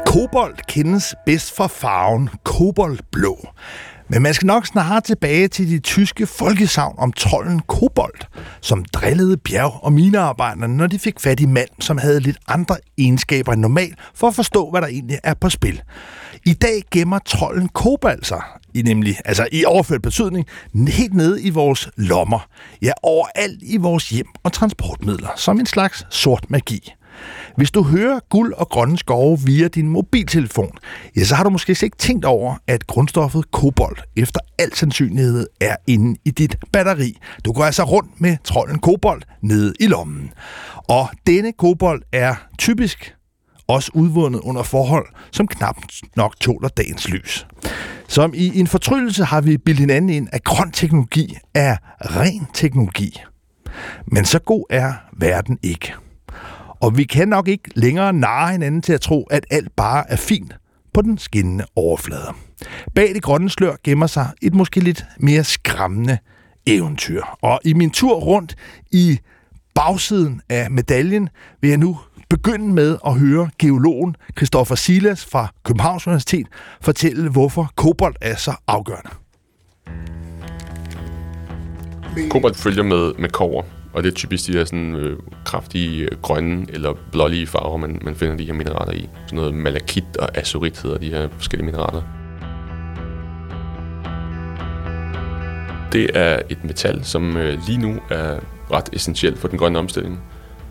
Kobold 0.06 0.56
kendes 0.68 1.16
bedst 1.26 1.56
fra 1.56 1.68
farven 1.68 2.30
koboldblå. 2.44 3.48
Men 4.14 4.22
man 4.22 4.34
skal 4.34 4.46
nok 4.46 4.68
snart 4.68 5.04
tilbage 5.04 5.48
til 5.48 5.70
de 5.70 5.80
tyske 5.80 6.26
folkesavn 6.28 6.96
om 6.98 7.14
trolden 7.14 7.60
Kobold, 7.60 8.20
som 8.62 8.86
drillede 8.86 9.38
bjerg- 9.38 9.84
og 9.84 9.94
minearbejderne, 9.94 10.78
når 10.78 10.88
de 10.88 11.00
fik 11.00 11.20
fat 11.20 11.40
i 11.40 11.46
mand, 11.46 11.70
som 11.80 11.98
havde 11.98 12.20
lidt 12.20 12.38
andre 12.48 12.78
egenskaber 12.98 13.54
end 13.54 13.62
normalt, 13.62 13.96
for 14.16 14.28
at 14.28 14.36
forstå, 14.36 14.70
hvad 14.70 14.82
der 14.82 14.88
egentlig 14.88 15.20
er 15.24 15.34
på 15.34 15.50
spil. 15.50 15.82
I 16.46 16.54
dag 16.54 16.84
gemmer 16.92 17.20
trolden 17.26 17.70
Kobold 17.70 18.24
sig, 18.24 18.42
i 18.74 18.82
nemlig, 18.82 19.18
altså 19.26 19.48
i 19.52 19.66
overført 19.66 20.02
betydning, 20.02 20.46
helt 20.88 21.14
nede 21.14 21.42
i 21.42 21.50
vores 21.50 21.90
lommer. 21.98 22.48
Ja, 22.82 22.92
overalt 23.04 23.60
i 23.62 23.78
vores 23.78 24.10
hjem 24.10 24.28
og 24.44 24.54
transportmidler, 24.54 25.30
som 25.36 25.60
en 25.60 25.66
slags 25.66 26.06
sort 26.10 26.46
magi. 26.50 26.94
Hvis 27.58 27.72
du 27.72 27.84
hører 27.84 28.20
guld 28.30 28.54
og 28.54 28.70
grønne 28.70 28.98
skove 28.98 29.40
via 29.46 29.68
din 29.68 29.90
mobiltelefon, 29.90 30.78
ja, 31.16 31.24
så 31.24 31.36
har 31.36 31.44
du 31.44 31.50
måske 31.50 31.78
ikke 31.84 31.98
tænkt 31.98 32.26
over, 32.26 32.56
at 32.68 32.88
grundstoffet 32.88 33.52
kobolt 33.52 34.04
efter 34.16 34.40
al 34.60 34.76
sandsynlighed 34.76 35.48
er 35.62 35.76
inde 35.88 36.20
i 36.26 36.32
dit 36.32 36.56
batteri. 36.72 37.18
Du 37.46 37.52
går 37.54 37.64
altså 37.64 37.84
rundt 37.84 38.22
med 38.22 38.38
trolden 38.44 38.80
kobolt 38.80 39.26
nede 39.42 39.74
i 39.80 39.88
lommen. 39.88 40.32
Og 40.90 41.10
denne 41.28 41.52
kobolt 41.52 42.04
er 42.12 42.36
typisk 42.58 43.16
også 43.68 43.92
udvundet 43.94 44.40
under 44.40 44.64
forhold, 44.64 45.08
som 45.32 45.48
knap 45.48 45.76
nok 46.16 46.40
tåler 46.40 46.68
dagens 46.68 47.10
lys. 47.10 47.48
Som 48.08 48.34
i 48.36 48.60
en 48.60 48.68
fortryllelse 48.68 49.24
har 49.24 49.42
vi 49.42 49.58
bildet 49.58 49.80
hinanden 49.80 50.10
ind, 50.10 50.28
at 50.32 50.44
grøn 50.44 50.72
teknologi 50.72 51.38
er 51.54 51.78
ren 52.00 52.48
teknologi. 52.54 53.22
Men 54.08 54.26
så 54.26 54.40
god 54.40 54.66
er 54.70 54.94
verden 55.18 55.58
ikke. 55.64 55.94
Og 56.84 56.98
vi 56.98 57.04
kan 57.04 57.28
nok 57.28 57.48
ikke 57.48 57.70
længere 57.76 58.14
narre 58.14 58.52
hinanden 58.52 58.82
til 58.82 58.94
at 58.94 59.02
tro, 59.02 59.24
at 59.24 59.46
alt 59.52 59.76
bare 59.76 60.12
er 60.12 60.16
fint 60.16 60.54
på 60.94 61.02
den 61.02 61.18
skinnende 61.18 61.66
overflade. 61.76 62.28
Bag 62.96 63.14
det 63.14 63.24
grønne 63.24 63.50
slør 63.50 63.76
gemmer 63.84 64.08
sig 64.08 64.30
et 64.42 64.54
måske 64.54 64.80
lidt 64.80 65.06
mere 65.20 65.44
skræmmende 65.44 66.18
eventyr. 66.66 67.24
Og 67.42 67.60
i 67.66 67.74
min 67.74 67.92
tur 67.92 68.16
rundt 68.16 68.56
i 68.92 69.20
bagsiden 69.76 70.42
af 70.50 70.72
medaljen 70.72 71.30
vil 71.62 71.70
jeg 71.70 71.78
nu 71.78 71.98
begynde 72.30 72.74
med 72.74 72.98
at 73.06 73.20
høre 73.20 73.50
geologen 73.60 74.16
Christoffer 74.38 74.76
Silas 74.76 75.26
fra 75.26 75.48
Københavns 75.66 76.08
Universitet 76.08 76.48
fortælle, 76.82 77.30
hvorfor 77.30 77.72
kobolt 77.76 78.18
er 78.22 78.36
så 78.36 78.54
afgørende. 78.68 79.10
Kobolt 82.30 82.58
følger 82.58 82.84
med, 82.84 83.14
med 83.20 83.30
kover, 83.30 83.64
og 83.94 84.04
det 84.04 84.10
er 84.10 84.14
typisk 84.14 84.48
de 84.48 84.54
der 84.54 84.66
sådan, 84.66 84.96
øh, 84.96 85.20
kraftige 85.46 86.04
øh, 86.04 86.22
grønne 86.22 86.66
eller 86.70 86.94
blålige 87.12 87.48
farver, 87.48 87.78
man, 87.78 88.00
man 88.02 88.16
finder 88.16 88.36
de 88.36 88.46
her 88.46 88.54
mineraler 88.54 88.94
i. 88.94 89.10
Sådan 89.26 89.36
noget 89.36 89.54
malakit 89.54 90.18
og 90.20 90.38
azurit 90.38 90.82
hedder 90.82 90.98
de 90.98 91.10
her 91.10 91.30
forskellige 91.30 91.66
mineraler. 91.66 92.02
Det 95.92 96.10
er 96.14 96.40
et 96.50 96.64
metal, 96.64 97.04
som 97.04 97.38
øh, 97.38 97.60
lige 97.68 97.78
nu 97.78 98.00
er 98.10 98.40
ret 98.72 98.90
essentielt 98.94 99.38
for 99.38 99.48
den 99.48 99.58
grønne 99.58 99.80
omstilling. 99.80 100.20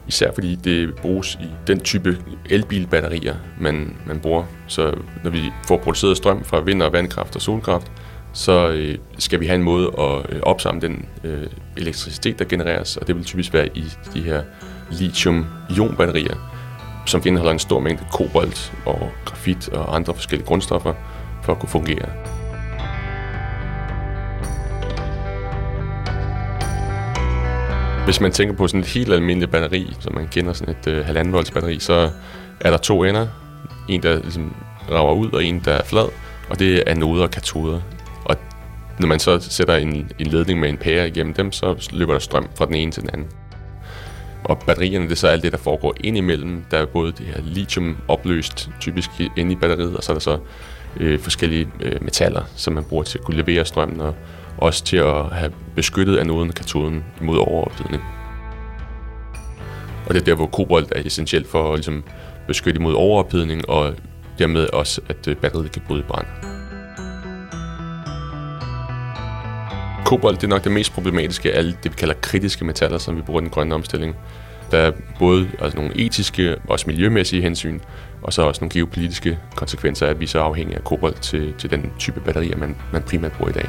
Især 0.08 0.32
fordi 0.34 0.54
det 0.54 0.94
bruges 0.94 1.34
i 1.34 1.46
den 1.66 1.80
type 1.80 2.18
elbilbatterier, 2.50 3.34
man, 3.60 3.96
man 4.06 4.20
bruger. 4.20 4.44
Så 4.66 4.94
når 5.24 5.30
vi 5.30 5.42
får 5.68 5.76
produceret 5.76 6.16
strøm 6.16 6.44
fra 6.44 6.60
vind- 6.60 6.82
og 6.82 6.92
vandkraft 6.92 7.36
og 7.36 7.42
solkraft, 7.42 7.92
så 8.32 8.68
øh, 8.68 8.98
skal 9.18 9.40
vi 9.40 9.46
have 9.46 9.54
en 9.54 9.62
måde 9.62 9.90
at 9.98 10.34
øh, 10.36 10.40
opsamle 10.42 10.80
den 10.80 11.04
øh, 11.24 11.46
elektricitet, 11.76 12.38
der 12.38 12.44
genereres, 12.44 12.96
og 12.96 13.06
det 13.06 13.16
vil 13.16 13.24
typisk 13.24 13.52
være 13.52 13.68
i 13.74 13.84
de 14.14 14.22
her 14.22 14.42
lithium-ion-batterier. 14.90 16.36
som 17.06 17.22
indeholder 17.26 17.52
en 17.52 17.58
stor 17.58 17.80
mængde 17.80 18.04
kobolt 18.12 18.72
og 18.86 19.10
grafit 19.24 19.68
og 19.68 19.96
andre 19.96 20.14
forskellige 20.14 20.46
grundstoffer 20.46 20.94
for 21.42 21.52
at 21.52 21.58
kunne 21.58 21.68
fungere. 21.68 22.08
Hvis 28.04 28.20
man 28.20 28.32
tænker 28.32 28.54
på 28.54 28.68
sådan 28.68 28.80
et 28.80 28.86
helt 28.86 29.12
almindeligt 29.12 29.50
batteri, 29.50 29.96
som 30.00 30.14
man 30.14 30.28
kender 30.28 30.52
sådan 30.52 30.74
et 30.80 30.86
øh, 30.86 31.04
halvanden 31.06 31.32
volts 31.32 31.50
batteri, 31.50 31.78
så 31.78 32.10
er 32.60 32.70
der 32.70 32.76
to 32.76 33.04
ender. 33.04 33.26
En, 33.88 34.02
der 34.02 34.22
ligesom 34.22 34.56
rager 34.90 35.14
ud, 35.14 35.30
og 35.32 35.44
en, 35.44 35.62
der 35.64 35.72
er 35.72 35.84
flad. 35.84 36.08
Og 36.50 36.58
det 36.58 36.76
er 36.76 36.82
anoder 36.86 37.22
og 37.22 37.30
katoder. 37.30 37.80
Når 39.00 39.06
man 39.06 39.18
så 39.18 39.38
sætter 39.40 39.76
en, 39.76 40.10
en 40.18 40.26
ledning 40.26 40.60
med 40.60 40.68
en 40.68 40.76
pære 40.76 41.08
igennem 41.08 41.34
dem, 41.34 41.52
så 41.52 41.88
løber 41.92 42.12
der 42.12 42.20
strøm 42.20 42.48
fra 42.54 42.66
den 42.66 42.74
ene 42.74 42.92
til 42.92 43.02
den 43.02 43.10
anden. 43.12 43.28
Og 44.44 44.58
batterierne, 44.66 45.04
det 45.04 45.12
er 45.12 45.16
så 45.16 45.28
alt 45.28 45.42
det, 45.42 45.52
der 45.52 45.58
foregår 45.58 45.94
ind 46.00 46.16
imellem. 46.16 46.64
Der 46.70 46.78
er 46.78 46.86
både 46.86 47.12
det 47.12 47.26
her 47.26 47.42
lithium 47.44 47.96
opløst, 48.08 48.70
typisk 48.80 49.10
inde 49.36 49.52
i 49.52 49.56
batteriet, 49.56 49.96
og 49.96 50.02
så 50.02 50.12
er 50.12 50.14
der 50.14 50.20
så 50.20 50.38
øh, 51.00 51.18
forskellige 51.18 51.68
øh, 51.80 52.04
metaller, 52.04 52.42
som 52.56 52.72
man 52.72 52.84
bruger 52.84 53.04
til 53.04 53.18
at 53.18 53.24
kunne 53.24 53.36
levere 53.36 53.64
strømmen, 53.64 54.00
og 54.00 54.14
også 54.58 54.84
til 54.84 54.96
at 54.96 55.24
have 55.24 55.52
beskyttet 55.76 56.18
anoden 56.18 56.48
og 56.48 56.54
katoden 56.54 57.04
mod 57.20 57.38
overophedning. 57.38 58.02
Og 60.06 60.14
det 60.14 60.20
er 60.20 60.24
der, 60.24 60.34
hvor 60.34 60.46
kobolt 60.46 60.92
er 60.96 61.02
essentielt 61.04 61.46
for 61.46 61.72
at 61.72 61.78
ligesom, 61.78 62.04
beskytte 62.46 62.80
mod 62.80 62.94
overophedning, 62.94 63.68
og 63.68 63.94
dermed 64.38 64.66
også, 64.72 65.00
at 65.08 65.28
øh, 65.28 65.36
batteriet 65.36 65.72
kan 65.72 65.82
bryde 65.88 66.02
brand. 66.02 66.51
Kobolt 70.04 70.40
det 70.40 70.46
er 70.46 70.48
nok 70.48 70.64
det 70.64 70.72
mest 70.72 70.92
problematiske 70.92 71.52
af 71.52 71.58
alle 71.58 71.76
det, 71.82 71.92
vi 71.92 71.96
kalder 71.96 72.14
kritiske 72.14 72.64
metaller, 72.64 72.98
som 72.98 73.16
vi 73.16 73.22
bruger 73.22 73.40
i 73.40 73.42
den 73.42 73.50
grønne 73.50 73.74
omstilling. 73.74 74.16
Der 74.70 74.78
er 74.78 74.92
både 75.18 75.48
altså 75.60 75.78
nogle 75.78 75.96
etiske 75.96 76.54
og 76.54 76.60
også 76.68 76.84
miljømæssige 76.86 77.42
hensyn, 77.42 77.80
og 78.22 78.32
så 78.32 78.42
også 78.42 78.60
nogle 78.60 78.72
geopolitiske 78.72 79.38
konsekvenser 79.56 80.06
at 80.06 80.20
vi 80.20 80.26
så 80.26 80.38
er 80.38 80.42
afhængige 80.42 80.76
af 80.76 80.84
kobolt 80.84 81.22
til, 81.22 81.54
til 81.58 81.70
den 81.70 81.92
type 81.98 82.20
batterier, 82.20 82.56
man, 82.56 82.76
man 82.92 83.02
primært 83.02 83.32
bruger 83.32 83.50
i 83.50 83.52
dag. 83.52 83.68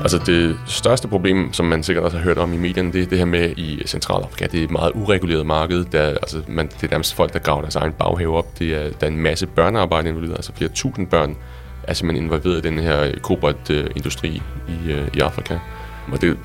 Altså 0.00 0.18
det 0.26 0.56
største 0.66 1.08
problem, 1.08 1.52
som 1.52 1.66
man 1.66 1.82
sikkert 1.82 2.04
også 2.04 2.16
har 2.16 2.24
hørt 2.24 2.38
om 2.38 2.52
i 2.52 2.56
medierne, 2.56 2.92
det 2.92 3.02
er 3.02 3.06
det 3.06 3.18
her 3.18 3.24
med 3.24 3.50
i 3.56 3.82
Centralafrika. 3.86 4.46
Det 4.46 4.60
er 4.60 4.64
et 4.64 4.70
meget 4.70 4.92
ureguleret 4.94 5.46
marked. 5.46 5.84
Der, 5.84 6.02
altså, 6.02 6.42
man, 6.48 6.66
det 6.66 6.82
er 6.82 6.90
nærmest 6.90 7.14
folk, 7.14 7.32
der 7.32 7.38
graver 7.38 7.60
deres 7.60 7.76
egen 7.76 7.92
baghave 7.92 8.36
op. 8.36 8.58
Det 8.58 8.74
er, 8.74 8.90
der 9.00 9.06
er 9.06 9.10
en 9.10 9.16
masse 9.16 9.46
børnearbejde 9.46 10.08
involveret, 10.08 10.36
altså 10.36 10.52
flere 10.52 10.70
tusind 10.74 11.06
børn 11.06 11.36
Altså, 11.88 11.90
er 11.90 11.94
simpelthen 11.94 12.24
involveret 12.24 12.58
i 12.64 12.68
den 12.68 12.78
her 12.78 13.04
øh, 13.04 13.14
kobolt-industri 13.14 14.42
øh, 14.68 14.86
i, 14.86 14.92
øh, 14.92 15.08
i 15.14 15.20
Afrika. 15.20 15.58
Og 16.12 16.20
det 16.20 16.38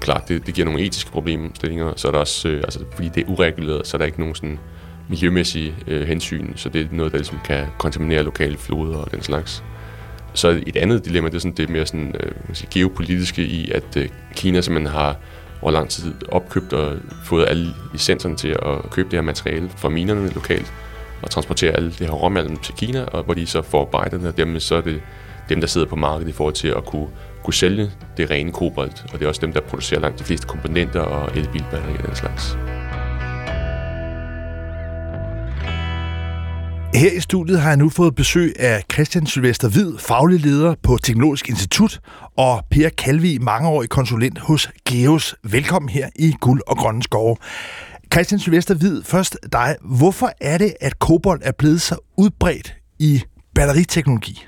klart, 0.00 0.28
det, 0.28 0.46
det 0.46 0.54
giver 0.54 0.64
nogle 0.64 0.80
etiske 0.80 1.10
problemstillinger, 1.10 1.92
så 1.96 2.08
er 2.08 2.12
der 2.12 2.18
også, 2.18 2.48
øh, 2.48 2.56
altså, 2.56 2.84
fordi 2.94 3.08
det 3.08 3.22
er 3.22 3.28
ureguleret, 3.28 3.86
så 3.86 3.96
er 3.96 3.98
der 3.98 4.04
ikke 4.04 4.20
nogen 4.20 4.34
sådan 4.34 4.58
miljømæssige 5.08 5.74
øh, 5.86 6.06
hensyn, 6.08 6.56
så 6.56 6.68
det 6.68 6.80
er 6.80 6.86
noget, 6.90 7.12
der 7.12 7.18
ligesom 7.18 7.38
kan 7.44 7.66
kontaminere 7.78 8.22
lokale 8.22 8.56
floder 8.56 8.98
og 8.98 9.10
den 9.10 9.22
slags. 9.22 9.64
Så 10.34 10.62
et 10.66 10.76
andet 10.76 11.04
dilemma, 11.04 11.28
det 11.28 11.34
er, 11.34 11.40
sådan, 11.40 11.56
det 11.56 11.68
er 11.68 11.72
mere 11.72 11.86
sådan, 11.86 12.14
øh, 12.20 12.32
sige, 12.52 12.68
geopolitiske 12.70 13.42
i, 13.42 13.70
at 13.70 13.96
øh, 13.96 14.08
Kina 14.36 14.60
simpelthen 14.60 14.94
har 14.94 15.16
over 15.62 15.72
lang 15.72 15.88
tid 15.90 16.14
opkøbt 16.28 16.72
og 16.72 16.96
fået 17.24 17.46
alle 17.48 17.74
licenserne 17.92 18.36
til 18.36 18.48
at 18.48 18.90
købe 18.90 19.10
det 19.10 19.16
her 19.16 19.22
materiale 19.22 19.70
fra 19.76 19.88
minerne 19.88 20.28
lokalt 20.28 20.72
og 21.24 21.30
transporterer 21.30 21.76
alle 21.76 21.90
det 21.90 22.06
her 22.06 22.10
råmalm 22.10 22.56
til 22.56 22.74
Kina, 22.74 23.04
og 23.04 23.24
hvor 23.24 23.34
de 23.34 23.46
så 23.46 23.62
forarbejder 23.62 24.18
det, 24.18 24.28
og 24.28 24.36
dermed 24.36 24.60
så 24.60 24.74
er 24.74 24.80
det 24.80 25.00
dem, 25.48 25.60
der 25.60 25.66
sidder 25.66 25.86
på 25.86 25.96
markedet 25.96 26.28
i 26.28 26.32
forhold 26.32 26.54
til 26.54 26.68
at 26.68 26.84
kunne, 26.84 27.06
kunne 27.44 27.54
sælge 27.54 27.90
det 28.16 28.30
rene 28.30 28.52
kobolt, 28.52 29.04
og 29.12 29.18
det 29.18 29.24
er 29.24 29.28
også 29.28 29.40
dem, 29.40 29.52
der 29.52 29.60
producerer 29.60 30.00
langt 30.00 30.18
de 30.18 30.24
fleste 30.24 30.46
komponenter 30.46 31.00
og 31.00 31.36
elbilbatterier 31.36 31.98
og 31.98 32.06
den 32.06 32.16
slags. 32.16 32.56
Her 36.94 37.10
i 37.10 37.20
studiet 37.20 37.60
har 37.60 37.68
jeg 37.68 37.76
nu 37.76 37.88
fået 37.88 38.14
besøg 38.14 38.54
af 38.58 38.82
Christian 38.92 39.26
Sylvester 39.26 39.68
Hvid, 39.68 39.98
faglig 39.98 40.40
leder 40.40 40.74
på 40.82 40.98
Teknologisk 41.02 41.48
Institut, 41.48 42.00
og 42.36 42.64
Per 42.70 42.88
Kalvi, 42.88 43.38
mangeårig 43.38 43.88
konsulent 43.88 44.38
hos 44.38 44.70
Geos. 44.88 45.34
Velkommen 45.42 45.88
her 45.88 46.08
i 46.16 46.34
Guld 46.40 46.60
og 46.66 46.76
Grønne 46.76 47.02
Skove. 47.02 47.36
Christian 48.14 48.40
Sylvester 48.40 48.74
Hvid, 48.74 49.02
først 49.02 49.38
dig. 49.52 49.76
Hvorfor 49.80 50.32
er 50.40 50.58
det, 50.58 50.74
at 50.80 50.98
kobolt 50.98 51.42
er 51.44 51.52
blevet 51.52 51.80
så 51.80 51.96
udbredt 52.16 52.74
i 52.98 53.22
batteriteknologi? 53.54 54.44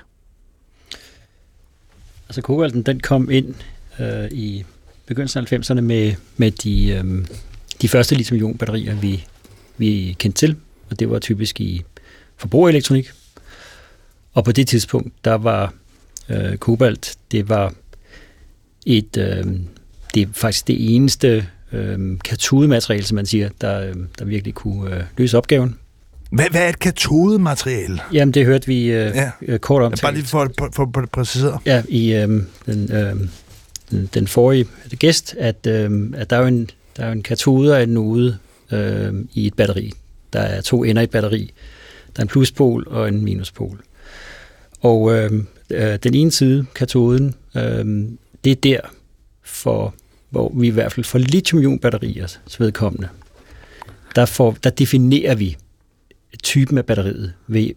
Altså 2.29 2.41
kobolten, 2.41 2.81
den 2.81 2.99
kom 2.99 3.29
ind 3.31 3.55
øh, 3.99 4.31
i 4.31 4.65
begyndelsen 5.05 5.39
af 5.39 5.53
90'erne 5.53 5.81
med, 5.81 6.13
med 6.37 6.51
de, 6.51 6.89
øh, 6.89 7.25
de 7.81 7.89
første 7.89 8.15
lithium-ion-batterier, 8.15 8.95
vi, 8.95 9.25
vi 9.77 10.15
kendte 10.19 10.39
til, 10.39 10.55
og 10.89 10.99
det 10.99 11.09
var 11.09 11.19
typisk 11.19 11.61
i 11.61 11.83
forbrugerelektronik. 12.37 13.11
Og 14.33 14.43
på 14.43 14.51
det 14.51 14.67
tidspunkt, 14.67 15.25
der 15.25 15.35
var 15.35 15.73
øh, 16.29 16.57
kobalt, 16.57 17.17
det 17.31 17.49
var 17.49 17.73
et, 18.85 19.17
øh, 19.17 19.45
det 20.13 20.21
er 20.21 20.27
faktisk 20.33 20.67
det 20.67 20.95
eneste 20.95 21.47
øh, 21.71 22.19
katodemateriale, 22.25 23.05
som 23.05 23.15
man 23.15 23.25
siger, 23.25 23.49
der, 23.61 23.81
øh, 23.81 23.95
der 24.19 24.25
virkelig 24.25 24.53
kunne 24.53 24.95
øh, 24.95 25.03
løse 25.17 25.37
opgaven. 25.37 25.75
Hvad, 26.31 26.45
hvad 26.51 26.61
er 26.61 26.69
et 26.69 26.79
katodemateriale? 26.79 27.99
Jamen, 28.13 28.33
det 28.33 28.45
hørte 28.45 28.67
vi 28.67 28.85
øh, 28.85 29.15
ja. 29.15 29.31
Øh, 29.41 29.59
kort 29.59 29.81
om. 29.81 29.93
Bare 30.01 30.13
lige 30.13 30.25
for, 30.25 30.51
for, 30.59 30.69
for, 30.73 30.89
for 30.93 31.05
præcisere. 31.11 31.59
Ja, 31.65 31.83
i 31.89 32.13
øh, 32.13 32.43
den, 32.65 32.91
øh, 32.91 33.15
den, 33.91 34.09
den 34.13 34.27
forrige 34.27 34.65
gæst, 34.99 35.35
at, 35.39 35.67
øh, 35.67 36.13
at 36.15 36.29
der 36.29 36.35
er 36.35 36.41
jo 36.41 36.47
en, 36.47 36.69
der 36.97 37.05
er 37.05 37.11
en 37.11 37.23
katode 37.23 37.73
og 37.73 37.83
en 37.83 37.89
node 37.89 38.37
øh, 38.71 39.13
i 39.33 39.47
et 39.47 39.53
batteri. 39.53 39.91
Der 40.33 40.39
er 40.39 40.61
to 40.61 40.83
ender 40.83 41.01
i 41.01 41.03
et 41.03 41.09
batteri. 41.09 41.53
Der 42.15 42.19
er 42.19 42.23
en 42.23 42.27
pluspol 42.27 42.87
og 42.87 43.07
en 43.07 43.23
minuspol. 43.23 43.81
Og 44.81 45.13
øh, 45.13 45.31
øh, 45.69 45.99
den 46.03 46.13
ene 46.13 46.31
side, 46.31 46.65
katoden, 46.75 47.35
øh, 47.55 48.05
det 48.43 48.51
er 48.51 48.55
der, 48.55 48.79
for, 49.43 49.95
hvor 50.29 50.53
vi 50.55 50.67
i 50.67 50.69
hvert 50.69 50.91
fald 50.91 51.03
for 51.03 51.17
lithium-ion-batterier 51.17 52.37
vedkommende, 52.59 53.09
der, 54.15 54.25
får, 54.25 54.57
der 54.63 54.69
definerer 54.69 55.35
vi 55.35 55.57
typen 56.43 56.77
af 56.77 56.85
batteriet 56.85 57.33
ved, 57.47 57.69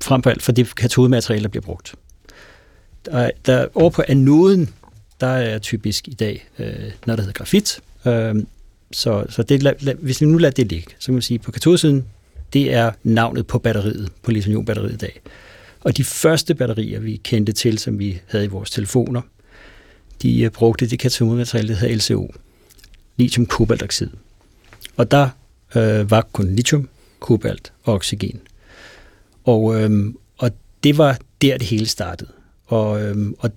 frem 0.00 0.22
for 0.22 0.30
alt 0.30 0.42
for 0.42 0.52
det 0.52 0.74
katodemateriale, 0.74 1.42
der 1.42 1.48
bliver 1.48 1.62
brugt. 1.62 1.94
Der, 3.04 3.30
der, 3.46 3.66
over 3.74 3.90
på 3.90 4.02
anoden, 4.08 4.68
der 5.20 5.26
er 5.26 5.58
typisk 5.58 6.08
i 6.08 6.14
dag 6.14 6.48
øh, 6.58 6.66
noget, 6.66 6.92
der 7.06 7.16
hedder 7.16 7.32
grafit. 7.32 7.80
Øh, 8.06 8.34
så 8.92 9.24
så 9.28 9.42
det, 9.42 9.62
lad, 9.62 9.72
lad, 9.80 9.94
hvis 9.94 10.20
vi 10.20 10.26
nu 10.26 10.38
lader 10.38 10.52
det 10.52 10.68
ligge, 10.68 10.90
så 10.98 11.06
kan 11.06 11.14
man 11.14 11.22
sige, 11.22 11.38
på 11.38 11.52
katodesiden, 11.52 12.04
det 12.52 12.74
er 12.74 12.92
navnet 13.02 13.46
på 13.46 13.58
batteriet, 13.58 14.08
på 14.22 14.30
lithium-batteriet 14.30 14.92
i 14.92 14.96
dag. 14.96 15.20
Og 15.80 15.96
de 15.96 16.04
første 16.04 16.54
batterier, 16.54 17.00
vi 17.00 17.20
kendte 17.24 17.52
til, 17.52 17.78
som 17.78 17.98
vi 17.98 18.20
havde 18.26 18.44
i 18.44 18.48
vores 18.48 18.70
telefoner, 18.70 19.20
de 20.22 20.42
øh, 20.42 20.50
brugte 20.50 20.86
det 20.86 20.98
katodemateriale, 20.98 21.68
der 21.68 21.74
hedder 21.74 21.96
LCO, 21.96 22.34
lithium 23.16 23.46
kobaltoxid. 23.46 24.08
Og 24.96 25.10
der 25.10 25.28
øh, 25.74 26.10
var 26.10 26.26
kun 26.32 26.54
lithium, 26.54 26.88
kobalt 27.20 27.72
og 27.82 27.94
oxygen. 27.94 28.40
Og, 29.44 29.82
øh, 29.82 30.14
og 30.38 30.50
det 30.84 30.98
var 30.98 31.18
der, 31.42 31.58
det 31.58 31.66
hele 31.66 31.86
startede. 31.86 32.30
Og, 32.66 33.02
øh, 33.02 33.32
og 33.38 33.50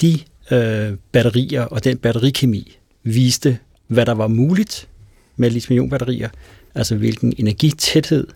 de 0.00 0.18
øh, 0.50 0.96
batterier 1.12 1.62
og 1.62 1.84
den 1.84 1.98
batterikemi 1.98 2.78
viste, 3.02 3.58
hvad 3.86 4.06
der 4.06 4.12
var 4.12 4.26
muligt 4.28 4.88
med 5.36 5.50
lithium-ion-batterier, 5.50 6.28
altså 6.74 6.96
hvilken 6.96 7.34
energitæthed 7.38 8.26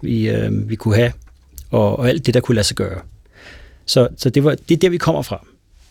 vi, 0.00 0.28
øh, 0.28 0.68
vi 0.68 0.76
kunne 0.76 0.94
have, 0.94 1.12
og, 1.70 1.98
og 1.98 2.08
alt 2.08 2.26
det, 2.26 2.34
der 2.34 2.40
kunne 2.40 2.54
lade 2.54 2.66
sig 2.66 2.76
gøre. 2.76 3.00
Så, 3.86 4.08
så 4.16 4.30
det, 4.30 4.44
var, 4.44 4.54
det 4.68 4.74
er 4.74 4.78
der, 4.78 4.88
vi 4.88 4.98
kommer 4.98 5.22
fra. 5.22 5.46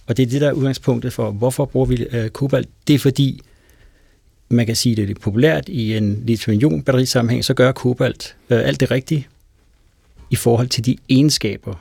Og 0.07 0.17
det 0.17 0.23
er 0.23 0.27
det, 0.27 0.41
der 0.41 0.47
er 0.47 0.51
udgangspunktet 0.51 1.13
for, 1.13 1.31
hvorfor 1.31 1.65
bruger 1.65 1.85
vi 1.85 2.05
øh, 2.11 2.29
kobalt. 2.29 2.69
Det 2.87 2.93
er 2.93 2.99
fordi, 2.99 3.41
man 4.49 4.65
kan 4.65 4.75
sige, 4.75 4.95
det 4.95 5.09
er 5.09 5.13
populært 5.21 5.69
i 5.69 5.97
en 5.97 6.23
lithium 6.25 6.81
batterisammenhæng, 6.81 7.07
sammenhæng, 7.07 7.45
så 7.45 7.53
gør 7.53 7.71
kobalt 7.71 8.35
øh, 8.49 8.59
alt 8.67 8.79
det 8.79 8.91
rigtige 8.91 9.27
i 10.29 10.35
forhold 10.35 10.67
til 10.67 10.85
de 10.85 10.97
egenskaber, 11.10 11.75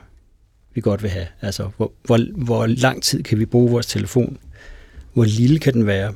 vi 0.73 0.81
godt 0.81 1.03
vil 1.03 1.11
have. 1.11 1.27
Altså, 1.41 1.69
hvor, 1.77 1.91
hvor, 2.03 2.43
hvor 2.45 2.65
lang 2.65 3.03
tid 3.03 3.23
kan 3.23 3.39
vi 3.39 3.45
bruge 3.45 3.71
vores 3.71 3.85
telefon? 3.85 4.37
Hvor 5.13 5.23
lille 5.23 5.59
kan 5.59 5.73
den 5.73 5.85
være? 5.87 6.13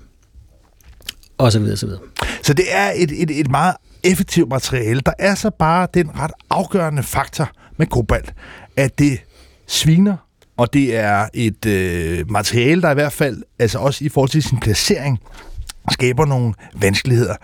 Og 1.38 1.52
så 1.52 1.60
videre, 1.60 1.78
så 1.78 1.86
videre. 1.86 2.02
Så 2.44 2.54
det 2.54 2.66
er 2.70 2.92
et, 2.96 3.22
et, 3.22 3.40
et 3.40 3.52
meget 3.52 3.76
effektivt 4.04 4.50
materiale. 4.50 5.02
Der 5.02 5.14
er 5.20 5.36
så 5.36 5.50
bare 5.50 5.88
den 5.94 6.20
ret 6.20 6.32
afgørende 6.50 7.04
faktor 7.04 7.52
med 7.78 7.88
kobalt, 7.88 8.34
at 8.76 9.00
det 9.00 9.20
sviner, 9.68 10.27
og 10.58 10.74
det 10.74 10.96
er 10.96 11.28
et 11.34 11.66
øh, 11.66 12.32
materiale, 12.32 12.82
der 12.82 12.92
i 12.92 12.94
hvert 12.94 13.14
fald, 13.14 13.44
altså 13.60 13.80
også 13.80 14.06
i 14.06 14.10
forhold 14.10 14.30
til 14.30 14.44
sin 14.44 14.60
placering, 14.60 15.20
skaber 15.92 16.26
nogle 16.26 16.54
vanskeligheder. 16.74 17.36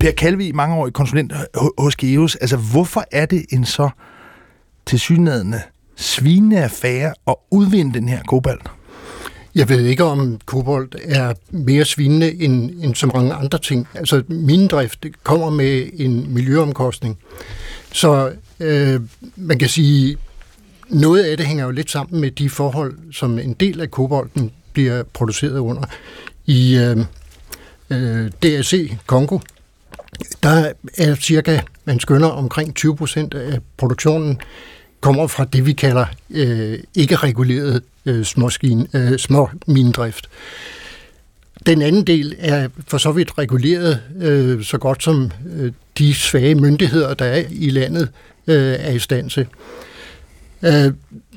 Per 0.00 0.10
Kalvi, 0.10 0.52
mangeårig 0.52 0.92
konsulent 0.92 1.32
hos 1.78 1.96
Geos, 1.96 2.36
altså 2.36 2.56
hvorfor 2.56 3.04
er 3.12 3.26
det 3.26 3.46
en 3.50 3.64
så 3.64 3.90
tilsyneladende 4.86 5.60
svinende 5.96 6.62
affære 6.62 7.14
at 7.26 7.34
udvinde 7.50 7.94
den 7.94 8.08
her 8.08 8.22
kobalt? 8.22 8.70
Jeg 9.54 9.68
ved 9.68 9.84
ikke, 9.84 10.04
om 10.04 10.38
kobolt 10.44 10.96
er 11.04 11.34
mere 11.50 11.84
svinende 11.84 12.42
end, 12.42 12.70
end 12.82 12.94
så 12.94 13.06
mange 13.06 13.32
andre 13.32 13.58
ting. 13.58 13.88
Altså, 13.94 14.22
minedrift 14.28 15.06
kommer 15.22 15.50
med 15.50 15.90
en 15.94 16.34
miljøomkostning. 16.34 17.18
Så 17.92 18.32
øh, 18.60 19.00
man 19.36 19.58
kan 19.58 19.68
sige, 19.68 20.16
noget 20.90 21.24
af 21.24 21.36
det 21.36 21.46
hænger 21.46 21.64
jo 21.64 21.70
lidt 21.70 21.90
sammen 21.90 22.20
med 22.20 22.30
de 22.30 22.50
forhold, 22.50 22.94
som 23.12 23.38
en 23.38 23.52
del 23.54 23.80
af 23.80 23.90
kobolten 23.90 24.52
bliver 24.72 25.02
produceret 25.02 25.58
under. 25.58 25.82
I 26.46 26.76
øh, 26.76 26.98
øh, 27.90 28.30
DRC, 28.42 28.92
Kongo, 29.06 29.38
der 30.42 30.72
er 30.98 31.14
cirka, 31.14 31.60
man 31.84 32.00
skønner, 32.00 32.28
omkring 32.28 32.74
20 32.74 32.96
procent 32.96 33.34
af 33.34 33.58
produktionen 33.76 34.40
kommer 35.00 35.26
fra 35.26 35.44
det, 35.44 35.66
vi 35.66 35.72
kalder 35.72 36.04
øh, 36.30 36.78
ikke-reguleret 36.94 37.82
øh, 38.06 38.24
småskin, 38.24 38.86
øh, 38.94 39.18
små 39.18 39.50
mindrift. 39.66 40.28
Den 41.66 41.82
anden 41.82 42.06
del 42.06 42.36
er 42.38 42.68
for 42.86 42.98
så 42.98 43.12
vidt 43.12 43.38
reguleret 43.38 44.00
øh, 44.20 44.64
så 44.64 44.78
godt 44.78 45.02
som 45.02 45.30
øh, 45.56 45.72
de 45.98 46.14
svage 46.14 46.54
myndigheder, 46.54 47.14
der 47.14 47.24
er 47.24 47.44
i 47.50 47.70
landet, 47.70 48.08
øh, 48.46 48.76
er 48.78 48.90
i 48.90 48.98
stand 48.98 49.30
til. 49.30 49.40
Øh, 49.40 49.46
Øh, 50.62 50.92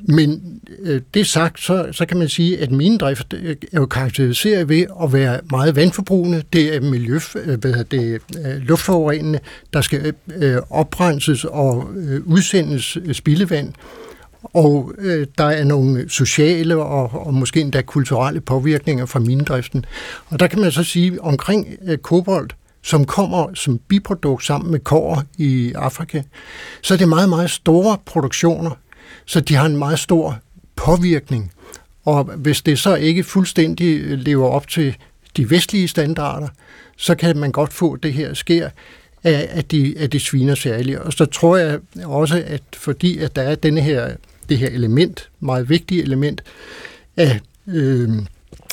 men 0.08 0.60
øh, 0.82 1.00
det 1.14 1.26
sagt, 1.26 1.60
så, 1.60 1.88
så 1.92 2.06
kan 2.06 2.16
man 2.16 2.28
sige, 2.28 2.58
at 2.58 2.70
minedrift 2.70 3.32
øh, 3.32 3.56
er 3.72 3.80
jo 3.80 3.86
karakteriseret 3.86 4.68
ved 4.68 4.86
at 5.02 5.12
være 5.12 5.40
meget 5.50 5.76
vandforbrugende. 5.76 6.42
Det 6.52 6.76
er 6.76 6.80
miljø, 6.80 7.18
øh, 7.44 7.60
hvad 7.60 7.84
det, 7.84 8.20
øh, 8.46 8.56
luftforurenende, 8.56 9.38
der 9.72 9.80
skal 9.80 10.12
øh, 10.36 10.56
oprenses 10.70 11.44
og 11.44 11.88
øh, 11.96 12.20
udsendes 12.26 12.98
spildevand. 13.12 13.72
Og 14.42 14.92
øh, 14.98 15.26
der 15.38 15.44
er 15.44 15.64
nogle 15.64 16.08
sociale 16.08 16.76
og, 16.76 17.26
og 17.26 17.34
måske 17.34 17.60
endda 17.60 17.82
kulturelle 17.82 18.40
påvirkninger 18.40 19.06
fra 19.06 19.18
minedriften. 19.18 19.84
Og 20.26 20.40
der 20.40 20.46
kan 20.46 20.60
man 20.60 20.72
så 20.72 20.84
sige, 20.84 21.22
omkring 21.22 21.68
øh, 21.86 21.98
kobolt, 21.98 22.54
som 22.82 23.04
kommer 23.04 23.54
som 23.54 23.78
biprodukt 23.78 24.44
sammen 24.44 24.70
med 24.70 24.80
kår 24.80 25.22
i 25.38 25.72
Afrika, 25.72 26.22
så 26.82 26.94
er 26.94 26.98
det 26.98 27.08
meget, 27.08 27.28
meget 27.28 27.50
store 27.50 27.98
produktioner, 28.06 28.70
så 29.24 29.40
de 29.40 29.54
har 29.54 29.66
en 29.66 29.76
meget 29.76 29.98
stor 29.98 30.38
påvirkning. 30.76 31.52
Og 32.04 32.24
hvis 32.24 32.62
det 32.62 32.78
så 32.78 32.94
ikke 32.94 33.24
fuldstændig 33.24 34.00
øh, 34.00 34.18
lever 34.18 34.48
op 34.48 34.68
til 34.68 34.96
de 35.36 35.50
vestlige 35.50 35.88
standarder, 35.88 36.48
så 36.96 37.14
kan 37.14 37.36
man 37.36 37.52
godt 37.52 37.72
få 37.72 37.96
det 37.96 38.12
her 38.12 38.34
sker, 38.34 38.70
at 39.22 39.70
de, 39.70 39.94
at 39.98 40.12
de 40.12 40.20
sviner 40.20 40.54
særligt. 40.54 40.98
Og 40.98 41.12
så 41.12 41.24
tror 41.24 41.56
jeg 41.56 41.80
også, 42.04 42.42
at 42.46 42.62
fordi 42.72 43.18
at 43.18 43.36
der 43.36 43.42
er 43.42 43.54
denne 43.54 43.80
her, 43.80 44.16
det 44.48 44.58
her 44.58 44.68
element, 44.68 45.30
meget 45.40 45.68
vigtige 45.68 46.02
element 46.02 46.42
af 47.16 47.40
øh, 47.66 48.08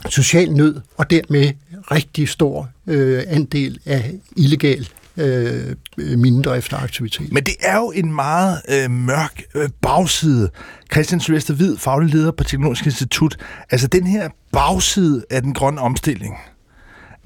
social 0.09 0.51
nød, 0.51 0.75
og 0.97 1.09
dermed 1.09 1.51
rigtig 1.91 2.29
stor 2.29 2.69
øh, 2.87 3.23
andel 3.27 3.79
af 3.85 4.13
illegal 4.37 4.87
øh, 5.17 5.75
mindre 5.97 6.57
efteraktivitet. 6.57 7.33
Men 7.33 7.43
det 7.43 7.55
er 7.59 7.77
jo 7.77 7.91
en 7.95 8.13
meget 8.13 8.61
øh, 8.69 8.91
mørk 8.91 9.41
øh, 9.55 9.69
bagside. 9.81 10.49
Christian 10.93 11.19
Sylvester 11.19 11.53
Hvid, 11.53 11.77
faglig 11.77 12.13
leder 12.13 12.31
på 12.31 12.43
Teknologisk 12.43 12.85
Institut. 12.85 13.37
Altså 13.69 13.87
den 13.87 14.07
her 14.07 14.29
bagside 14.51 15.23
af 15.29 15.41
den 15.41 15.53
grønne 15.53 15.81
omstilling, 15.81 16.35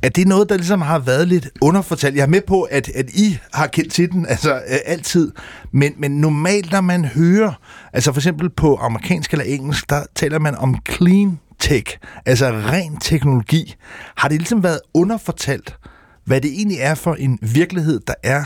er 0.01 0.09
det 0.09 0.27
noget, 0.27 0.49
der 0.49 0.57
ligesom 0.57 0.81
har 0.81 0.99
været 0.99 1.27
lidt 1.27 1.49
underfortalt? 1.61 2.15
Jeg 2.15 2.21
er 2.21 2.27
med 2.27 2.41
på, 2.47 2.61
at, 2.61 2.89
at 2.89 3.09
I 3.09 3.37
har 3.53 3.67
kendt 3.67 3.91
til 3.91 4.11
den, 4.11 4.25
altså 4.25 4.53
øh, 4.55 4.77
altid, 4.85 5.31
men, 5.71 5.93
men 5.97 6.11
normalt, 6.11 6.71
når 6.71 6.81
man 6.81 7.05
hører, 7.05 7.53
altså 7.93 8.11
for 8.11 8.19
eksempel 8.19 8.49
på 8.49 8.75
amerikansk 8.75 9.31
eller 9.31 9.45
engelsk, 9.45 9.89
der 9.89 10.03
taler 10.15 10.39
man 10.39 10.55
om 10.55 10.77
clean 10.91 11.39
tech, 11.59 11.97
altså 12.25 12.51
ren 12.51 12.97
teknologi. 12.97 13.75
Har 14.15 14.27
det 14.27 14.37
ligesom 14.37 14.63
været 14.63 14.79
underfortalt, 14.93 15.77
hvad 16.25 16.41
det 16.41 16.51
egentlig 16.51 16.77
er 16.79 16.95
for 16.95 17.13
en 17.13 17.39
virkelighed, 17.41 17.99
der 18.07 18.13
er 18.23 18.43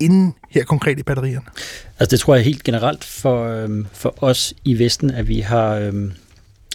inden 0.00 0.34
her 0.50 0.64
konkret 0.64 0.98
i 0.98 1.02
batterierne? 1.02 1.46
Altså 1.98 2.10
det 2.10 2.20
tror 2.20 2.34
jeg 2.34 2.44
helt 2.44 2.64
generelt 2.64 3.04
for, 3.04 3.44
øhm, 3.44 3.86
for 3.92 4.24
os 4.24 4.54
i 4.64 4.78
Vesten, 4.78 5.10
at 5.10 5.28
vi 5.28 5.40
har, 5.40 5.74
øhm, 5.74 6.12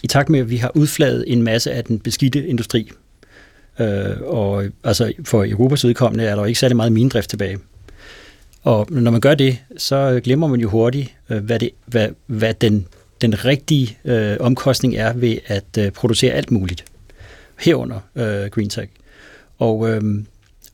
i 0.02 0.06
takt 0.06 0.28
med 0.28 0.40
at 0.40 0.50
vi 0.50 0.56
har 0.56 0.72
udfladet 0.74 1.24
en 1.26 1.42
masse 1.42 1.72
af 1.72 1.84
den 1.84 1.98
beskidte 1.98 2.46
industri, 2.46 2.90
øh, 3.78 4.20
og 4.22 4.64
altså 4.84 5.12
for 5.24 5.44
Europas 5.44 5.84
udkommende 5.84 6.24
er 6.24 6.34
der 6.34 6.42
jo 6.42 6.46
ikke 6.46 6.60
særlig 6.60 6.76
meget 6.76 6.92
minedrift 6.92 7.30
tilbage. 7.30 7.58
Og 8.62 8.86
når 8.90 9.10
man 9.10 9.20
gør 9.20 9.34
det, 9.34 9.58
så 9.76 10.20
glemmer 10.24 10.46
man 10.46 10.60
jo 10.60 10.68
hurtigt, 10.68 11.14
øh, 11.30 11.44
hvad, 11.44 11.58
det, 11.58 11.70
hvad, 11.86 12.08
hvad 12.26 12.54
den, 12.54 12.86
den 13.20 13.44
rigtige 13.44 13.98
øh, 14.04 14.36
omkostning 14.40 14.96
er 14.96 15.12
ved 15.12 15.38
at 15.46 15.78
øh, 15.78 15.90
producere 15.90 16.32
alt 16.32 16.50
muligt. 16.50 16.84
Herunder 17.60 18.00
øh, 18.16 18.50
green 18.50 18.68
tech. 18.68 18.88
Og, 19.58 19.90
øh, 19.90 20.02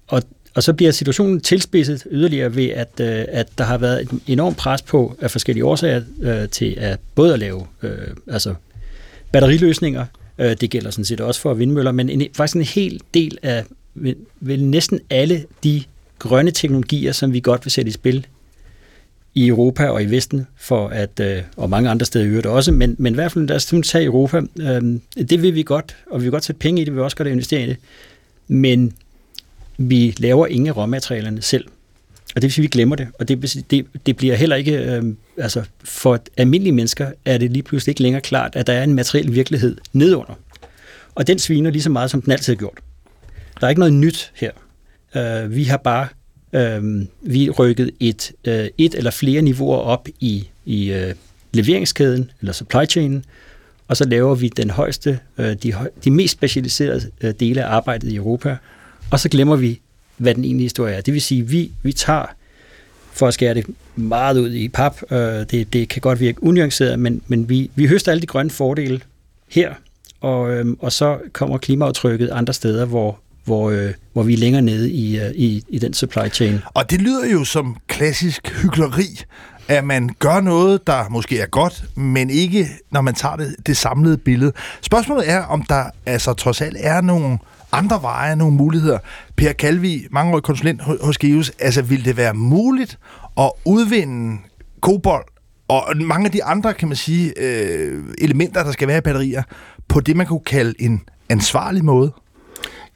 og, 0.07 0.22
og 0.55 0.62
så 0.62 0.72
bliver 0.72 0.93
situationen 0.93 1.41
tilspidset 1.41 2.07
yderligere 2.11 2.57
ved, 2.57 2.68
at, 2.68 3.01
øh, 3.01 3.24
at 3.28 3.49
der 3.59 3.64
har 3.64 3.78
været 3.78 4.03
et 4.03 4.11
enormt 4.26 4.57
pres 4.57 4.83
på 4.83 5.16
af 5.20 5.31
forskellige 5.31 5.64
årsager 5.64 6.03
øh, 6.22 6.49
til 6.49 6.74
at 6.78 7.01
både 7.14 7.33
at 7.33 7.39
lave 7.39 7.66
øh, 7.83 7.99
altså 8.26 8.55
batteriløsninger, 9.33 10.07
øh, 10.39 10.57
det 10.61 10.70
gælder 10.70 10.91
sådan 10.91 11.05
set 11.05 11.20
også 11.20 11.41
for 11.41 11.55
vindmøller, 11.55 11.93
men 11.93 12.11
en, 12.11 12.26
faktisk 12.33 12.57
en 12.57 12.62
hel 12.62 13.01
del 13.14 13.39
af 13.43 13.64
vel 14.41 14.64
næsten 14.64 15.01
alle 15.11 15.45
de 15.64 15.83
grønne 16.18 16.51
teknologier, 16.51 17.12
som 17.12 17.33
vi 17.33 17.41
godt 17.41 17.64
vil 17.64 17.72
sætte 17.72 17.89
i 17.89 17.93
spil 17.93 18.26
i 19.35 19.49
Europa 19.49 19.89
og 19.89 20.03
i 20.03 20.07
Vesten, 20.07 20.47
for 20.57 20.89
at, 20.89 21.20
øh, 21.20 21.43
og 21.57 21.70
mange 21.70 21.91
andre 21.91 22.07
steder 22.07 22.24
i 22.24 22.28
øvrigt 22.28 22.47
også, 22.47 22.72
men, 22.72 22.97
men 22.99 23.12
i 23.12 23.14
hvert 23.14 23.33
fald 23.33 23.49
lad 23.49 23.57
os 23.57 23.74
tage 23.85 24.05
Europa, 24.05 24.41
øh, 24.61 24.99
det 25.31 25.43
vil 25.43 25.55
vi 25.55 25.62
godt, 25.62 25.97
og 26.11 26.20
vi 26.20 26.24
vil 26.24 26.31
godt 26.31 26.45
sætte 26.45 26.59
penge 26.59 26.83
i 26.83 26.85
det, 26.85 26.93
vi 26.93 26.95
vil 26.95 27.05
også 27.05 27.16
godt 27.16 27.28
investere 27.28 27.62
i 27.62 27.66
det 27.66 27.76
men 28.51 28.92
vi 29.78 30.14
laver 30.18 30.46
ingen 30.46 30.72
råmaterialerne 30.72 31.42
selv. 31.42 31.64
Og 32.34 32.42
det 32.42 32.42
vil 32.42 32.53
sige, 32.53 32.62
at 32.62 32.64
vi 32.64 32.68
glemmer 32.68 32.96
det. 32.96 33.09
Og 33.18 33.28
det, 33.28 33.64
det, 33.70 33.86
det 34.07 34.16
bliver 34.16 34.34
heller 34.34 34.57
ikke, 34.57 34.72
øh, 34.72 35.05
altså 35.36 35.62
for 35.84 36.20
almindelige 36.36 36.72
mennesker 36.72 37.11
er 37.24 37.38
det 37.38 37.51
lige 37.51 37.62
pludselig 37.62 37.90
ikke 37.90 38.03
længere 38.03 38.20
klart, 38.20 38.57
at 38.57 38.66
der 38.66 38.72
er 38.72 38.84
en 38.84 38.94
materiel 38.94 39.34
virkelighed 39.34 39.76
nedunder. 39.92 40.34
Og 41.14 41.26
den 41.26 41.38
sviner 41.38 41.70
lige 41.70 41.82
så 41.82 41.90
meget, 41.90 42.11
som 42.11 42.22
den 42.22 42.32
altid 42.32 42.53
har 42.53 42.59
gjort. 42.59 42.78
Der 43.61 43.66
er 43.66 43.68
ikke 43.68 43.80
noget 43.80 43.94
nyt 43.94 44.32
her. 44.34 44.51
Øh, 45.16 45.57
vi 45.57 45.64
har 45.64 45.76
bare 45.76 46.09
øh, 46.53 47.07
vi 47.20 47.51
rykket 47.51 47.90
et, 48.01 48.32
øh, 48.44 48.68
et 48.78 48.94
eller 48.94 49.11
flere 49.11 49.42
niveauer 49.42 49.76
op 49.76 50.09
i, 50.20 50.48
i 50.64 50.92
øh, 50.92 51.14
leveringskæden, 51.53 52.30
eller 52.40 52.53
supply 52.53 52.86
chain, 52.88 53.24
og 53.91 53.97
så 53.97 54.05
laver 54.05 54.34
vi 54.34 54.49
den 54.49 54.70
højeste, 54.70 55.18
øh, 55.38 55.57
de, 55.62 55.74
de 56.05 56.11
mest 56.11 56.32
specialiserede 56.32 57.11
øh, 57.20 57.34
dele 57.41 57.64
af 57.64 57.74
arbejdet 57.74 58.12
i 58.12 58.16
Europa, 58.16 58.57
og 59.11 59.20
så 59.20 59.28
glemmer 59.28 59.57
vi, 59.57 59.80
hvad 60.16 60.34
den 60.34 60.45
egentlige 60.45 60.64
historie 60.64 60.95
er. 60.95 61.01
Det 61.01 61.14
vil 61.14 61.22
sige, 61.22 61.47
vi, 61.47 61.72
vi 61.82 61.93
tager, 61.93 62.26
for 63.12 63.28
at 63.28 63.34
skære 63.34 63.55
det 63.55 63.66
meget 63.97 64.38
ud 64.38 64.53
i 64.53 64.68
pap, 64.68 65.03
øh, 65.11 65.18
det, 65.18 65.72
det 65.72 65.88
kan 65.88 66.01
godt 66.01 66.20
virke 66.20 66.43
unuanceret, 66.43 66.99
men, 66.99 67.22
men 67.26 67.49
vi, 67.49 67.70
vi 67.74 67.86
høster 67.86 68.12
alle 68.12 68.20
de 68.20 68.26
grønne 68.26 68.51
fordele 68.51 69.01
her, 69.49 69.74
og, 70.20 70.51
øh, 70.51 70.66
og 70.78 70.93
så 70.93 71.18
kommer 71.32 71.59
klimaaftrykket 71.59 72.30
andre 72.30 72.53
steder, 72.53 72.84
hvor, 72.84 73.18
hvor, 73.45 73.70
øh, 73.70 73.93
hvor 74.12 74.22
vi 74.22 74.32
er 74.32 74.38
længere 74.38 74.62
nede 74.62 74.91
i, 74.91 75.20
øh, 75.20 75.30
i, 75.34 75.64
i 75.68 75.78
den 75.78 75.95
supply 75.95 76.28
chain. 76.32 76.59
Og 76.74 76.91
det 76.91 77.03
lyder 77.03 77.32
jo 77.32 77.45
som 77.45 77.76
klassisk 77.86 78.49
hyggeleri, 78.62 79.20
at 79.71 79.85
man 79.85 80.11
gør 80.18 80.41
noget, 80.41 80.87
der 80.87 81.09
måske 81.09 81.41
er 81.41 81.47
godt, 81.47 81.85
men 81.95 82.31
ikke, 82.31 82.68
når 82.91 83.01
man 83.01 83.14
tager 83.14 83.37
det, 83.37 83.57
det 83.66 83.77
samlede 83.77 84.16
billede. 84.16 84.53
Spørgsmålet 84.81 85.31
er, 85.31 85.43
om 85.43 85.62
der 85.62 85.85
altså 86.07 86.33
trods 86.33 86.61
alt 86.61 86.77
er 86.81 87.01
nogle 87.01 87.39
andre 87.73 88.03
veje, 88.03 88.37
nogle 88.37 88.55
muligheder. 88.55 88.99
Per 89.37 89.53
Kalvi, 89.53 90.07
mangeårig 90.11 90.43
konsulent 90.43 90.83
hos 90.83 91.18
Geus, 91.18 91.53
altså 91.59 91.83
vil 91.83 92.05
det 92.05 92.16
være 92.16 92.35
muligt 92.35 92.99
at 93.39 93.51
udvinde 93.64 94.39
kobold 94.81 95.25
og 95.68 95.97
mange 95.97 96.27
af 96.27 96.33
de 96.33 96.45
andre, 96.45 96.75
kan 96.75 96.89
man 96.89 96.97
sige, 96.97 97.33
øh, 97.37 98.05
elementer, 98.18 98.62
der 98.62 98.73
skal 98.73 98.89
være 98.89 98.99
i 98.99 99.01
batterier, 99.01 99.43
på 99.89 100.01
det, 100.01 100.16
man 100.16 100.27
kunne 100.27 100.41
kalde 100.47 100.75
en 100.79 101.03
ansvarlig 101.29 101.85
måde? 101.85 102.12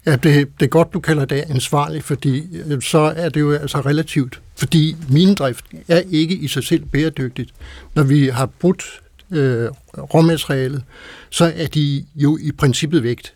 Ja, 0.07 0.17
det, 0.17 0.49
det 0.61 0.67
er 0.67 0.71
godt, 0.71 0.95
du 0.95 1.01
kalder 1.01 1.25
det 1.25 1.45
ansvarlig, 1.49 2.05
fordi 2.05 2.63
øh, 2.67 2.83
så 2.83 2.99
er 2.99 3.29
det 3.29 3.41
jo 3.41 3.53
altså 3.53 3.81
relativt. 3.81 4.41
Fordi 4.57 4.97
minedrift 5.09 5.65
er 5.89 6.03
ikke 6.11 6.35
i 6.35 6.49
sig 6.49 6.65
selv 6.65 6.85
bæredygtigt. 6.85 7.51
Når 7.95 8.03
vi 8.03 8.29
har 8.29 8.47
brudt 8.47 9.01
øh, 9.31 9.69
råmaterialet, 9.99 10.83
så 11.31 11.53
er 11.57 11.67
de 11.67 12.05
jo 12.15 12.39
i 12.41 12.53
princippet 12.53 13.03
vægt. 13.03 13.35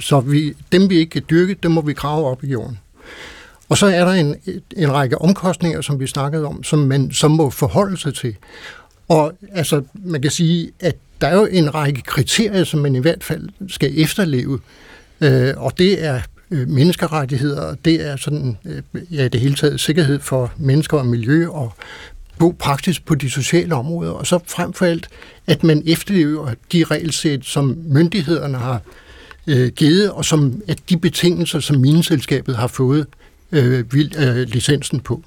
Så 0.00 0.20
vi, 0.20 0.54
dem, 0.72 0.90
vi 0.90 0.96
ikke 0.96 1.10
kan 1.10 1.22
dyrke, 1.30 1.56
dem 1.62 1.70
må 1.70 1.80
vi 1.80 1.92
grave 1.92 2.26
op 2.26 2.44
i 2.44 2.46
jorden. 2.46 2.78
Og 3.68 3.78
så 3.78 3.86
er 3.86 4.04
der 4.04 4.12
en, 4.12 4.36
en 4.76 4.92
række 4.92 5.18
omkostninger, 5.18 5.80
som 5.80 6.00
vi 6.00 6.06
snakkede 6.06 6.46
om, 6.46 6.62
som 6.62 6.78
man 6.78 7.12
som 7.12 7.30
må 7.30 7.50
forholde 7.50 7.96
sig 7.96 8.14
til. 8.14 8.36
Og 9.08 9.32
altså, 9.52 9.82
man 9.94 10.22
kan 10.22 10.30
sige, 10.30 10.70
at 10.80 10.96
der 11.20 11.26
er 11.26 11.36
jo 11.36 11.48
en 11.50 11.74
række 11.74 12.02
kriterier, 12.02 12.64
som 12.64 12.80
man 12.80 12.94
i 12.94 12.98
hvert 12.98 13.24
fald 13.24 13.48
skal 13.68 14.00
efterleve. 14.00 14.60
Øh, 15.20 15.54
og 15.56 15.78
det 15.78 16.04
er 16.04 16.20
øh, 16.50 16.68
menneskerettigheder, 16.68 17.74
det 17.74 18.06
er 18.06 18.16
sådan, 18.16 18.58
øh, 18.64 18.82
ja, 19.10 19.28
det 19.28 19.40
hele 19.40 19.54
taget 19.54 19.80
sikkerhed 19.80 20.20
for 20.20 20.52
mennesker 20.56 20.98
og 20.98 21.06
miljø 21.06 21.48
og 21.48 21.72
god 22.38 22.54
praksis 22.54 23.00
på 23.00 23.14
de 23.14 23.30
sociale 23.30 23.74
områder, 23.74 24.12
og 24.12 24.26
så 24.26 24.38
frem 24.46 24.72
for 24.72 24.86
alt, 24.86 25.08
at 25.46 25.64
man 25.64 25.82
efterlever 25.86 26.54
de 26.72 26.84
regelsæt, 26.84 27.44
som 27.44 27.78
myndighederne 27.86 28.58
har 28.58 28.80
øh, 29.46 29.68
givet, 29.68 30.10
og 30.10 30.24
som 30.24 30.62
at 30.68 30.78
de 30.88 30.96
betingelser, 30.96 31.60
som 31.60 31.76
mineselskabet 31.76 32.56
har 32.56 32.66
fået 32.66 33.06
øh, 33.52 33.92
vil, 33.92 34.14
øh, 34.18 34.36
licensen 34.36 35.00
på. 35.00 35.22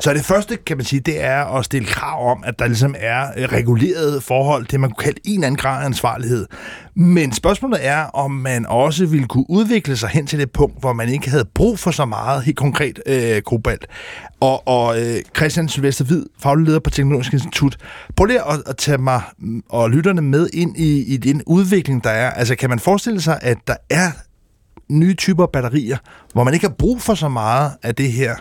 Så 0.00 0.14
det 0.14 0.24
første, 0.24 0.56
kan 0.56 0.76
man 0.76 0.86
sige, 0.86 1.00
det 1.00 1.22
er 1.22 1.44
at 1.44 1.64
stille 1.64 1.88
krav 1.88 2.30
om, 2.30 2.44
at 2.46 2.58
der 2.58 2.66
ligesom 2.66 2.94
er 2.98 3.26
øh, 3.36 3.44
reguleret 3.44 4.22
forhold 4.22 4.66
til, 4.66 4.80
man 4.80 4.90
kunne 4.90 5.04
kalde 5.04 5.20
en 5.24 5.34
eller 5.34 5.46
anden 5.46 5.58
grad 5.58 5.82
af 5.82 5.86
ansvarlighed. 5.86 6.46
Men 6.94 7.32
spørgsmålet 7.32 7.86
er, 7.86 8.02
om 8.02 8.30
man 8.30 8.66
også 8.66 9.06
ville 9.06 9.26
kunne 9.26 9.44
udvikle 9.48 9.96
sig 9.96 10.08
hen 10.08 10.26
til 10.26 10.38
det 10.38 10.50
punkt, 10.50 10.80
hvor 10.80 10.92
man 10.92 11.08
ikke 11.08 11.30
havde 11.30 11.44
brug 11.54 11.78
for 11.78 11.90
så 11.90 12.04
meget 12.04 12.42
helt 12.42 12.56
konkret 12.56 13.00
øh, 13.06 13.42
kobalt. 13.42 13.86
Og, 14.40 14.68
og 14.68 15.00
øh, 15.00 15.16
Christian 15.36 15.68
Sylvester 15.68 16.04
Hvid, 16.04 16.24
faglig 16.38 16.66
leder 16.66 16.78
på 16.80 16.90
Teknologisk 16.90 17.32
Institut, 17.32 17.76
prøv 18.16 18.24
lige 18.24 18.40
at, 18.48 18.62
at 18.66 18.76
tage 18.76 18.98
mig 18.98 19.22
og 19.68 19.90
lytterne 19.90 20.22
med 20.22 20.48
ind 20.52 20.76
i, 20.76 21.14
i 21.14 21.16
den 21.16 21.42
udvikling, 21.46 22.04
der 22.04 22.10
er. 22.10 22.30
Altså 22.30 22.54
kan 22.56 22.70
man 22.70 22.78
forestille 22.78 23.20
sig, 23.20 23.38
at 23.42 23.58
der 23.66 23.76
er 23.90 24.10
nye 24.88 25.14
typer 25.14 25.46
batterier, 25.46 25.96
hvor 26.32 26.44
man 26.44 26.54
ikke 26.54 26.66
har 26.66 26.74
brug 26.74 27.02
for 27.02 27.14
så 27.14 27.28
meget 27.28 27.72
af 27.82 27.94
det 27.94 28.12
her 28.12 28.34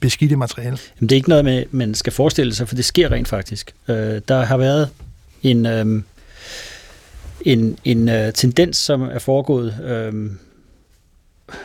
beskidte 0.00 0.36
materiale? 0.36 0.78
Jamen, 1.00 1.08
det 1.08 1.12
er 1.12 1.16
ikke 1.16 1.28
noget, 1.28 1.44
med, 1.44 1.64
man 1.70 1.94
skal 1.94 2.12
forestille 2.12 2.54
sig, 2.54 2.68
for 2.68 2.74
det 2.74 2.84
sker 2.84 3.12
rent 3.12 3.28
faktisk. 3.28 3.74
Øh, 3.88 4.20
der 4.28 4.44
har 4.44 4.56
været 4.56 4.88
en, 5.42 5.66
øh, 5.66 6.02
en, 7.44 7.78
en 7.84 8.08
øh, 8.08 8.32
tendens, 8.32 8.76
som 8.76 9.02
er 9.02 9.18
foregået 9.18 9.76
øh, 9.84 10.30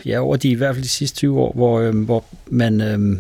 ja, 0.06 0.20
over 0.20 0.36
de 0.36 0.50
i 0.50 0.54
hvert 0.54 0.76
fald 0.76 0.84
de 0.84 0.90
sidste 0.90 1.18
20 1.18 1.40
år, 1.40 1.54
hvor, 1.54 1.80
øh, 1.80 2.00
hvor 2.00 2.26
man 2.48 2.82
øh, 2.82 3.20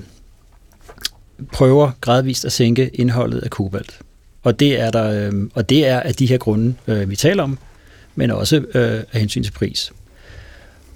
prøver 1.51 1.91
gradvist 2.01 2.45
at 2.45 2.51
sænke 2.51 2.89
indholdet 2.93 3.39
af 3.39 3.49
kobalt. 3.49 3.99
Og 4.43 4.59
det 4.59 4.79
er 4.79 4.91
der, 4.91 5.29
øh, 5.31 5.49
og 5.53 5.69
det 5.69 5.87
er 5.87 5.99
af 5.99 6.13
de 6.13 6.25
her 6.25 6.37
grunde, 6.37 6.75
øh, 6.87 7.09
vi 7.09 7.15
taler 7.15 7.43
om, 7.43 7.57
men 8.15 8.31
også 8.31 8.57
øh, 8.57 9.03
af 9.13 9.19
hensyn 9.19 9.43
til 9.43 9.51
pris. 9.51 9.91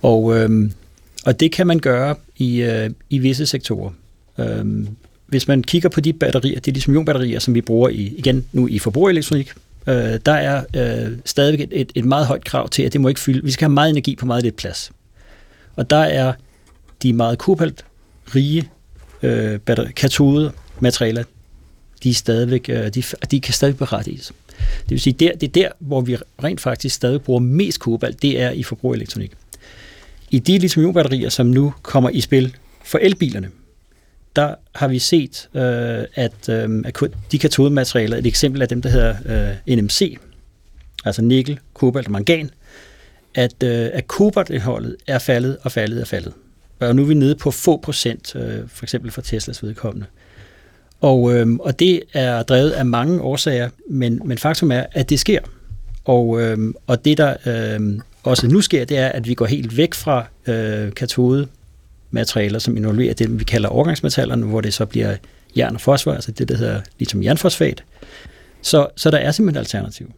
Og, 0.01 0.37
øh, 0.37 0.71
og 1.25 1.39
det 1.39 1.51
kan 1.51 1.67
man 1.67 1.79
gøre 1.79 2.15
i, 2.37 2.61
øh, 2.61 2.89
i 3.09 3.17
visse 3.17 3.45
sektorer. 3.45 3.91
Øh, 4.39 4.65
hvis 5.27 5.47
man 5.47 5.63
kigger 5.63 5.89
på 5.89 6.01
de 6.01 6.13
batterier, 6.13 6.59
de 6.59 6.71
lithium-ionbatterier, 6.71 7.39
som 7.39 7.53
vi 7.53 7.61
bruger 7.61 7.89
i, 7.89 8.13
igen 8.17 8.45
nu 8.51 8.67
i 8.67 8.79
forbrugerelektronik, 8.79 9.53
øh, 9.87 10.19
der 10.25 10.31
er 10.31 10.63
øh, 10.75 11.17
stadigvæk 11.25 11.67
et, 11.71 11.91
et, 11.95 12.05
meget 12.05 12.25
højt 12.25 12.43
krav 12.43 12.69
til, 12.69 12.83
at 12.83 12.93
det 12.93 13.01
må 13.01 13.07
ikke 13.07 13.19
fylde. 13.19 13.43
Vi 13.43 13.51
skal 13.51 13.65
have 13.65 13.73
meget 13.73 13.89
energi 13.89 14.15
på 14.15 14.25
meget 14.25 14.43
lidt 14.43 14.55
plads. 14.55 14.91
Og 15.75 15.89
der 15.89 15.97
er 15.97 16.33
de 17.03 17.13
meget 17.13 17.37
kobaltrige 17.37 18.69
øh, 19.23 19.59
katode 19.95 20.51
materialer, 20.79 21.23
de, 22.03 22.09
er 22.09 22.13
stadigvæk, 22.13 22.69
øh, 22.69 22.93
de, 22.93 23.03
de 23.31 23.41
kan 23.41 23.53
stadig 23.53 23.77
berettiges. 23.77 24.31
Det 24.57 24.89
vil 24.89 24.99
sige, 24.99 25.13
der, 25.13 25.31
det 25.35 25.47
er 25.47 25.51
der, 25.51 25.69
hvor 25.79 26.01
vi 26.01 26.17
rent 26.43 26.61
faktisk 26.61 26.95
stadig 26.95 27.21
bruger 27.21 27.39
mest 27.39 27.79
kobalt, 27.79 28.21
det 28.21 28.41
er 28.41 28.51
i 28.51 28.63
forbrugerelektronik. 28.63 29.31
I 30.31 30.39
de 30.39 30.57
lithium-ionbatterier, 30.57 31.29
som 31.29 31.45
nu 31.45 31.73
kommer 31.81 32.09
i 32.09 32.21
spil 32.21 32.55
for 32.83 32.97
elbilerne, 32.97 33.49
der 34.35 34.55
har 34.75 34.87
vi 34.87 34.99
set, 34.99 35.49
øh, 35.53 36.05
at, 36.15 36.49
øh, 36.49 36.83
at 36.85 37.03
de 37.31 37.39
katodematerialer, 37.39 38.17
et 38.17 38.25
eksempel 38.25 38.61
af 38.61 38.67
dem, 38.67 38.81
der 38.81 38.89
hedder 38.89 39.15
øh, 39.67 39.77
NMC, 39.77 40.17
altså 41.05 41.21
nikkel, 41.21 41.59
kobalt 41.73 42.07
og 42.07 42.11
mangan, 42.11 42.49
at, 43.35 43.63
øh, 43.63 43.89
at 43.93 44.07
kobaltindholdet 44.07 44.95
er 45.07 45.19
faldet 45.19 45.57
og 45.61 45.71
faldet 45.71 46.01
og 46.01 46.07
faldet. 46.07 46.33
Og 46.79 46.95
nu 46.95 47.01
er 47.01 47.05
vi 47.05 47.13
nede 47.13 47.35
på 47.35 47.51
få 47.51 47.77
procent, 47.77 48.35
øh, 48.35 48.59
for 48.67 48.85
eksempel 48.85 49.11
for 49.11 49.21
Teslas 49.21 49.63
vedkommende. 49.63 50.05
Og, 51.01 51.33
øh, 51.33 51.53
og 51.59 51.79
det 51.79 52.01
er 52.13 52.43
drevet 52.43 52.69
af 52.69 52.85
mange 52.85 53.21
årsager, 53.21 53.69
men, 53.89 54.21
men 54.25 54.37
faktum 54.37 54.71
er, 54.71 54.83
at 54.91 55.09
det 55.09 55.19
sker. 55.19 55.39
Og, 56.05 56.41
øh, 56.41 56.73
og 56.87 57.05
det, 57.05 57.17
der 57.17 57.35
øh, 57.45 57.99
også 58.29 58.47
nu 58.47 58.61
sker, 58.61 58.85
det 58.85 58.97
er, 58.97 59.07
at 59.07 59.27
vi 59.27 59.33
går 59.33 59.45
helt 59.45 59.77
væk 59.77 59.93
fra 59.93 60.25
øh, 60.47 60.91
katode 60.91 61.47
materialer, 62.11 62.59
som 62.59 62.77
involverer 62.77 63.13
det, 63.13 63.39
vi 63.39 63.43
kalder 63.43 63.69
overgangsmetallerne, 63.69 64.45
hvor 64.45 64.61
det 64.61 64.73
så 64.73 64.85
bliver 64.85 65.15
jern 65.57 65.75
og 65.75 65.81
fosfor, 65.81 66.13
altså 66.13 66.31
det, 66.31 66.49
der 66.49 66.57
hedder 66.57 66.81
ligesom 66.99 67.23
jernfosfat. 67.23 67.83
Så, 68.61 68.87
så 68.95 69.11
der 69.11 69.17
er 69.17 69.31
simpelthen 69.31 69.59
alternativ. 69.59 70.11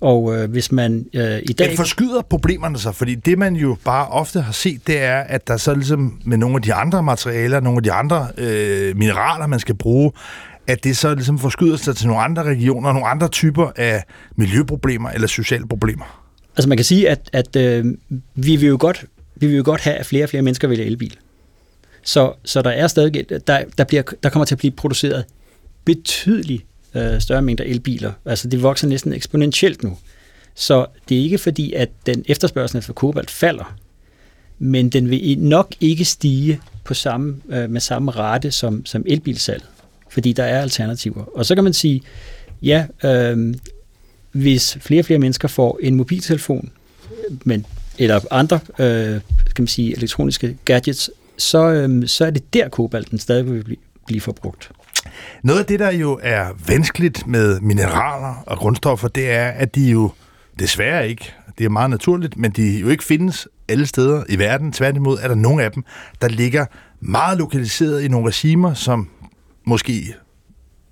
Og 0.00 0.36
øh, 0.36 0.50
hvis 0.50 0.72
man 0.72 1.06
øh, 1.14 1.38
i 1.42 1.52
dag... 1.52 1.68
Men 1.68 1.76
forskyder 1.76 2.22
problemerne 2.22 2.78
sig, 2.78 2.94
fordi 2.94 3.14
det 3.14 3.38
man 3.38 3.56
jo 3.56 3.76
bare 3.84 4.08
ofte 4.08 4.40
har 4.40 4.52
set, 4.52 4.86
det 4.86 5.02
er, 5.02 5.20
at 5.20 5.48
der 5.48 5.56
så 5.56 5.74
ligesom 5.74 6.20
med 6.24 6.36
nogle 6.36 6.56
af 6.56 6.62
de 6.62 6.74
andre 6.74 7.02
materialer, 7.02 7.60
nogle 7.60 7.76
af 7.76 7.82
de 7.82 7.92
andre 7.92 8.28
øh, 8.38 8.96
mineraler, 8.96 9.46
man 9.46 9.60
skal 9.60 9.74
bruge, 9.74 10.12
at 10.66 10.84
det 10.84 10.96
så 10.96 11.14
ligesom 11.14 11.38
forskyder 11.38 11.76
sig 11.76 11.96
til 11.96 12.06
nogle 12.06 12.22
andre 12.22 12.42
regioner, 12.42 12.92
nogle 12.92 13.06
andre 13.08 13.28
typer 13.28 13.70
af 13.76 14.04
miljøproblemer 14.36 15.10
eller 15.10 15.28
sociale 15.28 15.68
problemer. 15.68 16.23
Altså 16.56 16.68
man 16.68 16.78
kan 16.78 16.84
sige, 16.84 17.08
at, 17.08 17.30
at 17.32 17.56
øh, 17.56 17.84
vi 18.34 18.56
vil 18.56 18.68
jo 18.68 18.76
godt 18.80 19.04
vi 19.36 19.46
vil 19.46 19.56
jo 19.56 19.62
godt 19.64 19.80
have, 19.80 19.96
at 19.96 20.06
flere 20.06 20.24
og 20.24 20.28
flere 20.28 20.42
mennesker 20.42 20.68
vælger 20.68 20.84
elbil. 20.84 21.16
Så, 22.02 22.32
så 22.44 22.62
der 22.62 22.70
er 22.70 22.86
stadig, 22.86 23.30
der, 23.46 23.64
der, 23.78 23.84
bliver, 23.84 24.02
der 24.22 24.28
kommer 24.28 24.44
til 24.44 24.54
at 24.54 24.58
blive 24.58 24.70
produceret 24.70 25.24
betydeligt 25.84 26.64
øh, 26.94 27.20
større 27.20 27.42
mængder 27.42 27.64
elbiler. 27.64 28.12
Altså 28.24 28.48
det 28.48 28.62
vokser 28.62 28.88
næsten 28.88 29.12
eksponentielt 29.12 29.82
nu. 29.82 29.98
Så 30.54 30.86
det 31.08 31.18
er 31.18 31.22
ikke 31.22 31.38
fordi, 31.38 31.72
at 31.72 31.90
den 32.06 32.24
efterspørgsel 32.28 32.78
efter 32.78 32.92
kobalt 32.92 33.30
falder, 33.30 33.76
men 34.58 34.88
den 34.88 35.10
vil 35.10 35.38
nok 35.38 35.74
ikke 35.80 36.04
stige 36.04 36.60
på 36.84 36.94
samme, 36.94 37.36
øh, 37.48 37.70
med 37.70 37.80
samme 37.80 38.10
rate 38.10 38.50
som, 38.50 38.86
som 38.86 39.04
elbilsalget, 39.06 39.68
fordi 40.10 40.32
der 40.32 40.44
er 40.44 40.62
alternativer. 40.62 41.24
Og 41.24 41.46
så 41.46 41.54
kan 41.54 41.64
man 41.64 41.72
sige, 41.72 42.02
ja, 42.62 42.86
øh, 43.04 43.54
hvis 44.34 44.78
flere 44.80 45.00
og 45.00 45.04
flere 45.04 45.18
mennesker 45.18 45.48
får 45.48 45.78
en 45.82 45.94
mobiltelefon, 45.94 46.70
øh, 47.10 47.36
men, 47.44 47.66
eller 47.98 48.20
andre 48.30 48.60
øh, 48.78 49.20
kan 49.54 49.62
man 49.62 49.66
sige, 49.66 49.96
elektroniske 49.96 50.56
gadgets, 50.64 51.10
så, 51.38 51.66
øh, 51.66 52.08
så 52.08 52.26
er 52.26 52.30
det 52.30 52.54
der 52.54 52.68
kobalten 52.68 53.18
stadig 53.18 53.46
vil 53.50 53.64
blive, 53.64 53.76
blive 54.06 54.20
forbrugt. 54.20 54.70
Noget 55.42 55.60
af 55.60 55.66
det, 55.66 55.80
der 55.80 55.92
jo 55.92 56.20
er 56.22 56.46
vanskeligt 56.66 57.26
med 57.26 57.60
mineraler 57.60 58.42
og 58.46 58.58
grundstoffer, 58.58 59.08
det 59.08 59.30
er, 59.30 59.48
at 59.48 59.74
de 59.74 59.90
jo 59.90 60.10
desværre 60.58 61.08
ikke, 61.08 61.32
det 61.58 61.64
er 61.64 61.68
meget 61.68 61.90
naturligt, 61.90 62.36
men 62.36 62.50
de 62.50 62.78
jo 62.78 62.88
ikke 62.88 63.04
findes 63.04 63.48
alle 63.68 63.86
steder 63.86 64.24
i 64.28 64.38
verden. 64.38 64.72
Tværtimod 64.72 65.18
er 65.22 65.28
der 65.28 65.34
nogle 65.34 65.62
af 65.62 65.72
dem, 65.72 65.84
der 66.22 66.28
ligger 66.28 66.66
meget 67.00 67.38
lokaliseret 67.38 68.02
i 68.02 68.08
nogle 68.08 68.28
regimer, 68.28 68.74
som 68.74 69.08
måske 69.64 70.14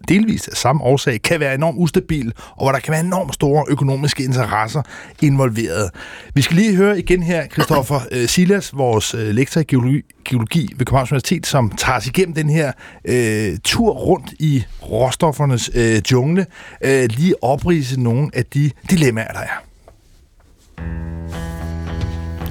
delvist 0.09 0.49
af 0.49 0.57
samme 0.57 0.83
årsag 0.83 1.23
kan 1.23 1.41
være 1.41 1.55
enormt 1.55 1.77
ustabil, 1.79 2.33
og 2.51 2.65
hvor 2.65 2.73
der 2.73 2.79
kan 2.79 2.93
være 2.93 3.01
enormt 3.01 3.35
store 3.35 3.65
økonomiske 3.69 4.25
interesser 4.25 4.83
involveret. 5.21 5.91
Vi 6.35 6.43
skal 6.43 6.57
lige 6.57 6.77
høre 6.77 6.99
igen 6.99 7.23
her, 7.23 7.47
Christoffer 7.47 8.01
øh, 8.13 8.29
Silas, 8.29 8.77
vores 8.77 9.15
øh, 9.15 9.29
lektor 9.29 9.61
i 9.61 9.65
geologi, 9.65 10.03
geologi 10.25 10.69
ved 10.77 10.87
Københavns 10.87 11.13
Universitet, 11.13 11.47
som 11.47 11.71
tager 11.71 11.99
os 11.99 12.07
igennem 12.07 12.35
den 12.35 12.51
her 12.51 12.73
øh, 13.05 13.59
tur 13.65 13.93
rundt 13.93 14.33
i 14.39 14.65
råstoffernes 14.83 15.71
øh, 15.75 16.03
jungle, 16.13 16.47
øh, 16.85 17.09
lige 17.09 17.45
oprise 17.45 18.01
nogle 18.01 18.31
af 18.35 18.45
de 18.45 18.71
dilemmaer, 18.91 19.33
der 19.33 19.41
er. 19.41 19.65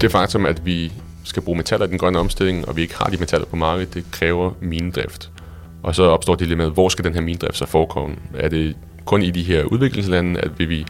Det 0.01 0.11
faktum, 0.11 0.45
at 0.45 0.65
vi 0.65 0.91
skal 1.23 1.43
bruge 1.43 1.57
metaller 1.57 1.87
i 1.87 1.89
den 1.89 1.97
grønne 1.97 2.19
omstilling, 2.19 2.67
og 2.67 2.75
vi 2.75 2.81
ikke 2.81 2.95
har 2.95 3.05
de 3.05 3.17
metaller 3.17 3.47
på 3.47 3.55
markedet, 3.55 3.93
det 3.93 4.05
kræver 4.11 4.51
minedrift. 4.61 5.31
Og 5.83 5.95
så 5.95 6.03
opstår 6.03 6.35
dilemmaet, 6.35 6.71
hvor 6.71 6.89
skal 6.89 7.05
den 7.05 7.13
her 7.13 7.21
minedrift 7.21 7.57
så 7.57 7.65
forekomme? 7.65 8.15
Er 8.33 8.49
det 8.49 8.75
kun 9.05 9.21
i 9.21 9.31
de 9.31 9.43
her 9.43 9.63
udviklingslande, 9.63 10.39
at 10.39 10.59
vil 10.59 10.69
vi 10.69 10.85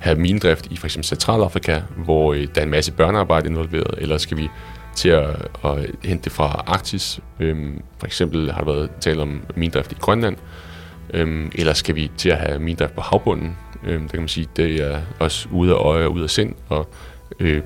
have 0.00 0.18
minedrift 0.18 0.66
i 0.70 0.76
f.eks. 0.76 0.98
Centralafrika, 1.02 1.80
hvor 1.96 2.32
øh, 2.32 2.46
der 2.54 2.60
er 2.60 2.64
en 2.64 2.70
masse 2.70 2.92
børnearbejde 2.92 3.48
involveret, 3.48 3.94
eller 3.98 4.18
skal 4.18 4.36
vi 4.36 4.48
til 4.96 5.08
at, 5.08 5.28
at 5.64 5.86
hente 6.04 6.24
det 6.24 6.32
fra 6.32 6.64
Arktis? 6.66 7.20
Øhm, 7.40 7.82
for 7.98 8.06
eksempel 8.06 8.52
har 8.52 8.60
der 8.60 8.72
været 8.72 8.90
tale 9.00 9.22
om 9.22 9.42
minedrift 9.56 9.92
i 9.92 9.94
Grønland, 10.00 10.36
øhm, 11.14 11.50
eller 11.54 11.72
skal 11.72 11.94
vi 11.94 12.10
til 12.16 12.28
at 12.28 12.36
have 12.38 12.58
minedrift 12.58 12.94
på 12.94 13.00
havbunden? 13.00 13.56
Øhm, 13.86 14.02
der 14.02 14.08
kan 14.08 14.20
man 14.20 14.28
sige, 14.28 14.48
det 14.56 14.74
er 14.74 15.00
også 15.18 15.48
ude 15.52 15.72
af 15.72 15.76
øje 15.76 16.04
og 16.04 16.12
ude 16.12 16.24
af 16.24 16.30
sind, 16.30 16.54
og 16.68 16.88
øh, 17.40 17.62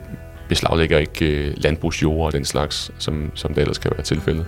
beslaglægger 0.48 0.98
ikke 0.98 1.26
øh, 1.26 1.54
landbrugsjord 1.56 2.26
og 2.26 2.32
den 2.32 2.44
slags, 2.44 2.90
som, 2.98 3.30
som 3.34 3.54
det 3.54 3.60
ellers 3.60 3.78
kan 3.78 3.90
være 3.96 4.02
tilfældet. 4.02 4.46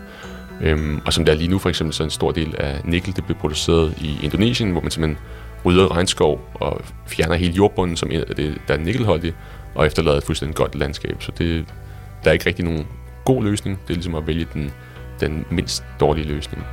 Øhm, 0.60 1.00
og 1.06 1.12
som 1.12 1.24
der 1.24 1.32
er 1.32 1.36
lige 1.36 1.50
nu 1.50 1.58
for 1.58 1.68
eksempel, 1.68 1.94
så 1.94 2.02
en 2.02 2.10
stor 2.10 2.30
del 2.30 2.54
af 2.58 2.80
nikkel, 2.84 3.16
det 3.16 3.24
bliver 3.24 3.38
produceret 3.38 3.94
i 4.00 4.18
Indonesien, 4.22 4.70
hvor 4.70 4.80
man 4.80 4.90
simpelthen 4.90 5.26
rydder 5.64 5.96
regnskov 5.96 6.40
og 6.54 6.80
fjerner 7.06 7.34
hele 7.34 7.52
jordbunden, 7.52 7.96
som 7.96 8.10
er 8.12 8.24
det, 8.24 8.58
der 8.68 8.74
er 8.74 8.78
nikkelholdigt, 8.78 9.36
og 9.74 9.86
efterlader 9.86 10.16
et 10.16 10.24
fuldstændig 10.24 10.56
godt 10.56 10.74
landskab. 10.74 11.16
Så 11.22 11.32
det, 11.38 11.64
der 12.24 12.30
er 12.30 12.32
ikke 12.32 12.46
rigtig 12.46 12.64
nogen 12.64 12.86
god 13.24 13.44
løsning. 13.44 13.78
Det 13.82 13.90
er 13.90 13.94
ligesom 13.94 14.14
at 14.14 14.26
vælge 14.26 14.46
den, 14.54 14.70
den 15.20 15.44
mindst 15.50 15.84
dårlige 16.00 16.26
løsning. 16.26 16.64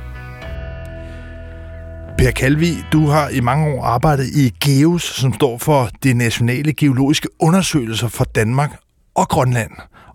Per 2.18 2.30
Kalvi, 2.30 2.74
du 2.92 3.06
har 3.06 3.28
i 3.28 3.40
mange 3.40 3.66
år 3.66 3.84
arbejdet 3.84 4.26
i 4.26 4.54
GEOS, 4.64 5.02
som 5.02 5.34
står 5.34 5.58
for 5.58 5.88
det 6.02 6.16
nationale 6.16 6.72
geologiske 6.72 7.28
undersøgelser 7.38 8.08
for 8.08 8.24
Danmark 8.24 8.70
og 9.14 9.28
Grønland. 9.28 9.70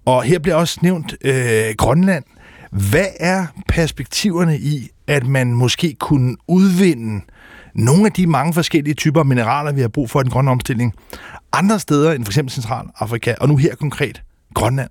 Og 0.05 0.23
her 0.23 0.39
bliver 0.39 0.55
også 0.55 0.79
nævnt 0.81 1.15
øh, 1.21 1.33
Grønland. 1.77 2.23
Hvad 2.75 3.07
er 3.19 3.45
perspektiverne 3.67 4.57
i, 4.57 4.89
at 5.07 5.27
man 5.27 5.53
måske 5.53 5.95
kunne 5.99 6.35
udvinde 6.47 7.25
nogle 7.75 8.05
af 8.05 8.11
de 8.11 8.27
mange 8.27 8.53
forskellige 8.53 8.93
typer 8.93 9.19
af 9.19 9.25
mineraler, 9.25 9.71
vi 9.71 9.81
har 9.81 9.87
brug 9.87 10.09
for 10.09 10.19
i 10.21 10.23
den 10.23 10.31
grønne 10.31 10.51
omstilling, 10.51 10.93
andre 11.53 11.79
steder 11.79 12.11
end 12.11 12.25
f.eks. 12.25 12.53
Centralafrika, 12.53 13.33
og 13.41 13.47
nu 13.47 13.57
her 13.57 13.75
konkret 13.75 14.21
Grønland? 14.53 14.89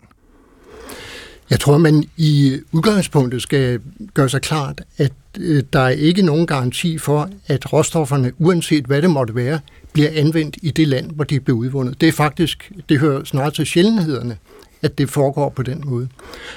Jeg 1.50 1.60
tror, 1.60 1.78
man 1.78 2.04
i 2.16 2.60
udgangspunktet 2.72 3.42
skal 3.42 3.80
gøre 4.14 4.28
sig 4.28 4.40
klart, 4.40 4.82
at 4.98 5.12
øh, 5.38 5.62
der 5.72 5.80
er 5.80 5.88
ikke 5.88 6.22
nogen 6.22 6.46
garanti 6.46 6.98
for, 6.98 7.30
at 7.46 7.72
råstofferne, 7.72 8.32
uanset 8.38 8.84
hvad 8.84 9.02
det 9.02 9.10
måtte 9.10 9.34
være, 9.34 9.60
bliver 9.92 10.10
anvendt 10.14 10.56
i 10.62 10.70
det 10.70 10.88
land, 10.88 11.10
hvor 11.10 11.24
de 11.24 11.40
bliver 11.40 11.58
udvundet. 11.58 12.00
Det 12.00 12.08
er 12.08 12.12
faktisk, 12.12 12.72
det 12.88 12.98
hører 12.98 13.24
snart 13.24 13.54
til 13.54 13.66
sjældenhederne, 13.66 14.36
at 14.84 14.98
det 14.98 15.10
foregår 15.10 15.48
på 15.48 15.62
den 15.62 15.82
måde. 15.86 16.08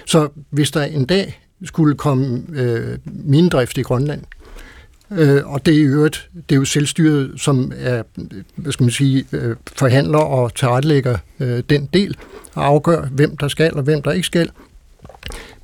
Så 0.06 0.30
hvis 0.50 0.72
der 0.72 0.84
en 0.84 1.06
dag 1.06 1.42
skulle 1.64 1.96
komme 1.96 2.44
øh, 2.54 2.98
minedrift 3.06 3.78
i 3.78 3.82
Grønland, 3.82 4.22
øh, 5.12 5.46
og 5.46 5.66
det 5.66 5.82
er, 5.82 5.88
øvrigt, 5.88 6.30
det 6.50 6.56
er 6.56 6.60
jo 6.60 6.66
selvstyret, 6.66 7.34
som 7.38 7.72
er, 7.78 8.04
hvad 8.56 8.72
skal 8.72 8.84
man 8.84 8.92
sige, 8.92 9.26
øh, 9.32 9.56
forhandler 9.74 10.20
og 10.20 10.56
tilrettelægger 10.56 11.18
øh, 11.40 11.64
den 11.70 11.90
del, 11.94 12.18
og 12.54 12.66
afgør, 12.66 13.06
hvem 13.06 13.38
der 13.38 13.48
skal 13.48 13.74
og 13.74 13.84
hvem 13.84 14.02
der 14.02 14.12
ikke 14.12 14.26
skal, 14.26 14.50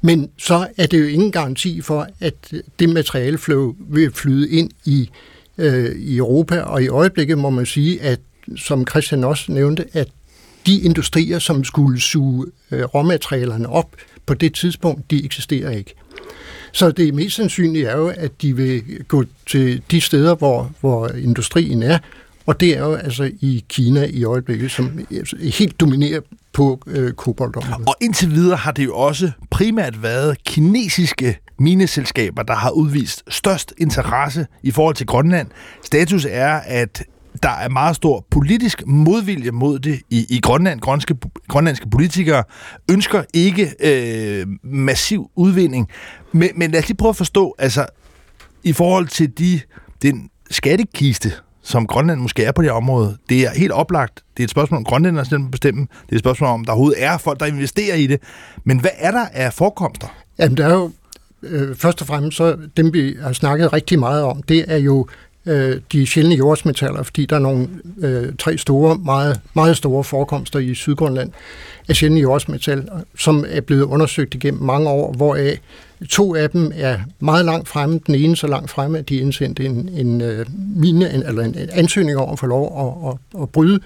men 0.01 0.29
så 0.37 0.67
er 0.77 0.85
det 0.85 0.99
jo 0.99 1.05
ingen 1.05 1.31
garanti 1.31 1.81
for, 1.81 2.07
at 2.19 2.53
det 2.79 2.89
materialeflow 2.89 3.75
vil 3.79 4.11
flyde 4.11 4.49
ind 4.49 4.71
i, 4.85 5.09
øh, 5.57 5.95
i 5.95 6.17
Europa, 6.17 6.61
og 6.61 6.83
i 6.83 6.87
øjeblikket 6.87 7.37
må 7.37 7.49
man 7.49 7.65
sige, 7.65 8.01
at 8.01 8.19
som 8.55 8.87
Christian 8.87 9.23
også 9.23 9.51
nævnte, 9.51 9.85
at 9.93 10.07
de 10.65 10.81
industrier, 10.81 11.39
som 11.39 11.63
skulle 11.63 12.01
suge 12.01 12.45
øh, 12.71 12.83
råmaterialerne 12.83 13.69
op 13.69 13.95
på 14.25 14.33
det 14.33 14.53
tidspunkt, 14.53 15.11
de 15.11 15.25
eksisterer 15.25 15.69
ikke. 15.69 15.95
Så 16.71 16.91
det 16.91 17.13
mest 17.13 17.35
sandsynlige 17.35 17.87
er 17.87 17.97
jo, 17.97 18.07
at 18.07 18.41
de 18.41 18.55
vil 18.55 18.83
gå 19.07 19.23
til 19.47 19.81
de 19.91 20.01
steder, 20.01 20.35
hvor, 20.35 20.71
hvor 20.81 21.07
industrien 21.07 21.83
er, 21.83 21.97
og 22.45 22.59
det 22.59 22.77
er 22.77 22.79
jo 22.79 22.93
altså 22.93 23.31
i 23.41 23.65
Kina 23.69 24.05
i 24.05 24.23
øjeblikket, 24.23 24.71
som 24.71 24.99
øh, 25.11 25.25
helt 25.41 25.79
dominerer 25.79 26.21
på 26.53 26.81
øh, 26.87 27.13
koboldområdet. 27.13 27.87
Og 27.87 27.95
indtil 28.01 28.31
videre 28.31 28.57
har 28.57 28.71
det 28.71 28.85
jo 28.85 28.95
også 28.95 29.31
primært 29.51 30.03
været 30.03 30.43
kinesiske 30.43 31.37
mineselskaber, 31.59 32.43
der 32.43 32.55
har 32.55 32.69
udvist 32.69 33.23
størst 33.27 33.73
interesse 33.77 34.47
i 34.63 34.71
forhold 34.71 34.95
til 34.95 35.05
Grønland. 35.05 35.47
Status 35.83 36.27
er, 36.29 36.53
at 36.53 37.03
der 37.43 37.49
er 37.49 37.69
meget 37.69 37.95
stor 37.95 38.25
politisk 38.31 38.83
modvilje 38.87 39.51
mod 39.51 39.79
det 39.79 40.01
i, 40.09 40.25
i 40.29 40.39
Grønland. 40.39 40.79
Grønlandske, 40.79 41.15
grønlandske 41.47 41.89
politikere 41.89 42.43
ønsker 42.91 43.23
ikke 43.33 43.73
øh, 43.79 44.47
massiv 44.63 45.31
udvinding. 45.35 45.89
Men, 46.31 46.49
men 46.55 46.71
lad 46.71 46.79
os 46.79 46.87
lige 46.87 46.97
prøve 46.97 47.09
at 47.09 47.15
forstå, 47.15 47.55
altså 47.59 47.85
i 48.63 48.73
forhold 48.73 49.07
til 49.07 49.37
de, 49.37 49.61
den 50.01 50.29
skattekiste, 50.51 51.31
som 51.61 51.87
Grønland 51.87 52.19
måske 52.19 52.43
er 52.43 52.51
på 52.51 52.61
det 52.61 52.71
område, 52.71 53.17
det 53.29 53.41
er 53.41 53.49
helt 53.55 53.71
oplagt. 53.71 54.23
Det 54.37 54.43
er 54.43 54.47
et 54.47 54.49
spørgsmål 54.49 54.77
om 54.77 54.83
grønlænderne 54.83 55.29
selv 55.29 55.41
bestemme. 55.51 55.81
Det 55.81 56.11
er 56.11 56.15
et 56.15 56.19
spørgsmål 56.19 56.49
om, 56.49 56.65
der 56.65 56.71
overhovedet 56.71 57.03
er 57.03 57.17
folk, 57.17 57.39
der 57.39 57.45
investerer 57.45 57.95
i 57.95 58.07
det. 58.07 58.19
Men 58.63 58.79
hvad 58.79 58.91
er 58.97 59.11
der 59.11 59.25
af 59.33 59.53
forekomster? 59.53 60.07
Jamen, 60.39 60.57
der 60.57 60.67
er 60.67 60.73
jo 60.73 60.91
øh, 61.43 61.75
først 61.75 62.01
og 62.01 62.07
fremmest, 62.07 62.37
så 62.37 62.57
dem 62.77 62.93
vi 62.93 63.15
har 63.21 63.33
snakket 63.33 63.73
rigtig 63.73 63.99
meget 63.99 64.23
om, 64.23 64.43
det 64.43 64.65
er 64.67 64.77
jo 64.77 65.07
øh, 65.45 65.81
de 65.91 66.05
sjældne 66.05 66.35
jordsmetaller, 66.35 67.03
fordi 67.03 67.25
der 67.25 67.35
er 67.35 67.39
nogle 67.39 67.67
øh, 67.99 68.33
tre 68.39 68.57
store, 68.57 68.97
meget, 68.97 69.39
meget 69.53 69.77
store 69.77 70.03
forekomster 70.03 70.59
i 70.59 70.73
Sydgrønland 70.73 71.31
af 71.89 71.95
sjældne 71.95 72.19
jordsmetal, 72.19 72.89
som 73.17 73.45
er 73.47 73.61
blevet 73.61 73.83
undersøgt 73.83 74.35
igennem 74.35 74.63
mange 74.63 74.89
år, 74.89 75.13
hvoraf 75.13 75.59
to 76.09 76.35
af 76.35 76.49
dem 76.49 76.71
er 76.75 76.99
meget 77.19 77.45
langt 77.45 77.67
fremme. 77.67 77.99
Den 78.07 78.15
ene 78.15 78.35
så 78.35 78.47
langt 78.47 78.69
fremme, 78.69 78.97
at 78.97 79.09
de 79.09 79.15
indsendte 79.15 79.65
en, 79.65 79.89
en, 79.89 80.21
øh, 80.21 80.45
mine, 80.75 81.13
en, 81.13 81.23
eller 81.23 81.43
en 81.43 81.55
ansøgning 81.71 82.17
om 82.17 82.29
at 82.29 82.39
få 82.39 82.45
lov 82.45 82.97
at, 83.05 83.11
at, 83.11 83.41
at 83.41 83.49
bryde. 83.49 83.79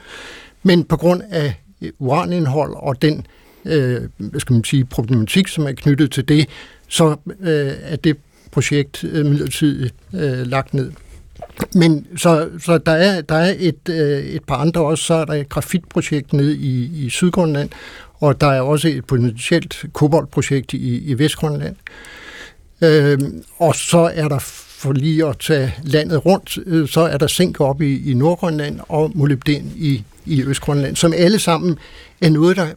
Men 0.63 0.83
på 0.83 0.97
grund 0.97 1.21
af 1.29 1.53
øh, 1.81 1.89
uranindhold 1.99 2.73
og 2.75 3.01
den 3.01 3.25
øh, 3.65 4.01
hvad 4.17 4.39
skal 4.39 4.53
man 4.53 4.63
sige, 4.63 4.85
problematik, 4.85 5.47
som 5.47 5.67
er 5.67 5.71
knyttet 5.71 6.11
til 6.11 6.27
det, 6.27 6.49
så 6.87 7.15
øh, 7.39 7.71
er 7.81 7.95
det 7.95 8.17
projekt 8.51 9.03
øh, 9.03 9.25
midlertidigt 9.25 9.93
øh, 10.13 10.47
lagt 10.47 10.73
ned. 10.73 10.91
Men 11.73 12.07
så, 12.17 12.49
så 12.59 12.77
der 12.77 12.91
er, 12.91 13.21
der 13.21 13.35
er 13.35 13.55
et, 13.59 13.89
øh, 13.89 14.19
et 14.19 14.43
par 14.43 14.55
andre 14.55 14.81
også. 14.81 15.03
Så 15.03 15.13
er 15.13 15.25
der 15.25 15.33
et 15.33 15.49
grafitprojekt 15.49 16.33
nede 16.33 16.57
i, 16.57 17.05
i 17.05 17.09
Sydgrønland, 17.09 17.69
og 18.13 18.41
der 18.41 18.47
er 18.47 18.61
også 18.61 18.87
et 18.87 19.05
potentielt 19.05 19.85
koboldprojekt 19.93 20.73
i, 20.73 20.97
i 20.97 21.19
Vestgrønland. 21.19 21.75
Øh, 22.81 23.19
og 23.57 23.75
så 23.75 24.11
er 24.13 24.27
der 24.27 24.39
for 24.79 24.91
lige 24.91 25.25
at 25.25 25.37
tage 25.39 25.73
landet 25.83 26.25
rundt, 26.25 26.57
øh, 26.65 26.87
så 26.87 27.01
er 27.01 27.17
der 27.17 27.27
zink 27.27 27.59
op 27.59 27.81
i, 27.81 28.11
i 28.11 28.13
Nordgrønland 28.13 28.79
og 28.89 29.11
molybden 29.15 29.73
i, 29.75 30.03
i 30.25 30.43
Østgrønland, 30.43 30.95
som 30.95 31.13
alle 31.13 31.39
sammen 31.39 31.77
er 32.21 32.29
noget, 32.29 32.57
der 32.57 32.67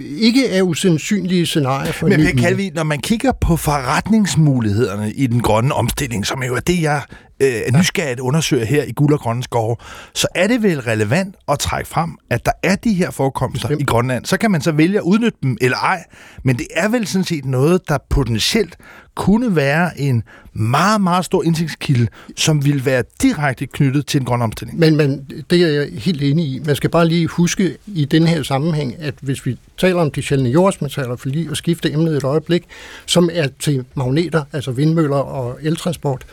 ikke 0.00 0.48
er 0.48 0.62
usandsynlige 0.62 1.46
scenarier 1.46 1.92
for 1.92 2.06
Men 2.06 2.20
Per 2.20 2.42
Kalvi, 2.42 2.70
når 2.74 2.82
man 2.82 2.98
kigger 2.98 3.32
på 3.40 3.56
forretningsmulighederne 3.56 5.12
i 5.12 5.26
den 5.26 5.40
grønne 5.40 5.74
omstilling, 5.74 6.26
som 6.26 6.42
jo 6.42 6.54
er 6.54 6.60
det, 6.60 6.82
jeg 6.82 7.02
øh, 7.40 7.48
er 7.48 7.78
nysgerrigt 7.78 8.20
undersøger 8.20 8.64
her 8.64 8.84
i 8.84 8.92
Guld 8.92 9.12
og 9.12 9.20
Grønne 9.20 9.42
Skove, 9.42 9.76
så 10.14 10.26
er 10.34 10.46
det 10.46 10.62
vel 10.62 10.80
relevant 10.80 11.36
at 11.48 11.58
trække 11.58 11.88
frem, 11.88 12.10
at 12.30 12.46
der 12.46 12.52
er 12.62 12.76
de 12.76 12.92
her 12.92 13.10
forekomster 13.10 13.68
Bestemt. 13.68 13.82
i 13.82 13.84
Grønland. 13.84 14.24
Så 14.24 14.36
kan 14.36 14.50
man 14.50 14.60
så 14.60 14.72
vælge 14.72 14.98
at 14.98 15.02
udnytte 15.02 15.38
dem 15.42 15.56
eller 15.60 15.76
ej, 15.76 16.04
men 16.42 16.56
det 16.56 16.66
er 16.74 16.88
vel 16.88 17.06
sådan 17.06 17.24
set 17.24 17.44
noget, 17.44 17.88
der 17.88 17.98
potentielt 18.10 18.76
kunne 19.14 19.56
være 19.56 20.00
en 20.00 20.22
meget, 20.52 21.00
meget 21.00 21.24
stor 21.24 21.42
indtægtskilde, 21.42 22.08
som 22.36 22.64
vil 22.64 22.84
være 22.84 23.02
direkte 23.22 23.66
knyttet 23.66 24.06
til 24.06 24.20
en 24.20 24.24
grøn 24.24 24.42
omstilling. 24.42 24.78
Men, 24.78 24.96
men 24.96 25.26
det 25.50 25.62
er 25.62 25.68
jeg 25.68 25.88
helt 25.92 26.22
enig 26.22 26.46
i. 26.46 26.60
Man 26.66 26.76
skal 26.76 26.90
bare 26.90 27.08
lige 27.08 27.26
huske 27.26 27.76
i 27.86 28.04
den 28.04 28.26
her 28.26 28.42
sammenhæng, 28.42 28.94
at 28.98 29.14
hvis 29.20 29.46
vi 29.46 29.58
taler 29.78 30.00
om 30.00 30.10
de 30.10 30.22
sjældne 30.22 30.50
jordsmetaller, 30.50 31.16
for 31.16 31.28
lige 31.28 31.50
at 31.50 31.56
skifte 31.56 31.92
emnet 31.92 32.16
et 32.16 32.24
øjeblik, 32.24 32.64
som 33.06 33.30
er 33.32 33.48
til 33.58 33.84
magneter, 33.94 34.44
altså 34.52 34.70
vindmøller 34.70 35.16
og 35.16 35.58
eltransport, 35.62 36.26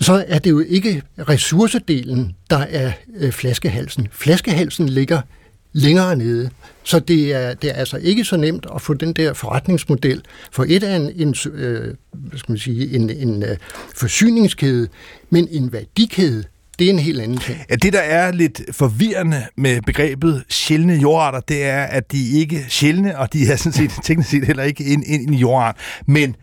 så 0.00 0.24
er 0.28 0.38
det 0.38 0.50
jo 0.50 0.60
ikke 0.68 1.02
ressourcedelen, 1.18 2.34
der 2.50 2.58
er 2.58 2.92
øh, 3.16 3.32
flaskehalsen. 3.32 4.08
Flaskehalsen 4.12 4.88
ligger 4.88 5.20
længere 5.72 6.16
nede. 6.16 6.50
Så 6.84 6.98
det 6.98 7.34
er, 7.34 7.54
det 7.54 7.70
er 7.70 7.74
altså 7.74 7.96
ikke 7.96 8.24
så 8.24 8.36
nemt 8.36 8.66
at 8.74 8.82
få 8.82 8.94
den 8.94 9.12
der 9.12 9.32
forretningsmodel. 9.32 10.22
For 10.52 10.66
et 10.68 10.82
er 10.82 10.96
en, 10.96 11.12
en, 11.16 11.34
øh, 11.52 11.94
hvad 12.12 12.38
skal 12.38 12.52
man 12.52 12.58
sige, 12.58 12.94
en, 12.94 13.10
en 13.10 13.42
øh, 13.42 13.56
forsyningskæde, 13.96 14.88
men 15.30 15.48
en 15.50 15.72
værdikæde, 15.72 16.44
det 16.78 16.86
er 16.86 16.90
en 16.90 16.98
helt 16.98 17.20
anden 17.20 17.38
ting. 17.38 17.58
Ja, 17.70 17.74
det, 17.74 17.92
der 17.92 18.00
er 18.00 18.32
lidt 18.32 18.60
forvirrende 18.72 19.46
med 19.56 19.82
begrebet 19.82 20.44
sjældne 20.48 20.94
jordarter, 20.94 21.40
det 21.40 21.64
er, 21.64 21.82
at 21.82 22.12
de 22.12 22.30
ikke 22.30 22.56
er 22.56 22.68
sjældne, 22.68 23.18
og 23.18 23.32
de 23.32 23.46
er 23.52 23.56
sådan 23.56 23.72
set 23.72 23.90
teknisk 24.04 24.30
set 24.30 24.44
heller 24.44 24.62
ikke 24.62 24.84
en, 24.84 25.04
en 25.06 25.34
jordart. 25.34 25.76
Men 26.06 26.36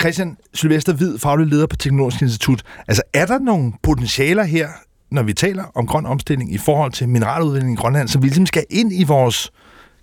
Christian 0.00 0.36
Sylvester 0.54 0.92
Hvid, 0.92 1.18
faglig 1.18 1.46
leder 1.46 1.66
på 1.66 1.76
Teknologisk 1.76 2.22
Institut. 2.22 2.62
Altså, 2.88 3.02
er 3.14 3.26
der 3.26 3.38
nogle 3.38 3.72
potentialer 3.82 4.44
her, 4.44 4.68
når 5.10 5.22
vi 5.22 5.32
taler 5.32 5.64
om 5.74 5.86
grøn 5.86 6.06
omstilling 6.06 6.54
i 6.54 6.58
forhold 6.58 6.92
til 6.92 7.08
mineraludvinding 7.08 7.72
i 7.72 7.76
Grønland, 7.76 8.08
så 8.08 8.18
vi 8.18 8.26
ligesom 8.26 8.46
skal 8.46 8.64
ind 8.70 8.92
i 8.92 9.04
vores, 9.04 9.50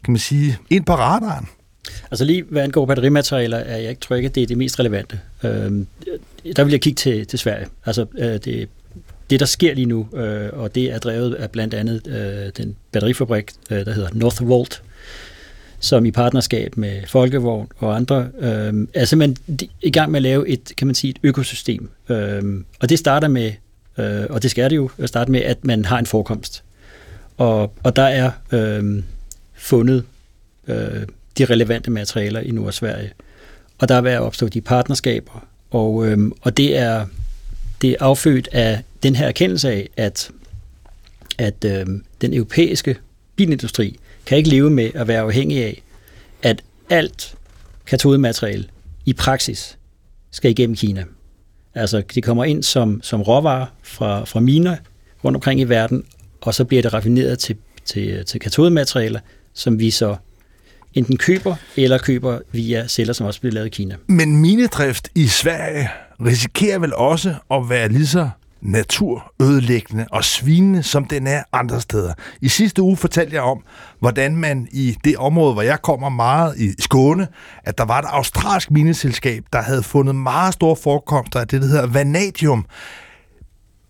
kan 0.04 0.12
man 0.12 0.20
sige, 0.20 0.58
ind 0.70 0.86
på 0.86 0.96
radaren? 0.96 1.48
Altså 2.12 2.26
lige 2.26 2.44
hvad 2.50 2.64
angår 2.64 2.86
batterimaterialer, 2.86 3.58
er 3.58 3.78
jeg 3.78 3.90
ikke 3.90 4.02
tryg, 4.02 4.26
at 4.26 4.36
det 4.36 4.44
er 4.44 4.48
det 4.48 4.58
mest 4.58 4.80
relevante. 4.80 5.20
Øh, 5.44 5.72
der 6.56 6.64
vil 6.64 6.72
jeg 6.72 6.82
kigge 6.82 6.96
til, 6.96 7.28
til 7.28 7.40
Sverige. 7.40 7.68
Altså 7.86 8.06
øh, 8.18 8.34
det, 8.46 8.70
det, 9.30 9.40
der 9.40 9.46
sker 9.46 9.74
lige 9.74 9.86
nu, 9.86 10.08
øh, 10.14 10.50
og 10.54 10.76
det 10.76 10.94
er 10.94 11.00
drevet 11.00 11.34
af 11.34 11.52
blandt 11.52 11.74
andet 11.74 12.08
øh, 12.08 12.52
den 12.58 12.76
batterifabrik, 12.92 13.52
øh, 13.70 13.86
der 13.86 13.94
hedder 13.94 14.10
Northvolt, 14.14 14.84
som 15.80 16.06
i 16.06 16.12
partnerskab 16.12 16.78
med 16.78 17.02
Folkevogn 17.08 17.68
og 17.78 17.96
andre 17.96 18.28
øh, 18.40 18.88
er 18.94 19.06
simpelthen 19.06 19.60
i 19.82 19.92
gang 19.92 20.12
med 20.12 20.18
at 20.18 20.24
lave 20.24 20.50
et, 20.50 20.72
kan 20.78 20.88
man 20.88 20.96
sige, 20.96 21.12
et 21.12 21.20
økosystem. 21.24 21.90
Øh, 22.10 22.44
og 22.80 22.90
det 22.90 23.00
starter 23.00 23.28
med, 23.28 23.52
øh, 23.98 24.26
og 24.30 24.44
det 24.44 24.52
skal 24.52 24.70
det 24.70 24.76
jo 24.76 24.90
starte 25.06 25.32
med, 25.32 25.42
at 25.42 25.66
man 25.66 25.86
har 25.86 26.00
en 26.00 26.06
forekomst. 26.06 26.64
Og, 27.38 27.74
og 27.84 27.96
der 27.96 28.04
er 28.04 28.32
øh, 28.52 29.04
fundet 29.54 30.04
øh, 30.68 31.08
de 31.38 31.46
relevante 31.46 31.92
materialer 31.92 32.40
i 32.40 32.52
Nord- 32.52 32.72
Sverige. 32.72 33.12
Og 33.80 33.90
der 33.90 33.96
er 33.96 34.02
ved 34.02 34.12
at 34.12 34.22
opstå 34.22 34.48
de 34.48 34.62
partnerskaber, 34.62 35.46
og, 35.72 36.08
øh, 36.08 36.32
og 36.42 36.58
det 36.58 36.78
er 36.78 37.06
det 37.82 37.92
er 37.92 37.96
affødt 38.00 38.50
af 38.52 38.84
den 39.04 39.16
her 39.16 39.28
erkendelse 39.28 39.70
af, 39.70 39.90
at, 39.98 40.32
at 41.38 41.66
øh, 41.66 41.86
den 42.22 42.34
europæiske 42.34 42.98
bilindustri 43.36 44.00
kan 44.26 44.38
ikke 44.38 44.50
leve 44.50 44.70
med 44.70 44.92
at 44.94 45.08
være 45.08 45.22
afhængig 45.22 45.64
af, 45.64 45.84
at 46.42 46.64
alt 46.90 47.36
katodemateriale 47.86 48.66
i 49.06 49.14
praksis 49.14 49.78
skal 50.32 50.52
igennem 50.52 50.76
Kina. 50.76 51.04
Altså, 51.78 52.04
de 52.16 52.22
kommer 52.22 52.46
ind 52.46 52.64
som, 52.64 53.00
som 53.04 53.22
råvarer 53.22 53.66
fra, 53.84 54.26
fra 54.26 54.40
miner 54.40 54.76
rundt 55.24 55.36
omkring 55.36 55.60
i 55.60 55.64
verden, 55.64 56.04
og 56.42 56.54
så 56.54 56.66
bliver 56.66 56.82
det 56.82 56.94
raffineret 56.94 57.40
til, 57.40 57.56
til, 57.86 58.26
til 58.26 58.40
katodematerialer, 58.40 59.20
som 59.54 59.80
vi 59.80 59.92
så 59.92 60.16
enten 60.94 61.18
køber 61.18 61.56
eller 61.76 61.98
køber 61.98 62.40
via 62.52 62.88
celler, 62.88 63.14
som 63.14 63.26
også 63.26 63.40
bliver 63.40 63.54
lavet 63.54 63.68
i 63.68 63.70
Kina. 63.70 63.96
Men 64.08 64.38
minedrift 64.38 65.10
i 65.16 65.28
Sverige 65.28 65.90
risikerer 66.26 66.80
vel 66.80 66.94
også 66.94 67.36
at 67.52 67.70
være 67.70 67.90
lige 67.90 68.08
så 68.08 68.30
naturødelæggende 68.62 70.06
og 70.12 70.24
svinende, 70.24 70.84
som 70.84 71.06
den 71.06 71.28
er 71.28 71.44
andre 71.54 71.82
steder. 71.82 72.14
I 72.42 72.48
sidste 72.48 72.82
uge 72.82 72.98
fortalte 72.98 73.36
jeg 73.36 73.44
om, 73.44 73.64
hvordan 74.00 74.36
man 74.36 74.68
i 74.72 74.98
det 75.04 75.18
område, 75.18 75.54
hvor 75.54 75.62
jeg 75.62 75.82
kommer 75.82 76.10
meget 76.10 76.58
i 76.58 76.74
Skåne, 76.80 77.28
at 77.64 77.78
der 77.78 77.86
var 77.86 78.00
et 78.00 78.06
australsk 78.10 78.72
mineselskab, 78.72 79.44
der 79.54 79.62
havde 79.62 79.84
fundet 79.84 80.16
meget 80.16 80.54
store 80.54 80.76
forekomster 80.76 81.40
af 81.40 81.48
det, 81.48 81.62
der 81.62 81.68
hedder 81.68 81.88
vanadium. 81.88 82.66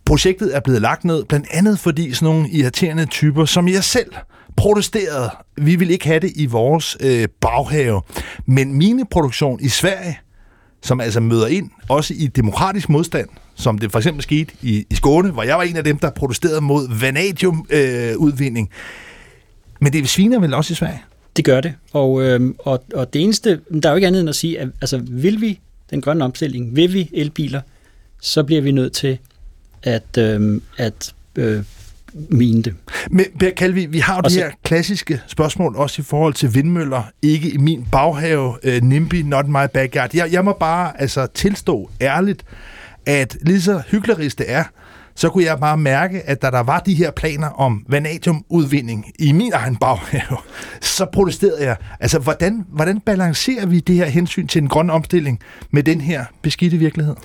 Projektet 0.05 0.55
er 0.55 0.59
blevet 0.59 0.82
lagt 0.82 1.03
ned, 1.03 1.24
blandt 1.24 1.47
andet 1.51 1.80
fordi 1.80 2.13
sådan 2.13 2.34
nogle 2.34 2.49
irriterende 2.49 3.05
typer, 3.05 3.45
som 3.45 3.68
jeg 3.68 3.84
selv 3.84 4.11
protesterede. 4.57 5.30
Vi 5.57 5.76
vil 5.76 5.89
ikke 5.89 6.07
have 6.07 6.20
det 6.20 6.32
i 6.36 6.45
vores 6.45 6.97
øh, 6.99 7.28
baghave. 7.41 8.01
Men 8.45 8.74
mineproduktion 8.74 9.59
i 9.61 9.70
Sverige, 9.70 10.20
som 10.82 11.01
altså 11.01 11.19
møder 11.19 11.47
ind, 11.47 11.69
også 11.89 12.13
i 12.17 12.28
demokratisk 12.28 12.89
modstand, 12.89 13.30
som 13.55 13.78
det 13.78 13.91
for 13.91 13.99
eksempel 13.99 14.23
skete 14.23 14.53
i, 14.61 14.86
i 14.89 14.95
Skåne, 14.95 15.32
hvor 15.32 15.43
jeg 15.43 15.57
var 15.57 15.63
en 15.63 15.75
af 15.75 15.84
dem, 15.84 15.99
der 15.99 16.09
protesterede 16.09 16.61
mod 16.61 16.99
vanadium-udvinding. 16.99 18.69
Øh, 18.71 18.78
Men 19.80 19.93
det 19.93 20.09
sviner 20.09 20.39
vel 20.39 20.53
også 20.53 20.73
i 20.73 20.75
Sverige? 20.75 21.01
Det 21.38 21.45
gør 21.45 21.61
det, 21.61 21.73
og, 21.91 22.23
øh, 22.23 22.53
og, 22.59 22.84
og 22.93 23.13
det 23.13 23.21
eneste, 23.21 23.59
der 23.84 23.89
er 23.89 23.93
jo 23.93 23.95
ikke 23.95 24.07
andet 24.07 24.19
end 24.19 24.30
at 24.30 24.36
sige, 24.36 24.59
at 24.59 24.67
altså, 24.82 25.01
vil 25.09 25.41
vi 25.41 25.59
den 25.89 26.01
grønne 26.01 26.25
omstilling, 26.25 26.75
vil 26.75 26.93
vi 26.93 27.09
elbiler, 27.13 27.61
så 28.21 28.43
bliver 28.43 28.61
vi 28.61 28.71
nødt 28.71 28.93
til 28.93 29.17
at, 29.84 30.17
øh, 30.17 30.61
at 30.78 31.13
øh, 31.36 31.63
mine 32.30 32.61
det. 32.61 32.74
Men 33.11 33.26
Per 33.39 33.49
Kalvi, 33.49 33.86
vi 33.86 33.99
har 33.99 34.15
jo 34.15 34.22
de 34.22 34.34
her 34.34 34.51
klassiske 34.63 35.22
spørgsmål 35.28 35.76
også 35.76 36.01
i 36.01 36.05
forhold 36.05 36.34
til 36.34 36.55
vindmøller. 36.55 37.03
Ikke 37.22 37.49
i 37.49 37.57
min 37.57 37.86
baghave, 37.91 38.49
uh, 38.68 38.84
NIMBY, 38.84 39.15
not 39.15 39.47
my 39.47 39.65
backyard. 39.74 40.15
Jeg, 40.15 40.32
jeg 40.32 40.45
må 40.45 40.53
bare 40.53 41.01
altså 41.01 41.28
tilstå 41.34 41.89
ærligt, 42.01 42.43
at 43.05 43.38
lige 43.41 43.61
så 43.61 43.82
hyggeligt 43.91 44.38
det 44.38 44.51
er, 44.51 44.63
så 45.18 45.30
kunne 45.30 45.43
jeg 45.43 45.59
bare 45.59 45.78
mærke, 45.78 46.22
at 46.22 46.41
da 46.41 46.51
der 46.51 46.59
var 46.59 46.80
de 46.80 46.93
her 46.93 47.11
planer 47.11 47.47
om 47.47 47.86
vanadiumudvinding 47.89 49.05
i 49.20 49.32
min 49.32 49.51
egen 49.53 49.76
baghave, 49.76 50.38
så 50.97 51.05
protesterede 51.05 51.63
jeg. 51.63 51.76
Altså, 51.99 52.20
hvordan, 52.20 52.65
hvordan 52.70 52.99
balancerer 52.99 53.65
vi 53.65 53.80
det 53.80 53.95
her 53.95 54.05
hensyn 54.05 54.47
til 54.47 54.61
en 54.61 54.68
grøn 54.68 54.89
omstilling 54.89 55.39
med 55.72 55.84
den 55.84 56.01
her 56.01 56.26
beskidte 56.41 56.78
virkelighed? 56.78 57.15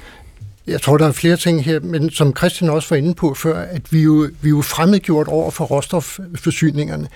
Jeg 0.66 0.82
tror, 0.82 0.96
der 0.96 1.08
er 1.08 1.12
flere 1.12 1.36
ting 1.36 1.64
her, 1.64 1.80
men 1.80 2.10
som 2.10 2.36
Christian 2.36 2.70
også 2.70 2.88
var 2.90 2.96
inde 2.96 3.14
på 3.14 3.34
før, 3.34 3.58
at 3.58 3.92
vi 3.92 4.02
jo, 4.02 4.30
vi 4.40 4.48
er 4.48 4.50
jo 4.50 4.62
fremmedgjort 4.62 5.28
over 5.28 5.50
for 5.50 5.64
råstofforsyningerne. 5.64 7.08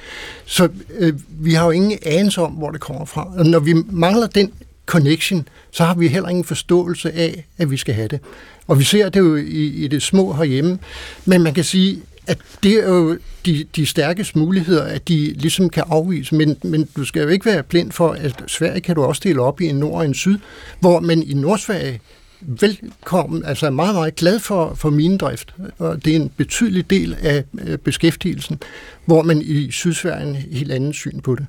Så 0.44 0.68
øh, 0.98 1.12
vi 1.28 1.54
har 1.54 1.64
jo 1.64 1.70
ingen 1.70 1.98
anelse 2.02 2.42
om, 2.42 2.52
hvor 2.52 2.70
det 2.70 2.80
kommer 2.80 3.04
fra. 3.04 3.28
Og 3.36 3.46
når 3.46 3.58
vi 3.58 3.74
mangler 3.90 4.26
den 4.26 4.52
connection, 4.86 5.48
så 5.70 5.84
har 5.84 5.94
vi 5.94 6.08
heller 6.08 6.28
ingen 6.28 6.44
forståelse 6.44 7.12
af, 7.12 7.46
at 7.58 7.70
vi 7.70 7.76
skal 7.76 7.94
have 7.94 8.08
det. 8.08 8.20
Og 8.66 8.78
vi 8.78 8.84
ser 8.84 9.08
det 9.08 9.20
jo 9.20 9.36
i, 9.36 9.66
i 9.84 9.88
det 9.88 10.02
små 10.02 10.32
herhjemme. 10.32 10.78
Men 11.24 11.42
man 11.42 11.54
kan 11.54 11.64
sige, 11.64 12.02
at 12.26 12.38
det 12.62 12.72
er 12.72 12.88
jo 12.88 13.18
de, 13.46 13.66
de 13.76 13.86
stærkeste 13.86 14.38
muligheder, 14.38 14.82
at 14.82 15.08
de 15.08 15.32
ligesom 15.32 15.70
kan 15.70 15.84
afvise. 15.90 16.34
Men, 16.34 16.56
men 16.62 16.88
du 16.96 17.04
skal 17.04 17.22
jo 17.22 17.28
ikke 17.28 17.46
være 17.46 17.62
blind 17.62 17.92
for, 17.92 18.10
at 18.10 18.42
Sverige 18.46 18.80
kan 18.80 18.94
du 18.94 19.04
også 19.04 19.20
dele 19.24 19.40
op 19.40 19.60
i 19.60 19.66
en 19.66 19.76
nord 19.76 19.94
og 19.94 20.04
en 20.04 20.14
syd, 20.14 20.38
hvor 20.80 21.00
man 21.00 21.22
i 21.22 21.34
Nordsverige 21.34 22.00
velkommen, 22.40 23.44
altså 23.44 23.70
meget, 23.70 23.94
meget 23.94 24.16
glad 24.16 24.38
for, 24.38 24.74
for 24.74 24.90
minedrift, 24.90 25.54
og 25.78 26.04
det 26.04 26.12
er 26.12 26.16
en 26.16 26.30
betydelig 26.36 26.90
del 26.90 27.16
af 27.22 27.44
øh, 27.60 27.78
beskæftigelsen, 27.78 28.60
hvor 29.04 29.22
man 29.22 29.42
i 29.42 29.70
Sydsverige 29.70 30.28
en 30.28 30.34
helt 30.34 30.72
anden 30.72 30.92
syn 30.92 31.20
på 31.20 31.34
det, 31.34 31.46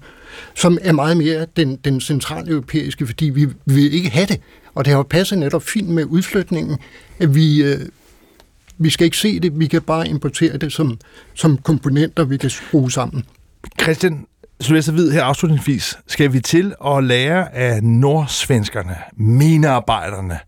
som 0.56 0.78
er 0.82 0.92
meget 0.92 1.18
mere 1.18 1.46
den, 1.58 1.76
den 1.76 2.02
centrale 2.02 2.52
europæiske, 2.52 3.08
fordi 3.08 3.26
vi, 3.26 3.46
vi 3.46 3.54
vil 3.66 3.94
ikke 3.94 4.10
have 4.10 4.26
det, 4.26 4.42
og 4.76 4.86
det 4.86 4.92
har 4.92 5.00
jo 5.00 5.04
passet 5.04 5.38
netop 5.38 5.64
fint 5.64 5.90
med 5.90 6.06
udflytningen, 6.06 6.78
at 7.20 7.36
vi, 7.36 7.64
øh, 7.64 7.80
vi 8.78 8.90
skal 8.90 9.06
ikke 9.06 9.18
se 9.18 9.40
det, 9.40 9.60
vi 9.60 9.68
kan 9.68 9.82
bare 9.82 10.08
importere 10.08 10.58
det 10.58 10.74
som, 10.74 11.00
som 11.34 11.58
komponenter, 11.58 12.24
vi 12.24 12.38
kan 12.38 12.52
bruge 12.72 12.92
sammen. 12.92 13.26
Christian, 13.82 14.26
Sylvester 14.60 14.92
Hvid 14.92 15.12
her 15.12 15.24
afslutningsvis, 15.24 15.98
skal 16.08 16.34
vi 16.34 16.40
til 16.40 16.74
at 16.86 17.04
lære 17.04 17.56
af 17.56 17.84
nordsvenskerne, 17.84 18.96
minearbejderne, 19.16 20.40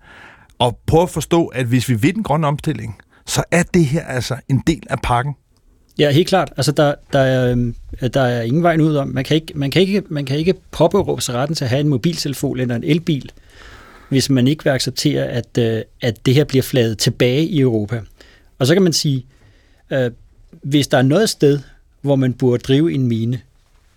og 0.60 0.80
prøve 0.86 1.04
at 1.04 1.10
forstå, 1.10 1.46
at 1.46 1.66
hvis 1.66 1.90
vi 1.90 1.94
vil 1.94 2.16
den 2.16 2.24
grønne 2.24 2.48
omstilling, 2.48 2.98
så 3.26 3.44
er 3.52 3.64
det 3.64 3.86
her 3.86 4.06
altså 4.06 4.36
en 4.50 4.64
del 4.68 4.84
af 4.90 4.98
pakken. 5.04 5.34
Ja, 6.00 6.12
helt 6.12 6.28
klart. 6.28 6.54
Altså, 6.58 6.72
der, 6.72 6.96
der, 7.14 7.20
er, 7.20 7.52
øhm, 7.52 7.76
der 8.14 8.22
er 8.22 8.42
ingen 8.42 8.64
vej 8.64 8.78
ud 8.78 8.96
om. 8.96 9.08
Man 9.08 9.24
kan 9.24 9.36
ikke, 9.36 9.54
man 9.56 9.72
kan 9.72 9.82
ikke, 9.82 10.04
man 10.10 10.26
kan 10.26 10.38
ikke 10.38 10.54
påberåbe 10.72 11.22
sig 11.22 11.36
retten 11.36 11.56
til 11.56 11.64
at 11.64 11.70
have 11.70 11.80
en 11.80 11.88
mobiltelefon 11.88 12.60
eller 12.60 12.76
en 12.76 12.84
elbil, 12.84 13.32
hvis 14.10 14.30
man 14.30 14.48
ikke 14.48 14.64
vil 14.64 14.72
acceptere, 14.72 15.26
at, 15.26 15.58
øh, 15.58 15.82
at 16.02 16.26
det 16.26 16.34
her 16.34 16.44
bliver 16.44 16.64
fladet 16.64 16.98
tilbage 16.98 17.46
i 17.46 17.60
Europa. 17.60 18.02
Og 18.60 18.68
så 18.68 18.74
kan 18.74 18.84
man 18.84 18.94
sige, 18.94 19.26
øh, 19.92 20.12
hvis 20.52 20.88
der 20.88 20.98
er 20.98 21.02
noget 21.02 21.30
sted, 21.30 21.60
hvor 22.02 22.16
man 22.16 22.34
burde 22.34 22.64
drive 22.64 22.94
en 22.94 23.08
mine, 23.08 23.42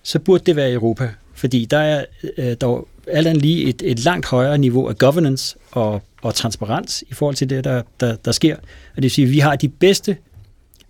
så 0.02 0.18
burde 0.18 0.44
det 0.46 0.56
være 0.56 0.70
i 0.70 0.74
Europa. 0.74 1.10
Fordi 1.34 1.64
der 1.64 1.78
er 1.78 2.04
øh, 2.38 2.56
der 2.60 2.86
alt 3.06 3.26
andet 3.26 3.42
lige 3.42 3.64
et, 3.64 3.82
et 3.84 4.04
langt 4.04 4.26
højere 4.26 4.58
niveau 4.58 4.88
af 4.88 4.98
governance 4.98 5.56
og, 5.70 6.02
og 6.22 6.34
transparens 6.34 7.04
i 7.08 7.14
forhold 7.14 7.36
til 7.36 7.50
det, 7.50 7.64
der, 7.64 7.82
der, 8.00 8.16
der 8.16 8.32
sker. 8.32 8.56
Og 8.56 8.96
det 8.96 9.02
vil 9.02 9.10
sige, 9.10 9.24
at 9.24 9.30
vi 9.30 9.38
har 9.38 9.56
de 9.56 9.68
bedste, 9.68 10.16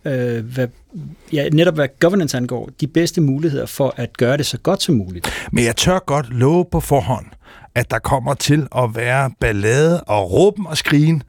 øh, 0.04 0.44
hvad, 0.44 0.68
ja, 1.32 1.48
netop 1.48 1.74
hvad 1.74 1.88
governance 2.00 2.36
angår, 2.36 2.70
de 2.80 2.86
bedste 2.86 3.20
muligheder 3.20 3.66
for 3.66 3.94
at 3.96 4.16
gøre 4.16 4.36
det 4.36 4.46
så 4.46 4.58
godt 4.58 4.82
som 4.82 4.94
muligt. 4.94 5.30
Men 5.52 5.64
jeg 5.64 5.76
tør 5.76 5.98
godt 5.98 6.30
love 6.30 6.64
på 6.72 6.80
forhånd, 6.80 7.26
at 7.74 7.90
der 7.90 7.98
kommer 7.98 8.34
til 8.34 8.68
at 8.76 8.90
være 8.94 9.30
ballade 9.40 10.00
og 10.00 10.32
råben 10.32 10.66
og 10.66 10.76
skrigen, 10.76 11.22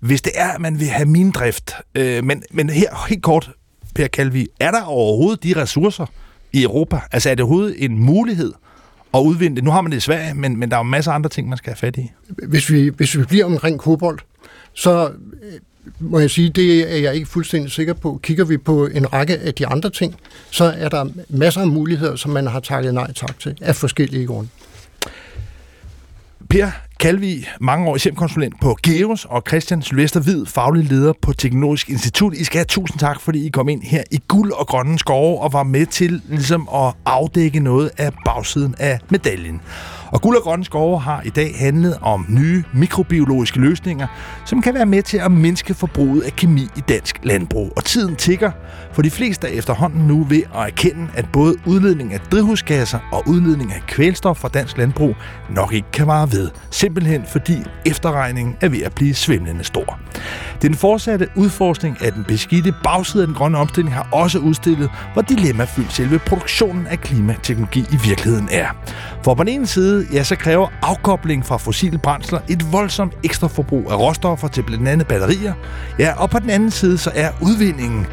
hvis 0.00 0.22
det 0.22 0.32
er, 0.36 0.48
at 0.48 0.60
man 0.60 0.80
vil 0.80 0.88
have 0.88 1.08
mindrift. 1.08 1.74
Øh, 1.94 2.24
men, 2.24 2.42
men 2.50 2.70
her 2.70 3.06
helt 3.08 3.22
kort, 3.22 3.50
Per 3.94 4.06
Kalvi, 4.06 4.46
er 4.60 4.70
der 4.70 4.82
overhovedet 4.82 5.44
de 5.44 5.52
ressourcer 5.56 6.06
i 6.52 6.62
Europa? 6.62 7.00
Altså 7.12 7.30
er 7.30 7.34
det 7.34 7.42
overhovedet 7.42 7.84
en 7.84 7.98
mulighed 7.98 8.52
at 9.14 9.20
udvinde 9.20 9.56
det? 9.56 9.64
Nu 9.64 9.70
har 9.70 9.80
man 9.80 9.92
det 9.92 9.96
i 9.96 10.00
Sverige, 10.00 10.34
men, 10.34 10.56
men 10.56 10.70
der 10.70 10.76
er 10.76 10.80
jo 10.80 10.84
masser 10.84 11.10
af 11.10 11.14
andre 11.14 11.30
ting, 11.30 11.48
man 11.48 11.58
skal 11.58 11.70
have 11.70 11.76
fat 11.76 11.96
i. 11.96 12.10
Hvis 12.48 12.70
vi, 12.70 12.88
hvis 12.88 13.18
vi 13.18 13.24
bliver 13.24 13.44
omkring 13.44 13.78
kobolt, 13.78 14.24
så 14.74 15.10
øh, 15.42 15.52
må 15.98 16.18
jeg 16.18 16.30
sige, 16.30 16.50
det 16.50 16.92
er 16.94 16.96
jeg 16.96 17.14
ikke 17.14 17.26
fuldstændig 17.26 17.70
sikker 17.70 17.94
på. 17.94 18.20
Kigger 18.22 18.44
vi 18.44 18.56
på 18.56 18.86
en 18.86 19.12
række 19.12 19.38
af 19.38 19.54
de 19.54 19.66
andre 19.66 19.90
ting, 19.90 20.14
så 20.50 20.64
er 20.64 20.88
der 20.88 21.06
masser 21.28 21.60
af 21.60 21.68
muligheder, 21.68 22.16
som 22.16 22.30
man 22.30 22.46
har 22.46 22.60
takket 22.60 22.94
nej 22.94 23.12
tak 23.12 23.38
til, 23.38 23.58
af 23.60 23.76
forskellige 23.76 24.26
grunde. 24.26 24.48
Per 26.48 26.70
Kalvi, 27.00 27.46
mange 27.60 27.88
år 27.88 27.96
chefkonsulent 27.96 28.60
på 28.60 28.76
Geos, 28.82 29.24
og 29.24 29.42
Christian 29.48 29.82
Sylvester 29.82 30.20
Hvid, 30.20 30.46
faglig 30.46 30.84
leder 30.84 31.12
på 31.22 31.32
Teknologisk 31.32 31.90
Institut. 31.90 32.34
I 32.34 32.44
skal 32.44 32.58
have 32.58 32.64
tusind 32.64 32.98
tak, 32.98 33.20
fordi 33.20 33.46
I 33.46 33.48
kom 33.48 33.68
ind 33.68 33.82
her 33.82 34.02
i 34.10 34.20
guld 34.28 34.52
og 34.52 34.66
grønne 34.66 34.98
skove 34.98 35.40
og 35.40 35.52
var 35.52 35.62
med 35.62 35.86
til 35.86 36.22
ligesom 36.28 36.68
at 36.74 36.94
afdække 37.06 37.60
noget 37.60 37.90
af 37.98 38.12
bagsiden 38.24 38.74
af 38.78 38.98
medaljen. 39.10 39.60
Og 40.12 40.20
Guld 40.20 40.36
og 40.36 40.42
Grønne 40.42 40.64
Skove 40.64 41.00
har 41.00 41.22
i 41.24 41.30
dag 41.30 41.54
handlet 41.58 41.98
om 42.00 42.26
nye 42.28 42.64
mikrobiologiske 42.74 43.60
løsninger, 43.60 44.06
som 44.44 44.62
kan 44.62 44.74
være 44.74 44.86
med 44.86 45.02
til 45.02 45.18
at 45.18 45.32
mindske 45.32 45.74
forbruget 45.74 46.22
af 46.22 46.32
kemi 46.36 46.62
i 46.76 46.80
dansk 46.88 47.18
landbrug. 47.22 47.72
Og 47.76 47.84
tiden 47.84 48.16
tigger, 48.16 48.50
for 48.92 49.02
de 49.02 49.10
fleste 49.10 49.48
er 49.48 49.52
efterhånden 49.52 50.06
nu 50.06 50.26
ved 50.28 50.42
at 50.54 50.66
erkende, 50.66 51.08
at 51.14 51.26
både 51.32 51.56
udledning 51.66 52.12
af 52.12 52.20
drivhusgasser 52.20 52.98
og 53.12 53.22
udledning 53.28 53.72
af 53.72 53.80
kvælstof 53.86 54.36
fra 54.36 54.48
dansk 54.48 54.78
landbrug 54.78 55.14
nok 55.50 55.72
ikke 55.72 55.90
kan 55.92 56.06
vare 56.06 56.32
ved. 56.32 56.50
Simpelthen 56.70 56.91
fordi 57.26 57.62
efterregningen 57.86 58.56
er 58.60 58.68
ved 58.68 58.82
at 58.82 58.94
blive 58.94 59.14
svimlende 59.14 59.64
stor. 59.64 59.98
Den 60.62 60.74
fortsatte 60.74 61.28
udforskning 61.36 62.04
af 62.04 62.12
den 62.12 62.24
beskidte 62.24 62.74
bagside 62.84 63.22
af 63.22 63.26
den 63.26 63.36
grønne 63.36 63.58
omstilling 63.58 63.94
har 63.94 64.08
også 64.12 64.38
udstillet, 64.38 64.90
hvor 65.12 65.22
dilemmafyldt 65.22 65.92
selve 65.92 66.18
produktionen 66.18 66.86
af 66.86 67.00
klimateknologi 67.00 67.80
i 67.80 67.96
virkeligheden 68.04 68.48
er. 68.52 68.66
For 69.24 69.34
på 69.34 69.44
den 69.44 69.52
ene 69.52 69.66
side, 69.66 70.06
ja, 70.12 70.24
så 70.24 70.36
kræver 70.36 70.68
afkobling 70.82 71.46
fra 71.46 71.56
fossile 71.56 71.98
brændsler 71.98 72.40
et 72.48 72.72
voldsomt 72.72 73.12
ekstra 73.24 73.48
forbrug 73.48 73.90
af 73.90 73.98
råstoffer 73.98 74.48
til 74.48 74.62
blandt 74.62 74.88
andet 74.88 75.06
batterier. 75.06 75.54
Ja, 75.98 76.12
og 76.22 76.30
på 76.30 76.38
den 76.38 76.50
anden 76.50 76.70
side, 76.70 76.98
så 76.98 77.10
er 77.14 77.30
udvindingen 77.40 78.06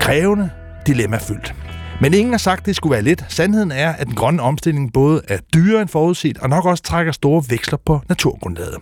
krævende, 0.00 0.50
dilemmafyldt. 0.86 1.54
Men 2.00 2.14
ingen 2.14 2.32
har 2.32 2.38
sagt, 2.38 2.60
at 2.60 2.66
det 2.66 2.76
skulle 2.76 2.92
være 2.92 3.02
let. 3.02 3.24
Sandheden 3.28 3.72
er, 3.72 3.92
at 3.92 4.06
den 4.06 4.14
grønne 4.14 4.42
omstilling 4.42 4.92
både 4.92 5.22
er 5.28 5.38
dyrere 5.54 5.82
end 5.82 5.88
forudset, 5.88 6.38
og 6.38 6.48
nok 6.48 6.64
også 6.64 6.82
trækker 6.82 7.12
store 7.12 7.42
veksler 7.48 7.78
på 7.86 8.00
naturgrundlaget. 8.08 8.76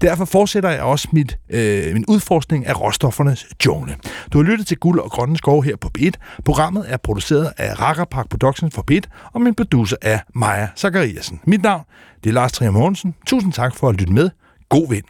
Derfor 0.00 0.24
fortsætter 0.24 0.70
jeg 0.70 0.82
også 0.82 1.08
mit, 1.12 1.38
øh, 1.50 1.92
min 1.94 2.04
udforskning 2.08 2.66
af 2.66 2.80
råstoffernes 2.80 3.46
jungle. 3.66 3.96
Du 4.32 4.38
har 4.38 4.50
lyttet 4.50 4.66
til 4.66 4.76
Guld 4.76 5.00
og 5.00 5.10
Grønne 5.10 5.36
Skov 5.36 5.62
her 5.62 5.76
på 5.76 5.90
B1. 5.98 6.10
Programmet 6.44 6.84
er 6.88 6.96
produceret 6.96 7.52
af 7.58 7.80
Rakker 7.80 8.04
Park 8.04 8.28
Productions 8.28 8.74
for 8.74 8.84
B1, 8.90 9.30
og 9.32 9.40
min 9.40 9.54
producer 9.54 9.96
er 10.02 10.18
Maja 10.34 10.68
Zachariasen. 10.76 11.40
Mit 11.44 11.62
navn 11.62 11.84
det 12.24 12.30
er 12.30 12.34
Lars 12.34 12.52
Trier 12.52 12.70
Mogensen. 12.70 13.14
Tusind 13.26 13.52
tak 13.52 13.76
for 13.76 13.88
at 13.88 13.94
lytte 13.94 14.12
med. 14.12 14.30
God 14.68 14.88
vind. 14.90 15.04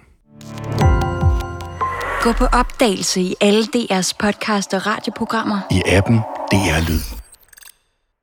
Gå 2.23 2.33
på 2.33 2.45
opdagelse 2.45 3.21
i 3.21 3.35
alle 3.41 3.65
DR's 3.77 4.13
podcast 4.19 4.75
og 4.75 4.87
radioprogrammer. 4.87 5.61
I 5.71 5.83
appen 5.87 6.17
DR 6.53 6.89
Lyd. 6.89 7.20